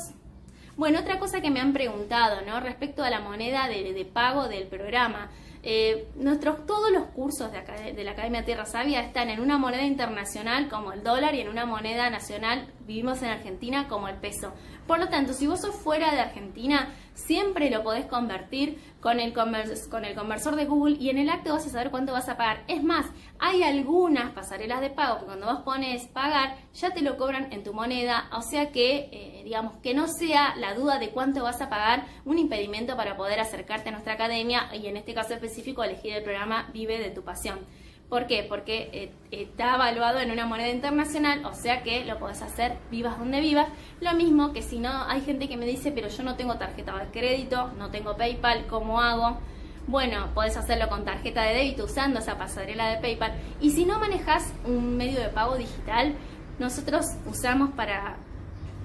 Bueno, 0.77 1.01
otra 1.01 1.19
cosa 1.19 1.41
que 1.41 1.51
me 1.51 1.61
han 1.61 1.73
preguntado, 1.73 2.43
¿no? 2.47 2.61
Respecto 2.61 3.03
a 3.03 3.11
la 3.11 3.21
moneda 3.21 3.69
de 3.69 4.05
pago 4.13 4.49
del 4.49 4.67
programa. 4.67 5.31
Eh, 5.67 6.09
nuestros, 6.17 6.67
todos 6.67 6.91
los 6.91 7.05
cursos 7.05 7.51
de, 7.51 7.95
de, 7.95 8.05
la 8.05 8.11
Academia 8.11 8.45
Tierra 8.45 8.67
Sabia 8.67 9.01
están 9.01 9.31
en 9.31 9.41
una 9.41 9.57
moneda 9.57 9.83
internacional 9.83 10.69
como 10.69 10.93
el 10.93 11.03
dólar 11.03 11.35
y 11.35 11.41
en 11.41 11.49
una 11.49 11.65
moneda 11.65 12.11
nacional, 12.11 12.71
vivimos 12.87 13.23
en 13.23 13.31
Argentina, 13.31 13.89
como 13.89 14.09
el 14.09 14.17
peso. 14.17 14.53
Por 14.87 14.99
lo 14.99 15.09
tanto, 15.09 15.33
si 15.33 15.47
vos 15.47 15.61
sos 15.61 15.75
fuera 15.75 16.13
de 16.13 16.21
Argentina, 16.21 16.93
siempre 17.15 17.71
lo 17.71 17.83
podés 17.83 18.07
convertir 18.07 18.79
con 19.01 19.21
el, 19.21 19.33
con 19.33 20.05
el 20.05 20.15
conversor 20.15 20.57
de 20.57 20.67
Google 20.67 20.97
y 20.99 21.11
en 21.11 21.19
el 21.19 21.31
acto 21.31 21.53
vas 21.53 21.67
a 21.67 21.71
saber 21.71 21.91
cuánto 21.91 22.13
vas 22.13 22.29
a 22.29 22.37
pagar. 22.37 22.65
Es 22.69 22.83
más, 22.83 23.07
hay 23.39 23.63
algunas 23.63 24.33
pasarelas 24.33 24.81
de 24.81 24.91
pago 24.91 25.21
que 25.21 25.27
cuando 25.27 25.47
vos 25.47 25.61
pones 25.61 26.07
pagar 26.09 26.57
ya 26.75 26.91
te 26.91 27.03
lo 27.03 27.17
cobran 27.17 27.53
en 27.53 27.63
tu 27.63 27.73
moneda, 27.73 28.29
o 28.33 28.43
sea 28.43 28.73
que, 28.73 29.09
eh, 29.13 29.43
digamos, 29.45 29.77
que 29.79 29.95
no 29.95 30.07
sea 30.09 30.55
la 30.57 30.75
duda 30.75 30.99
de 30.99 31.11
cuánto 31.11 31.43
vas 31.43 31.61
a 31.61 31.71
pagar 31.71 32.05
un 32.25 32.39
impedimento 32.39 32.97
para 32.97 33.17
poder 33.17 33.41
acercarte 33.41 33.89
a 33.89 33.93
nuestra 33.93 34.15
academia 34.15 34.69
y 34.75 34.87
en 34.87 34.97
este 34.97 35.15
caso 35.15 35.35
específico 35.35 35.83
elegir 35.83 36.15
el 36.15 36.23
programa 36.23 36.69
Vive 36.73 36.99
de 36.99 37.11
tu 37.11 37.23
Pasión. 37.23 37.61
¿Por 38.09 38.27
qué? 38.27 38.45
Porque 38.49 38.91
eh, 38.93 39.13
está 39.31 39.75
evaluado 39.75 40.21
en 40.21 40.31
una 40.31 40.47
moneda 40.47 40.69
internacional, 40.69 41.45
o 41.45 41.55
sea 41.55 41.83
que 41.83 42.05
lo 42.05 42.19
podés 42.19 42.43
hacer 42.43 42.77
vivas 42.91 43.19
donde 43.19 43.41
vivas. 43.41 43.69
Lo 44.01 44.13
mismo 44.15 44.53
que 44.53 44.63
si 44.63 44.79
no, 44.79 45.05
hay 45.09 45.23
gente 45.23 45.49
que 45.49 45.57
me 45.57 45.67
dice, 45.67 45.91
pero 45.91 46.09
yo 46.09 46.23
no 46.23 46.37
tengo 46.37 46.57
tarjeta 46.57 46.97
de 46.97 47.07
crédito, 47.11 47.73
no 47.79 47.91
tengo 47.91 48.17
PayPal, 48.17 48.67
¿cómo 48.67 49.01
hago? 49.01 49.39
Bueno, 49.87 50.29
podés 50.35 50.57
hacerlo 50.57 50.89
con 50.89 51.05
tarjeta 51.05 51.43
de 51.43 51.55
débito 51.55 51.85
usando 51.85 52.21
esa 52.21 52.39
pasarela 52.39 52.89
de 52.89 52.99
PayPal. 52.99 53.35
Y 53.61 53.71
si 53.71 53.85
no 53.85 53.99
manejas 53.99 54.53
un 54.65 54.97
medio 54.97 55.21
de 55.21 55.29
pago 55.29 55.57
digital, 55.57 56.15
nosotros 56.59 57.07
usamos 57.27 57.71
para 57.71 58.17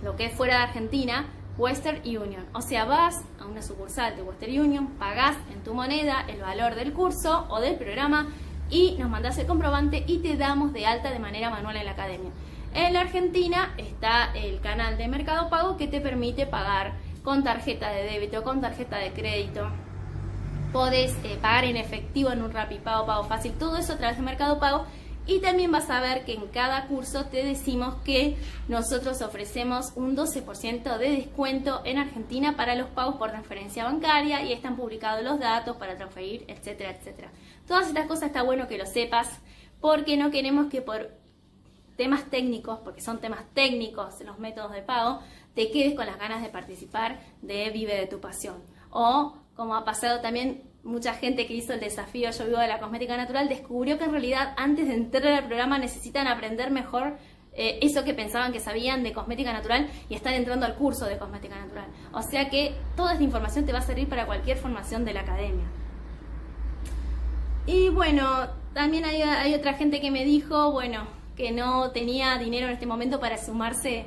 lo 0.03 0.15
que 0.15 0.25
es 0.25 0.33
fuera 0.33 0.57
de 0.57 0.63
Argentina 0.63 1.27
Western 1.57 2.01
Union. 2.05 2.45
O 2.53 2.61
sea, 2.61 2.85
vas 2.85 3.21
a 3.39 3.45
una 3.45 3.61
sucursal 3.61 4.15
de 4.15 4.23
Western 4.23 4.59
Union, 4.59 4.87
pagás 4.97 5.37
en 5.53 5.61
tu 5.63 5.73
moneda 5.73 6.25
el 6.27 6.41
valor 6.41 6.75
del 6.75 6.93
curso 6.93 7.45
o 7.49 7.59
del 7.59 7.75
programa 7.75 8.27
y 8.69 8.95
nos 8.99 9.09
mandas 9.09 9.37
el 9.37 9.47
comprobante 9.47 10.03
y 10.07 10.19
te 10.19 10.37
damos 10.37 10.73
de 10.73 10.85
alta 10.85 11.11
de 11.11 11.19
manera 11.19 11.49
manual 11.49 11.75
en 11.77 11.85
la 11.85 11.91
academia. 11.91 12.31
En 12.73 12.93
la 12.93 13.01
Argentina 13.01 13.73
está 13.77 14.31
el 14.35 14.59
canal 14.59 14.97
de 14.97 15.07
Mercado 15.07 15.49
Pago 15.49 15.77
que 15.77 15.87
te 15.87 16.01
permite 16.01 16.45
pagar 16.45 16.93
con 17.23 17.43
tarjeta 17.43 17.89
de 17.89 18.03
débito, 18.03 18.43
con 18.43 18.61
tarjeta 18.61 18.97
de 18.97 19.11
crédito. 19.11 19.69
Podés 20.71 21.15
eh, 21.23 21.37
pagar 21.41 21.65
en 21.65 21.77
efectivo 21.77 22.31
en 22.31 22.43
un 22.43 22.51
Rapipago, 22.51 23.07
Pago 23.07 23.23
Fácil, 23.23 23.53
todo 23.53 23.77
eso 23.77 23.93
a 23.93 23.97
través 23.97 24.17
de 24.17 24.23
Mercado 24.23 24.59
Pago. 24.59 24.85
Y 25.29 25.41
también 25.41 25.71
vas 25.71 25.91
a 25.91 26.01
ver 26.01 26.25
que 26.25 26.33
en 26.33 26.47
cada 26.47 26.87
curso 26.87 27.25
te 27.25 27.45
decimos 27.45 27.93
que 28.03 28.35
nosotros 28.67 29.21
ofrecemos 29.21 29.93
un 29.95 30.17
12% 30.17 30.97
de 30.97 31.11
descuento 31.11 31.81
en 31.85 31.99
Argentina 31.99 32.55
para 32.57 32.73
los 32.73 32.89
pagos 32.89 33.17
por 33.17 33.29
transferencia 33.29 33.83
bancaria 33.83 34.41
y 34.41 34.53
están 34.53 34.75
publicados 34.75 35.23
los 35.23 35.39
datos 35.39 35.77
para 35.77 35.95
transferir, 35.95 36.45
etcétera, 36.47 36.89
etcétera. 36.89 37.29
Todas 37.67 37.89
estas 37.89 38.07
cosas 38.07 38.29
está 38.29 38.41
bueno 38.41 38.67
que 38.67 38.79
lo 38.79 38.87
sepas 38.87 39.27
porque 39.79 40.17
no 40.17 40.31
queremos 40.31 40.65
que 40.65 40.81
por 40.81 41.11
temas 41.95 42.27
técnicos, 42.31 42.79
porque 42.79 43.01
son 43.01 43.19
temas 43.19 43.45
técnicos 43.53 44.19
los 44.21 44.39
métodos 44.39 44.71
de 44.71 44.81
pago, 44.81 45.19
te 45.53 45.69
quedes 45.69 45.93
con 45.93 46.07
las 46.07 46.17
ganas 46.17 46.41
de 46.41 46.49
participar 46.49 47.19
de 47.43 47.69
Vive 47.69 47.95
de 47.95 48.07
tu 48.07 48.19
Pasión. 48.19 48.63
O, 48.89 49.35
como 49.55 49.75
ha 49.75 49.85
pasado 49.85 50.21
también, 50.21 50.63
mucha 50.89 51.13
gente 51.13 51.45
que 51.45 51.53
hizo 51.53 51.73
el 51.73 51.79
desafío 51.79 52.31
Yo 52.31 52.45
Vivo 52.45 52.57
de 52.59 52.67
la 52.67 52.79
Cosmética 52.79 53.15
Natural 53.15 53.47
descubrió 53.47 53.97
que 53.97 54.05
en 54.05 54.11
realidad 54.11 54.53
antes 54.57 54.87
de 54.87 54.95
entrar 54.95 55.27
al 55.27 55.45
programa 55.45 55.77
necesitan 55.77 56.27
aprender 56.27 56.71
mejor 56.71 57.17
eh, 57.53 57.79
eso 57.81 58.03
que 58.03 58.13
pensaban 58.13 58.53
que 58.53 58.59
sabían 58.59 59.03
de 59.03 59.11
cosmética 59.11 59.51
natural 59.51 59.89
y 60.07 60.15
están 60.15 60.33
entrando 60.33 60.65
al 60.65 60.75
curso 60.75 61.05
de 61.05 61.17
cosmética 61.17 61.55
natural. 61.55 61.87
O 62.13 62.21
sea 62.21 62.49
que 62.49 62.75
toda 62.95 63.13
esta 63.13 63.23
información 63.23 63.65
te 63.65 63.73
va 63.73 63.79
a 63.79 63.81
servir 63.81 64.07
para 64.07 64.25
cualquier 64.25 64.57
formación 64.57 65.03
de 65.03 65.13
la 65.13 65.21
academia. 65.21 65.65
Y 67.65 67.89
bueno, 67.89 68.47
también 68.73 69.03
hay, 69.05 69.53
otra 69.53 69.73
gente 69.73 69.99
que 69.99 70.09
me 70.09 70.25
dijo, 70.25 70.71
bueno, 70.71 71.07
que 71.35 71.51
no 71.51 71.91
tenía 71.91 72.37
dinero 72.37 72.67
en 72.67 72.73
este 72.73 72.85
momento 72.85 73.19
para 73.19 73.37
sumarse 73.37 74.05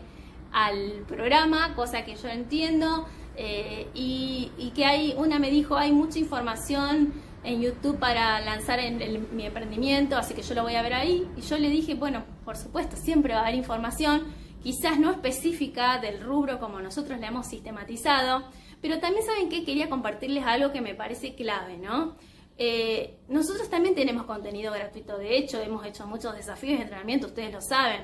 al 0.52 1.04
programa, 1.06 1.74
cosa 1.74 2.04
que 2.04 2.16
yo 2.16 2.28
entiendo. 2.28 3.06
Eh, 3.36 3.88
y, 3.94 4.72
que 4.74 4.84
hay, 4.84 5.14
una 5.16 5.38
me 5.38 5.50
dijo, 5.50 5.76
hay 5.76 5.92
mucha 5.92 6.18
información 6.18 7.12
en 7.44 7.60
YouTube 7.60 7.98
para 7.98 8.40
lanzar 8.40 8.78
en 8.78 9.26
mi 9.36 9.44
emprendimiento, 9.44 10.16
así 10.16 10.32
que 10.32 10.42
yo 10.42 10.54
lo 10.54 10.62
voy 10.62 10.76
a 10.76 10.82
ver 10.82 10.94
ahí. 10.94 11.28
Y 11.36 11.40
yo 11.42 11.58
le 11.58 11.68
dije, 11.68 11.94
bueno, 11.94 12.24
por 12.44 12.56
supuesto, 12.56 12.96
siempre 12.96 13.34
va 13.34 13.40
a 13.40 13.42
haber 13.42 13.56
información, 13.56 14.24
quizás 14.62 14.98
no 14.98 15.10
específica 15.10 15.98
del 15.98 16.22
rubro 16.22 16.58
como 16.58 16.80
nosotros 16.80 17.18
le 17.18 17.26
hemos 17.26 17.46
sistematizado, 17.46 18.44
pero 18.80 18.98
también 18.98 19.24
saben 19.24 19.48
que 19.48 19.64
quería 19.64 19.88
compartirles 19.88 20.44
algo 20.44 20.72
que 20.72 20.80
me 20.80 20.94
parece 20.94 21.34
clave, 21.34 21.78
¿no? 21.78 22.16
Eh, 22.58 23.18
nosotros 23.28 23.68
también 23.70 23.94
tenemos 23.94 24.24
contenido 24.24 24.72
gratuito, 24.72 25.18
de 25.18 25.36
hecho, 25.36 25.60
hemos 25.60 25.84
hecho 25.84 26.06
muchos 26.06 26.34
desafíos 26.34 26.78
de 26.78 26.82
entrenamiento, 26.84 27.26
ustedes 27.26 27.52
lo 27.52 27.60
saben. 27.60 28.02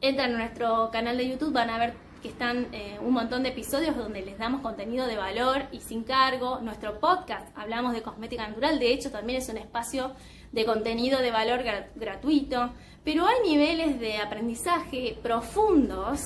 Entran 0.00 0.34
a 0.34 0.38
nuestro 0.38 0.90
canal 0.92 1.16
de 1.16 1.28
YouTube, 1.28 1.52
van 1.52 1.70
a 1.70 1.78
ver 1.78 1.94
que 2.22 2.28
están 2.28 2.68
eh, 2.72 2.98
un 3.00 3.12
montón 3.12 3.42
de 3.42 3.50
episodios 3.50 3.96
donde 3.96 4.22
les 4.22 4.38
damos 4.38 4.60
contenido 4.60 5.06
de 5.06 5.16
valor 5.16 5.62
y 5.72 5.80
sin 5.80 6.02
cargo. 6.04 6.60
Nuestro 6.60 6.98
podcast, 6.98 7.48
hablamos 7.56 7.92
de 7.92 8.02
cosmética 8.02 8.48
natural, 8.48 8.78
de 8.78 8.92
hecho 8.92 9.10
también 9.10 9.40
es 9.40 9.48
un 9.48 9.58
espacio 9.58 10.12
de 10.52 10.64
contenido 10.64 11.20
de 11.20 11.30
valor 11.30 11.62
gratuito, 11.94 12.70
pero 13.04 13.26
hay 13.26 13.48
niveles 13.48 14.00
de 14.00 14.18
aprendizaje 14.18 15.18
profundos 15.22 16.20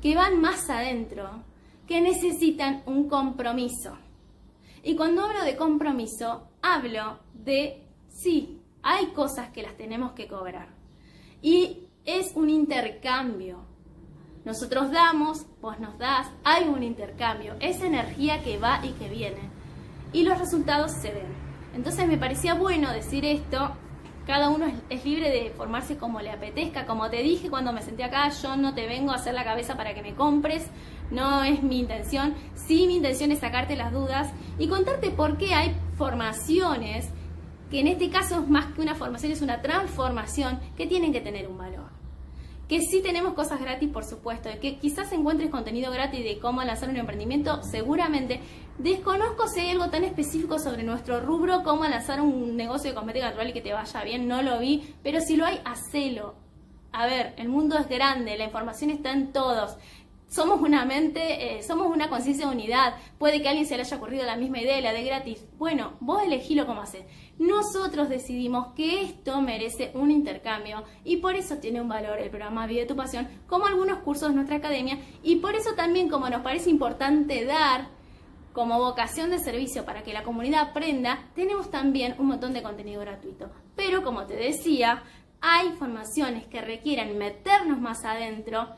que 0.00 0.14
van 0.14 0.40
más 0.40 0.68
adentro, 0.68 1.44
que 1.86 2.00
necesitan 2.00 2.82
un 2.86 3.08
compromiso. 3.08 3.96
Y 4.82 4.96
cuando 4.96 5.24
hablo 5.24 5.44
de 5.44 5.56
compromiso, 5.56 6.48
hablo 6.60 7.20
de, 7.34 7.86
sí, 8.08 8.60
hay 8.82 9.06
cosas 9.06 9.50
que 9.50 9.62
las 9.62 9.76
tenemos 9.76 10.12
que 10.12 10.26
cobrar. 10.26 10.68
Y 11.40 11.88
es 12.04 12.32
un 12.34 12.50
intercambio. 12.50 13.71
Nosotros 14.44 14.90
damos, 14.90 15.46
vos 15.60 15.78
nos 15.78 15.96
das, 15.98 16.26
hay 16.42 16.64
un 16.64 16.82
intercambio, 16.82 17.54
es 17.60 17.80
energía 17.80 18.42
que 18.42 18.58
va 18.58 18.80
y 18.82 18.90
que 18.92 19.08
viene. 19.08 19.38
Y 20.12 20.24
los 20.24 20.36
resultados 20.36 20.90
se 20.90 21.12
ven. 21.12 21.32
Entonces 21.74 22.08
me 22.08 22.18
parecía 22.18 22.54
bueno 22.54 22.90
decir 22.90 23.24
esto. 23.24 23.70
Cada 24.26 24.50
uno 24.50 24.66
es, 24.88 25.04
libre 25.04 25.30
de 25.30 25.50
formarse 25.50 25.96
como 25.96 26.20
le 26.20 26.30
apetezca. 26.30 26.86
Como 26.86 27.08
te 27.08 27.22
dije 27.22 27.50
cuando 27.50 27.72
me 27.72 27.82
senté 27.82 28.02
acá, 28.02 28.28
yo 28.30 28.56
no 28.56 28.74
te 28.74 28.86
vengo 28.86 29.12
a 29.12 29.16
hacer 29.16 29.32
la 29.32 29.44
cabeza 29.44 29.76
para 29.76 29.94
que 29.94 30.02
me 30.02 30.14
compres. 30.14 30.66
no 31.12 31.44
es 31.44 31.62
mi 31.62 31.78
intención. 31.78 32.34
Sí, 32.56 32.88
mi 32.88 32.96
intención 32.96 33.30
es 33.30 33.38
sacarte 33.38 33.76
las 33.76 33.92
dudas 33.92 34.32
y 34.58 34.66
contarte 34.66 35.10
por 35.10 35.38
qué 35.38 35.54
hay 35.54 35.76
formaciones, 35.96 37.08
que 37.70 37.78
en 37.78 37.86
este 37.86 38.10
caso 38.10 38.40
es 38.42 38.48
más 38.48 38.66
que 38.74 38.80
una 38.80 38.96
formación, 38.96 39.30
es 39.30 39.40
una 39.40 39.62
transformación, 39.62 40.58
que 40.76 40.86
tienen 40.86 41.12
que 41.12 41.20
tener 41.20 41.46
un 41.46 41.58
valor. 41.58 41.91
Que 42.72 42.80
sí 42.80 43.02
tenemos 43.02 43.34
cosas 43.34 43.60
gratis, 43.60 43.90
por 43.90 44.02
supuesto, 44.02 44.48
que 44.58 44.78
quizás 44.78 45.12
encuentres 45.12 45.50
contenido 45.50 45.92
gratis 45.92 46.24
de 46.24 46.38
cómo 46.38 46.62
lanzar 46.62 46.88
un 46.88 46.96
emprendimiento, 46.96 47.62
seguramente. 47.64 48.40
Desconozco 48.78 49.46
si 49.46 49.60
hay 49.60 49.72
algo 49.72 49.90
tan 49.90 50.04
específico 50.04 50.58
sobre 50.58 50.82
nuestro 50.82 51.20
rubro 51.20 51.64
como 51.64 51.84
lanzar 51.84 52.22
un 52.22 52.56
negocio 52.56 52.88
de 52.88 52.94
cosmética 52.94 53.26
natural 53.26 53.50
y 53.50 53.52
que 53.52 53.60
te 53.60 53.74
vaya 53.74 54.04
bien, 54.04 54.26
no 54.26 54.40
lo 54.40 54.58
vi, 54.58 54.94
pero 55.02 55.20
si 55.20 55.36
lo 55.36 55.44
hay, 55.44 55.60
hacelo. 55.66 56.34
A 56.92 57.04
ver, 57.04 57.34
el 57.36 57.50
mundo 57.50 57.76
es 57.76 57.86
grande, 57.90 58.38
la 58.38 58.44
información 58.44 58.88
está 58.88 59.12
en 59.12 59.34
todos 59.34 59.76
somos 60.32 60.62
una 60.62 60.86
mente, 60.86 61.58
eh, 61.58 61.62
somos 61.62 61.88
una 61.88 62.08
conciencia 62.08 62.46
de 62.46 62.54
unidad. 62.54 62.94
Puede 63.18 63.42
que 63.42 63.48
a 63.48 63.50
alguien 63.50 63.68
se 63.68 63.76
le 63.76 63.82
haya 63.82 63.96
ocurrido 63.98 64.24
la 64.24 64.36
misma 64.36 64.60
idea, 64.60 64.80
la 64.80 64.94
de 64.94 65.04
gratis. 65.04 65.44
Bueno, 65.58 65.92
vos 66.00 66.22
elegilo 66.22 66.66
cómo 66.66 66.80
hacer. 66.80 67.06
Nosotros 67.38 68.08
decidimos 68.08 68.72
que 68.74 69.02
esto 69.02 69.42
merece 69.42 69.90
un 69.92 70.10
intercambio 70.10 70.84
y 71.04 71.18
por 71.18 71.34
eso 71.34 71.58
tiene 71.58 71.82
un 71.82 71.88
valor 71.88 72.18
el 72.18 72.30
programa 72.30 72.66
Vive 72.66 72.86
tu 72.86 72.96
Pasión, 72.96 73.28
como 73.46 73.66
algunos 73.66 73.98
cursos 73.98 74.30
de 74.30 74.34
nuestra 74.34 74.56
academia 74.56 74.98
y 75.22 75.36
por 75.36 75.54
eso 75.54 75.74
también 75.74 76.08
como 76.08 76.30
nos 76.30 76.40
parece 76.40 76.70
importante 76.70 77.44
dar 77.44 77.88
como 78.54 78.78
vocación 78.78 79.30
de 79.30 79.38
servicio 79.38 79.84
para 79.84 80.02
que 80.02 80.14
la 80.14 80.22
comunidad 80.22 80.70
aprenda, 80.70 81.26
tenemos 81.34 81.70
también 81.70 82.14
un 82.18 82.28
montón 82.28 82.54
de 82.54 82.62
contenido 82.62 83.02
gratuito. 83.02 83.50
Pero 83.76 84.02
como 84.02 84.24
te 84.26 84.36
decía, 84.36 85.02
hay 85.42 85.72
formaciones 85.72 86.46
que 86.46 86.60
requieren 86.60 87.18
meternos 87.18 87.80
más 87.80 88.04
adentro, 88.04 88.68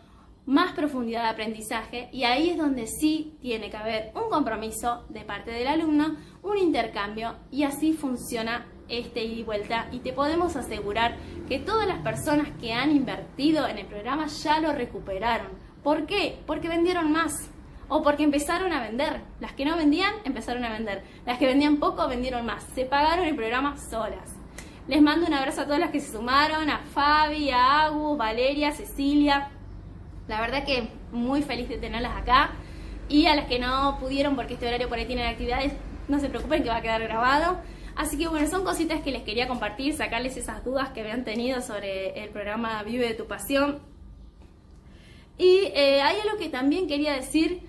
más 0.46 0.72
profundidad 0.72 1.22
de 1.22 1.28
aprendizaje 1.30 2.08
y 2.12 2.24
ahí 2.24 2.50
es 2.50 2.58
donde 2.58 2.86
sí 2.86 3.36
tiene 3.40 3.70
que 3.70 3.76
haber 3.76 4.12
un 4.14 4.30
compromiso 4.30 5.04
de 5.08 5.20
parte 5.20 5.50
del 5.50 5.66
alumno, 5.66 6.16
un 6.42 6.58
intercambio 6.58 7.36
y 7.50 7.62
así 7.62 7.92
funciona 7.92 8.66
este 8.88 9.24
ida 9.24 9.40
y 9.40 9.42
vuelta 9.44 9.88
y 9.90 10.00
te 10.00 10.12
podemos 10.12 10.56
asegurar 10.56 11.16
que 11.48 11.58
todas 11.58 11.86
las 11.86 12.00
personas 12.00 12.48
que 12.60 12.72
han 12.72 12.90
invertido 12.90 13.66
en 13.66 13.78
el 13.78 13.86
programa 13.86 14.26
ya 14.26 14.60
lo 14.60 14.72
recuperaron. 14.72 15.48
¿Por 15.82 16.06
qué? 16.06 16.38
Porque 16.46 16.68
vendieron 16.68 17.12
más 17.12 17.50
o 17.88 18.02
porque 18.02 18.22
empezaron 18.22 18.72
a 18.72 18.82
vender. 18.82 19.22
Las 19.40 19.52
que 19.52 19.64
no 19.64 19.76
vendían 19.76 20.14
empezaron 20.24 20.64
a 20.64 20.72
vender. 20.72 21.02
Las 21.26 21.38
que 21.38 21.46
vendían 21.46 21.78
poco 21.78 22.08
vendieron 22.08 22.44
más. 22.44 22.62
Se 22.74 22.84
pagaron 22.84 23.26
el 23.26 23.36
programa 23.36 23.76
solas. 23.76 24.34
Les 24.86 25.00
mando 25.00 25.26
un 25.26 25.32
abrazo 25.32 25.62
a 25.62 25.64
todas 25.64 25.80
las 25.80 25.90
que 25.90 26.00
se 26.00 26.12
sumaron, 26.12 26.68
a 26.68 26.78
Fabi, 26.78 27.50
a 27.50 27.84
Agus, 27.86 28.18
Valeria, 28.18 28.70
Cecilia, 28.72 29.50
la 30.28 30.40
verdad 30.40 30.64
que 30.64 30.88
muy 31.12 31.42
feliz 31.42 31.68
de 31.68 31.78
tenerlas 31.78 32.16
acá. 32.16 32.52
Y 33.08 33.26
a 33.26 33.36
las 33.36 33.46
que 33.46 33.58
no 33.58 33.98
pudieron 34.00 34.34
porque 34.34 34.54
este 34.54 34.66
horario 34.66 34.88
por 34.88 34.98
ahí 34.98 35.04
tienen 35.04 35.26
actividades, 35.26 35.72
no 36.08 36.18
se 36.20 36.28
preocupen 36.28 36.62
que 36.62 36.70
va 36.70 36.76
a 36.76 36.82
quedar 36.82 37.02
grabado. 37.02 37.58
Así 37.96 38.18
que 38.18 38.26
bueno, 38.28 38.48
son 38.48 38.64
cositas 38.64 39.02
que 39.02 39.12
les 39.12 39.22
quería 39.22 39.46
compartir, 39.46 39.94
sacarles 39.94 40.36
esas 40.36 40.64
dudas 40.64 40.88
que 40.90 41.00
habían 41.00 41.24
tenido 41.24 41.60
sobre 41.60 42.22
el 42.22 42.30
programa 42.30 42.82
Vive 42.82 43.06
de 43.06 43.14
tu 43.14 43.26
Pasión. 43.26 43.80
Y 45.36 45.66
eh, 45.74 46.00
hay 46.00 46.16
algo 46.20 46.38
que 46.38 46.48
también 46.48 46.88
quería 46.88 47.12
decir, 47.12 47.60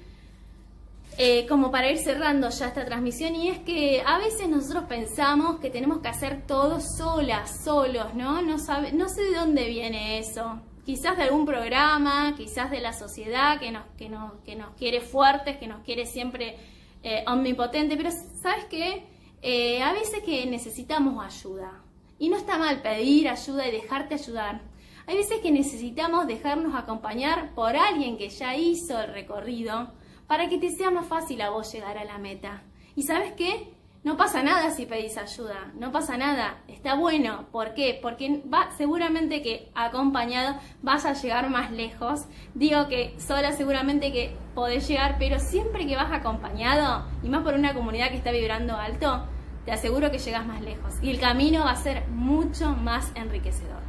eh, 1.18 1.46
como 1.48 1.70
para 1.70 1.92
ir 1.92 1.98
cerrando 1.98 2.50
ya 2.50 2.68
esta 2.68 2.86
transmisión, 2.86 3.36
y 3.36 3.50
es 3.50 3.60
que 3.60 4.04
a 4.06 4.18
veces 4.18 4.48
nosotros 4.48 4.86
pensamos 4.86 5.60
que 5.60 5.70
tenemos 5.70 6.00
que 6.00 6.08
hacer 6.08 6.44
todo 6.48 6.80
solas, 6.80 7.64
solos, 7.64 8.14
¿no? 8.14 8.42
No, 8.42 8.58
sabe, 8.58 8.94
no 8.94 9.10
sé 9.10 9.22
de 9.24 9.36
dónde 9.36 9.68
viene 9.68 10.20
eso 10.20 10.62
quizás 10.86 11.18
de 11.18 11.24
algún 11.24 11.46
programa, 11.46 12.36
quizás 12.38 12.70
de 12.70 12.80
la 12.80 12.94
sociedad 12.94 13.60
que 13.60 13.72
nos, 13.72 13.84
que 13.98 14.08
nos, 14.08 14.34
que 14.46 14.56
nos 14.56 14.76
quiere 14.76 15.02
fuertes, 15.02 15.58
que 15.58 15.68
nos 15.68 15.82
quiere 15.84 16.06
siempre 16.06 16.58
eh, 17.04 17.24
omnipotente, 17.28 17.98
pero 17.98 18.10
¿sabes 18.12 18.66
qué? 18.66 19.04
Eh, 19.42 19.82
a 19.82 19.94
veces 19.94 20.22
que 20.24 20.46
necesitamos 20.46 21.24
ayuda. 21.24 21.82
Y 22.18 22.30
no 22.30 22.38
está 22.38 22.58
mal 22.58 22.82
pedir 22.82 23.28
ayuda 23.28 23.68
y 23.68 23.72
dejarte 23.72 24.14
ayudar. 24.16 24.62
Hay 25.08 25.18
veces 25.18 25.40
que 25.40 25.52
necesitamos 25.52 26.26
dejarnos 26.26 26.74
acompañar 26.74 27.54
por 27.54 27.76
alguien 27.76 28.18
que 28.18 28.30
ya 28.30 28.56
hizo 28.56 29.00
el 29.00 29.14
recorrido 29.14 29.92
para 30.28 30.50
que 30.50 30.58
te 30.58 30.72
sea 30.72 30.90
más 30.90 31.08
fácil 31.08 31.42
a 31.42 31.50
vos 31.50 31.72
llegar 31.72 31.98
a 31.98 32.06
la 32.06 32.18
meta. 32.18 32.64
¿Y 32.96 33.04
sabes 33.04 33.34
qué? 33.34 33.75
No 34.06 34.18
pasa 34.18 34.44
nada 34.44 34.70
si 34.70 34.86
pedís 34.86 35.18
ayuda, 35.18 35.72
no 35.74 35.92
pasa 35.92 36.16
nada, 36.16 36.60
está 36.68 36.94
bueno. 36.94 37.48
¿Por 37.52 37.74
qué? 37.74 37.98
Porque 38.00 38.44
va, 38.54 38.70
seguramente 38.78 39.42
que 39.42 39.72
acompañado 39.74 40.60
vas 40.84 41.06
a 41.06 41.14
llegar 41.14 41.50
más 41.50 41.72
lejos. 41.72 42.26
Digo 42.54 42.88
que 42.88 43.16
sola 43.20 43.52
seguramente 43.52 44.12
que 44.12 44.38
podés 44.54 44.88
llegar, 44.88 45.16
pero 45.18 45.40
siempre 45.40 45.88
que 45.88 45.96
vas 45.96 46.12
acompañado, 46.12 47.08
y 47.24 47.30
más 47.30 47.42
por 47.42 47.56
una 47.56 47.74
comunidad 47.74 48.10
que 48.10 48.18
está 48.18 48.30
vibrando 48.30 48.76
alto, 48.76 49.26
te 49.66 49.72
aseguro 49.72 50.12
que 50.12 50.20
llegas 50.20 50.46
más 50.46 50.62
lejos. 50.62 50.94
Y 51.02 51.10
el 51.10 51.20
camino 51.20 51.66
va 51.66 51.72
a 51.72 51.76
ser 51.76 52.08
mucho 52.10 52.76
más 52.76 53.12
enriquecedor. 53.16 53.82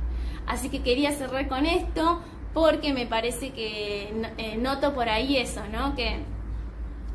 Así 0.46 0.70
que 0.70 0.82
quería 0.82 1.12
cerrar 1.12 1.46
con 1.46 1.66
esto 1.66 2.22
porque 2.54 2.94
me 2.94 3.04
parece 3.04 3.50
que 3.50 4.14
eh, 4.38 4.56
noto 4.56 4.94
por 4.94 5.10
ahí 5.10 5.36
eso, 5.36 5.60
¿no? 5.70 5.94
Que 5.94 6.24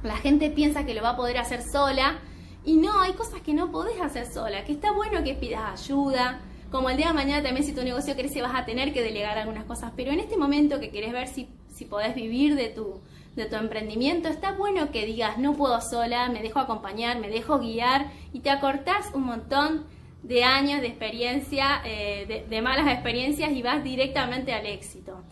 la 0.03 0.17
gente 0.17 0.51
piensa 0.51 0.85
que 0.85 0.93
lo 0.93 1.01
va 1.01 1.11
a 1.11 1.17
poder 1.17 1.39
hacer 1.39 1.63
sola 1.63 2.19
y 2.63 2.77
no, 2.77 3.01
hay 3.01 3.13
cosas 3.13 3.41
que 3.41 3.53
no 3.53 3.71
podés 3.71 3.99
hacer 3.99 4.25
sola, 4.25 4.63
que 4.65 4.73
está 4.73 4.91
bueno 4.91 5.23
que 5.23 5.33
pidas 5.33 5.81
ayuda, 5.81 6.41
como 6.71 6.89
el 6.89 6.97
día 6.97 7.07
de 7.07 7.13
mañana 7.13 7.43
también 7.43 7.65
si 7.65 7.73
tu 7.73 7.83
negocio 7.83 8.15
crece 8.15 8.41
vas 8.41 8.55
a 8.55 8.65
tener 8.65 8.93
que 8.93 9.01
delegar 9.01 9.37
algunas 9.37 9.65
cosas, 9.65 9.91
pero 9.95 10.11
en 10.11 10.19
este 10.19 10.37
momento 10.37 10.79
que 10.79 10.89
querés 10.89 11.11
ver 11.11 11.27
si, 11.27 11.49
si 11.73 11.85
podés 11.85 12.15
vivir 12.15 12.55
de 12.55 12.69
tu, 12.69 13.01
de 13.35 13.45
tu 13.45 13.55
emprendimiento, 13.55 14.29
está 14.29 14.53
bueno 14.53 14.91
que 14.91 15.05
digas, 15.05 15.37
no 15.37 15.53
puedo 15.53 15.81
sola, 15.81 16.29
me 16.29 16.41
dejo 16.41 16.59
acompañar, 16.59 17.19
me 17.19 17.29
dejo 17.29 17.59
guiar 17.59 18.11
y 18.31 18.39
te 18.39 18.49
acortás 18.49 19.07
un 19.13 19.23
montón 19.23 19.85
de 20.23 20.43
años 20.43 20.81
de 20.81 20.87
experiencia, 20.87 21.81
eh, 21.83 22.45
de 22.47 22.61
malas 22.61 22.87
experiencias 22.87 23.51
y 23.51 23.61
vas 23.63 23.83
directamente 23.83 24.53
al 24.53 24.67
éxito. 24.67 25.23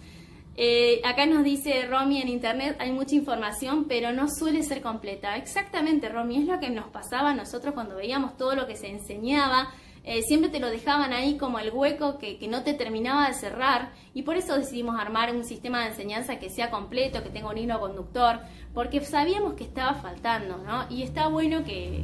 Eh, 0.62 1.00
acá 1.06 1.26
nos 1.26 1.46
dice 1.46 1.86
Romy 1.86 2.22
en 2.22 2.28
internet, 2.28 2.76
hay 2.80 2.92
mucha 2.92 3.16
información, 3.16 3.86
pero 3.88 4.12
no 4.12 4.28
suele 4.28 4.62
ser 4.62 4.82
completa. 4.82 5.38
Exactamente, 5.38 6.10
Romy, 6.10 6.40
es 6.40 6.48
lo 6.50 6.60
que 6.60 6.70
nos 6.70 6.88
pasaba 6.88 7.30
a 7.30 7.34
nosotros 7.34 7.74
cuando 7.74 7.96
veíamos 7.96 8.36
todo 8.36 8.56
lo 8.56 8.68
que 8.68 8.76
se 8.76 8.90
enseñaba. 8.90 9.70
Eh, 10.04 10.22
siempre 10.22 10.50
te 10.50 10.60
lo 10.60 10.70
dejaban 10.70 11.14
ahí 11.14 11.38
como 11.38 11.60
el 11.60 11.72
hueco 11.72 12.18
que, 12.18 12.46
no 12.50 12.64
te 12.64 12.74
terminaba 12.74 13.30
de 13.30 13.36
cerrar 13.36 13.94
y 14.14 14.24
por 14.24 14.36
eso 14.36 14.54
decidimos 14.58 15.00
armar 15.00 15.34
un 15.34 15.46
sistema 15.46 15.80
de 15.80 15.92
enseñanza 15.92 16.40
que 16.40 16.50
sea 16.50 16.70
completo, 16.70 17.24
que 17.24 17.30
tenga 17.30 17.50
un 17.50 17.58
hilo 17.58 17.80
conductor, 17.80 18.42
porque 18.74 19.00
sabíamos 19.00 19.54
que 19.54 19.64
estaba 19.64 19.94
faltando, 19.94 20.58
¿no? 20.58 20.88
Y 20.90 21.04
está 21.04 21.30
bueno 21.30 21.64
que, 21.64 22.04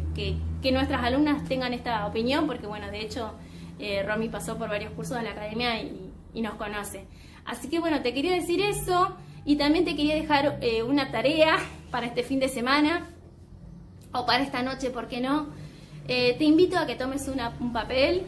nuestras 0.72 1.04
alumnas 1.04 1.44
tengan 1.44 1.74
esta 1.74 2.08
opinión, 2.08 2.48
porque 2.48 2.68
bueno, 2.68 2.90
de 2.90 3.02
hecho, 3.02 3.34
eh, 3.80 4.02
Romy 4.04 4.30
pasó 4.30 4.58
por 4.58 4.70
varios 4.70 4.94
cursos 4.94 5.18
de 5.18 5.24
la 5.24 5.32
academia 5.32 5.82
y 5.82 6.42
nos 6.42 6.54
conoce. 6.54 7.06
Así 7.46 7.70
que 7.70 7.80
bueno, 7.80 8.02
te 8.02 8.14
quería 8.14 8.34
decir 8.34 8.62
eso 8.62 9.16
y 9.46 9.56
también 9.58 9.86
te 9.86 9.96
quería 9.96 10.16
dejar 10.16 10.58
eh, 10.62 10.84
una 10.84 11.12
tarea 11.12 11.58
para 11.92 12.08
este 12.08 12.24
fin 12.24 12.40
de 12.40 12.50
semana 12.50 13.08
o 14.12 14.26
para 14.26 14.44
esta 14.44 14.64
noche, 14.64 14.90
¿por 14.90 15.08
qué 15.08 15.22
no? 15.22 15.48
Eh, 16.08 16.36
te 16.38 16.46
invito 16.46 16.78
a 16.78 16.86
que 16.86 16.96
tomes 16.96 17.28
un 17.60 17.74
papel 17.74 18.28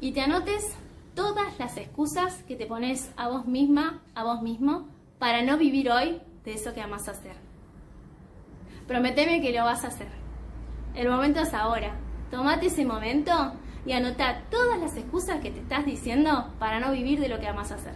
y 0.00 0.12
te 0.12 0.20
anotes 0.20 0.74
todas 1.14 1.58
las 1.58 1.76
excusas 1.76 2.42
que 2.44 2.56
te 2.56 2.66
pones 2.66 3.10
a 3.16 3.28
vos 3.28 3.46
misma, 3.46 4.02
a 4.14 4.24
vos 4.24 4.42
mismo, 4.42 4.88
para 5.18 5.42
no 5.42 5.56
vivir 5.56 5.90
hoy 5.90 6.20
de 6.44 6.54
eso 6.54 6.74
que 6.74 6.80
amas 6.80 7.08
hacer. 7.08 7.36
Prometeme 8.86 9.40
que 9.40 9.52
lo 9.52 9.64
vas 9.64 9.84
a 9.84 9.88
hacer. 9.88 10.08
El 10.94 11.08
momento 11.08 11.40
es 11.40 11.54
ahora. 11.54 11.96
Tomate 12.30 12.66
ese 12.66 12.84
momento 12.84 13.52
y 13.86 13.92
anota 13.92 14.42
todas 14.50 14.78
las 14.78 14.96
excusas 14.96 15.40
que 15.40 15.50
te 15.50 15.60
estás 15.60 15.86
diciendo 15.86 16.52
para 16.58 16.80
no 16.80 16.92
vivir 16.92 17.20
de 17.20 17.28
lo 17.28 17.38
que 17.38 17.48
amas 17.48 17.72
hacer. 17.72 17.94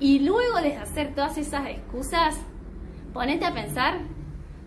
Y 0.00 0.20
luego 0.20 0.62
de 0.62 0.76
hacer 0.76 1.14
todas 1.14 1.36
esas 1.36 1.68
excusas, 1.68 2.38
ponete 3.12 3.44
a 3.44 3.52
pensar 3.52 4.00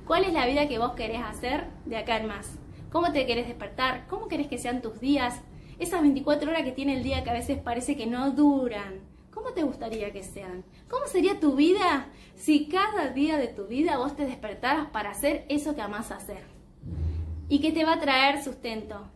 cuál 0.06 0.26
es 0.26 0.34
la 0.34 0.46
vida 0.46 0.68
que 0.68 0.78
vos 0.78 0.92
querés 0.92 1.24
hacer 1.24 1.66
de 1.86 1.98
acá 1.98 2.18
en 2.18 2.28
más. 2.28 2.60
¿Cómo 2.92 3.12
te 3.12 3.26
querés 3.26 3.48
despertar? 3.48 4.06
¿Cómo 4.08 4.28
querés 4.28 4.48
que 4.48 4.60
sean 4.60 4.84
tus 4.84 5.00
días? 5.00 5.42
Esas 5.80 6.04
24 6.04 6.52
horas 6.52 6.62
que 6.62 6.72
tiene 6.72 6.94
el 6.96 7.04
día 7.04 7.24
que 7.24 7.32
a 7.32 7.34
veces 7.34 7.58
parece 7.58 7.98
que 7.98 8.06
no 8.06 8.30
duran. 8.30 9.00
¿Cómo 9.34 9.54
te 9.54 9.64
gustaría 9.64 10.14
que 10.14 10.22
sean? 10.22 10.64
¿Cómo 10.88 11.08
sería 11.08 11.40
tu 11.40 11.56
vida 11.56 12.10
si 12.36 12.68
cada 12.68 13.10
día 13.10 13.38
de 13.38 13.48
tu 13.48 13.66
vida 13.66 13.98
vos 13.98 14.16
te 14.16 14.28
despertaras 14.28 14.92
para 14.92 15.10
hacer 15.10 15.48
eso 15.50 15.74
que 15.74 15.82
amás 15.82 16.12
hacer? 16.12 16.44
¿Y 17.50 17.60
qué 17.60 17.72
te 17.72 17.86
va 17.86 17.94
a 17.94 18.00
traer 18.00 18.44
sustento? 18.44 19.10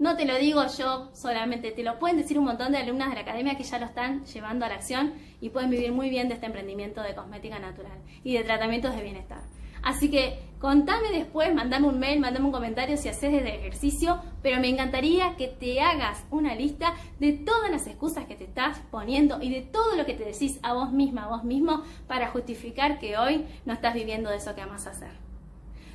No 0.00 0.16
te 0.16 0.24
lo 0.24 0.36
digo 0.36 0.64
yo 0.76 1.10
solamente, 1.14 1.70
te 1.70 1.84
lo 1.84 2.00
pueden 2.00 2.16
decir 2.16 2.38
un 2.38 2.46
montón 2.46 2.72
de 2.72 2.78
alumnas 2.78 3.10
de 3.10 3.14
la 3.14 3.20
academia 3.20 3.56
que 3.56 3.62
ya 3.62 3.78
lo 3.78 3.86
están 3.86 4.24
llevando 4.24 4.64
a 4.64 4.68
la 4.68 4.74
acción 4.74 5.12
y 5.40 5.50
pueden 5.50 5.70
vivir 5.70 5.92
muy 5.92 6.10
bien 6.10 6.26
de 6.26 6.34
este 6.34 6.46
emprendimiento 6.46 7.02
de 7.02 7.14
cosmética 7.14 7.60
natural 7.60 7.98
y 8.24 8.32
de 8.32 8.42
tratamientos 8.42 8.96
de 8.96 9.02
bienestar. 9.02 9.42
Así 9.82 10.10
que 10.10 10.50
Contame 10.60 11.10
después, 11.10 11.54
mandame 11.54 11.88
un 11.88 11.98
mail, 11.98 12.20
mandame 12.20 12.44
un 12.44 12.52
comentario 12.52 12.98
si 12.98 13.08
haces 13.08 13.32
el 13.32 13.46
ejercicio, 13.46 14.20
pero 14.42 14.60
me 14.60 14.68
encantaría 14.68 15.34
que 15.36 15.48
te 15.48 15.80
hagas 15.80 16.22
una 16.30 16.54
lista 16.54 16.92
de 17.18 17.32
todas 17.32 17.70
las 17.70 17.86
excusas 17.86 18.26
que 18.26 18.36
te 18.36 18.44
estás 18.44 18.78
poniendo 18.90 19.40
y 19.40 19.50
de 19.50 19.62
todo 19.62 19.96
lo 19.96 20.04
que 20.04 20.12
te 20.12 20.26
decís 20.26 20.60
a 20.62 20.74
vos 20.74 20.92
misma, 20.92 21.24
a 21.24 21.28
vos 21.28 21.44
mismo, 21.44 21.82
para 22.06 22.28
justificar 22.28 22.98
que 22.98 23.16
hoy 23.16 23.46
no 23.64 23.72
estás 23.72 23.94
viviendo 23.94 24.28
de 24.28 24.36
eso 24.36 24.54
que 24.54 24.60
amas 24.60 24.86
hacer. 24.86 25.12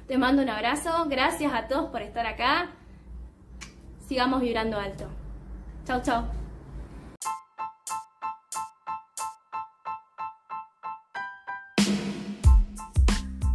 Te 0.07 0.17
mando 0.17 0.41
un 0.41 0.49
abrazo, 0.49 1.05
gracias 1.07 1.53
a 1.53 1.67
todos 1.67 1.91
por 1.91 2.01
estar 2.01 2.25
acá. 2.25 2.71
Sigamos 4.07 4.41
vibrando 4.41 4.77
alto. 4.77 5.05
Chau, 5.85 6.01
chau. 6.03 6.25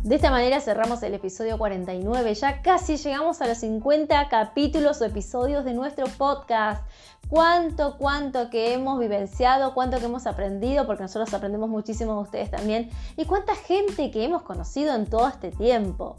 De 0.03 0.17
esta 0.17 0.33
manera 0.33 0.61
cerramos 0.61 1.05
el 1.05 1.15
episodio 1.15 1.57
49. 1.57 2.35
Ya 2.35 2.63
casi 2.63 2.97
llegamos 2.97 3.41
a 3.43 3.47
los 3.47 3.59
50 3.59 4.29
capítulos 4.29 5.01
o 5.01 5.05
episodios 5.05 5.65
de 5.65 5.73
nuestro 5.73 6.07
podcast. 6.19 6.83
Cuánto, 7.29 7.97
cuánto 7.97 8.51
que 8.51 8.75
hemos 8.75 8.99
vivenciado, 8.99 9.73
cuánto 9.73 10.01
que 10.01 10.07
hemos 10.07 10.27
aprendido, 10.27 10.85
porque 10.85 11.05
nosotros 11.05 11.33
aprendemos 11.33 11.71
muchísimo 11.71 12.15
de 12.15 12.23
ustedes 12.23 12.51
también, 12.51 12.91
y 13.17 13.25
cuánta 13.25 13.55
gente 13.55 14.11
que 14.11 14.25
hemos 14.25 14.43
conocido 14.43 14.97
en 14.97 15.07
todo 15.07 15.29
este 15.29 15.53
tiempo. 15.53 16.17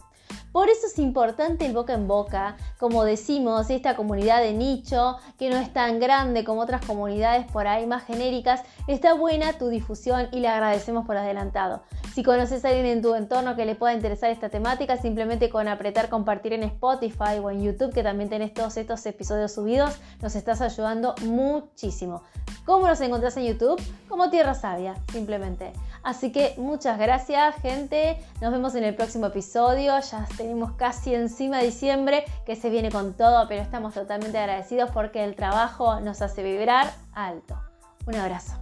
Por 0.51 0.69
eso 0.69 0.88
es 0.88 0.99
importante 0.99 1.65
el 1.65 1.73
boca 1.73 1.93
en 1.93 2.07
boca, 2.07 2.57
como 2.79 3.03
decimos, 3.03 3.69
esta 3.69 3.95
comunidad 3.95 4.41
de 4.41 4.53
nicho, 4.53 5.17
que 5.38 5.49
no 5.49 5.57
es 5.57 5.71
tan 5.73 5.99
grande 5.99 6.43
como 6.43 6.61
otras 6.61 6.86
comunidades 6.86 7.45
por 7.51 7.67
ahí 7.67 7.86
más 7.86 8.03
genéricas, 8.03 8.61
está 8.88 9.13
buena 9.13 9.53
tu 9.53 9.69
difusión 9.69 10.27
y 10.32 10.39
le 10.39 10.47
agradecemos 10.47 11.05
por 11.05 11.17
adelantado. 11.17 11.84
Si 12.13 12.23
conoces 12.23 12.65
a 12.65 12.69
alguien 12.69 12.88
en 12.88 13.01
tu 13.01 13.15
entorno 13.15 13.55
que 13.55 13.65
le 13.65 13.75
pueda 13.75 13.93
interesar 13.93 14.32
esta 14.32 14.49
temática, 14.49 14.97
simplemente 14.97 15.49
con 15.49 15.69
apretar 15.69 16.09
compartir 16.09 16.51
en 16.53 16.63
Spotify 16.63 17.39
o 17.41 17.49
en 17.49 17.63
YouTube, 17.63 17.93
que 17.93 18.03
también 18.03 18.29
tenés 18.29 18.53
todos 18.53 18.75
estos 18.75 19.05
episodios 19.05 19.53
subidos, 19.53 19.97
nos 20.21 20.36
estás 20.36 20.59
ayudando 20.59 21.15
muchísimo. 21.23 22.21
¿Cómo 22.65 22.88
nos 22.88 22.99
encontrás 23.01 23.38
en 23.38 23.45
YouTube? 23.45 23.82
Como 24.09 24.29
Tierra 24.29 24.53
Sabia, 24.53 24.95
simplemente. 25.11 25.71
Así 26.03 26.32
que 26.32 26.53
muchas 26.57 26.99
gracias, 26.99 27.55
gente. 27.61 28.17
Nos 28.41 28.51
vemos 28.51 28.75
en 28.75 28.84
el 28.84 28.95
próximo 28.95 29.27
episodio. 29.27 29.93
Tenemos 30.30 30.74
casi 30.74 31.15
encima 31.15 31.59
diciembre, 31.59 32.26
que 32.45 32.55
se 32.55 32.69
viene 32.69 32.91
con 32.91 33.13
todo, 33.13 33.47
pero 33.47 33.61
estamos 33.61 33.93
totalmente 33.93 34.38
agradecidos 34.38 34.89
porque 34.91 35.24
el 35.24 35.36
trabajo 35.36 35.99
nos 35.99 36.22
hace 36.22 36.43
vibrar 36.43 36.91
alto. 37.13 37.59
Un 38.05 38.15
abrazo. 38.15 38.61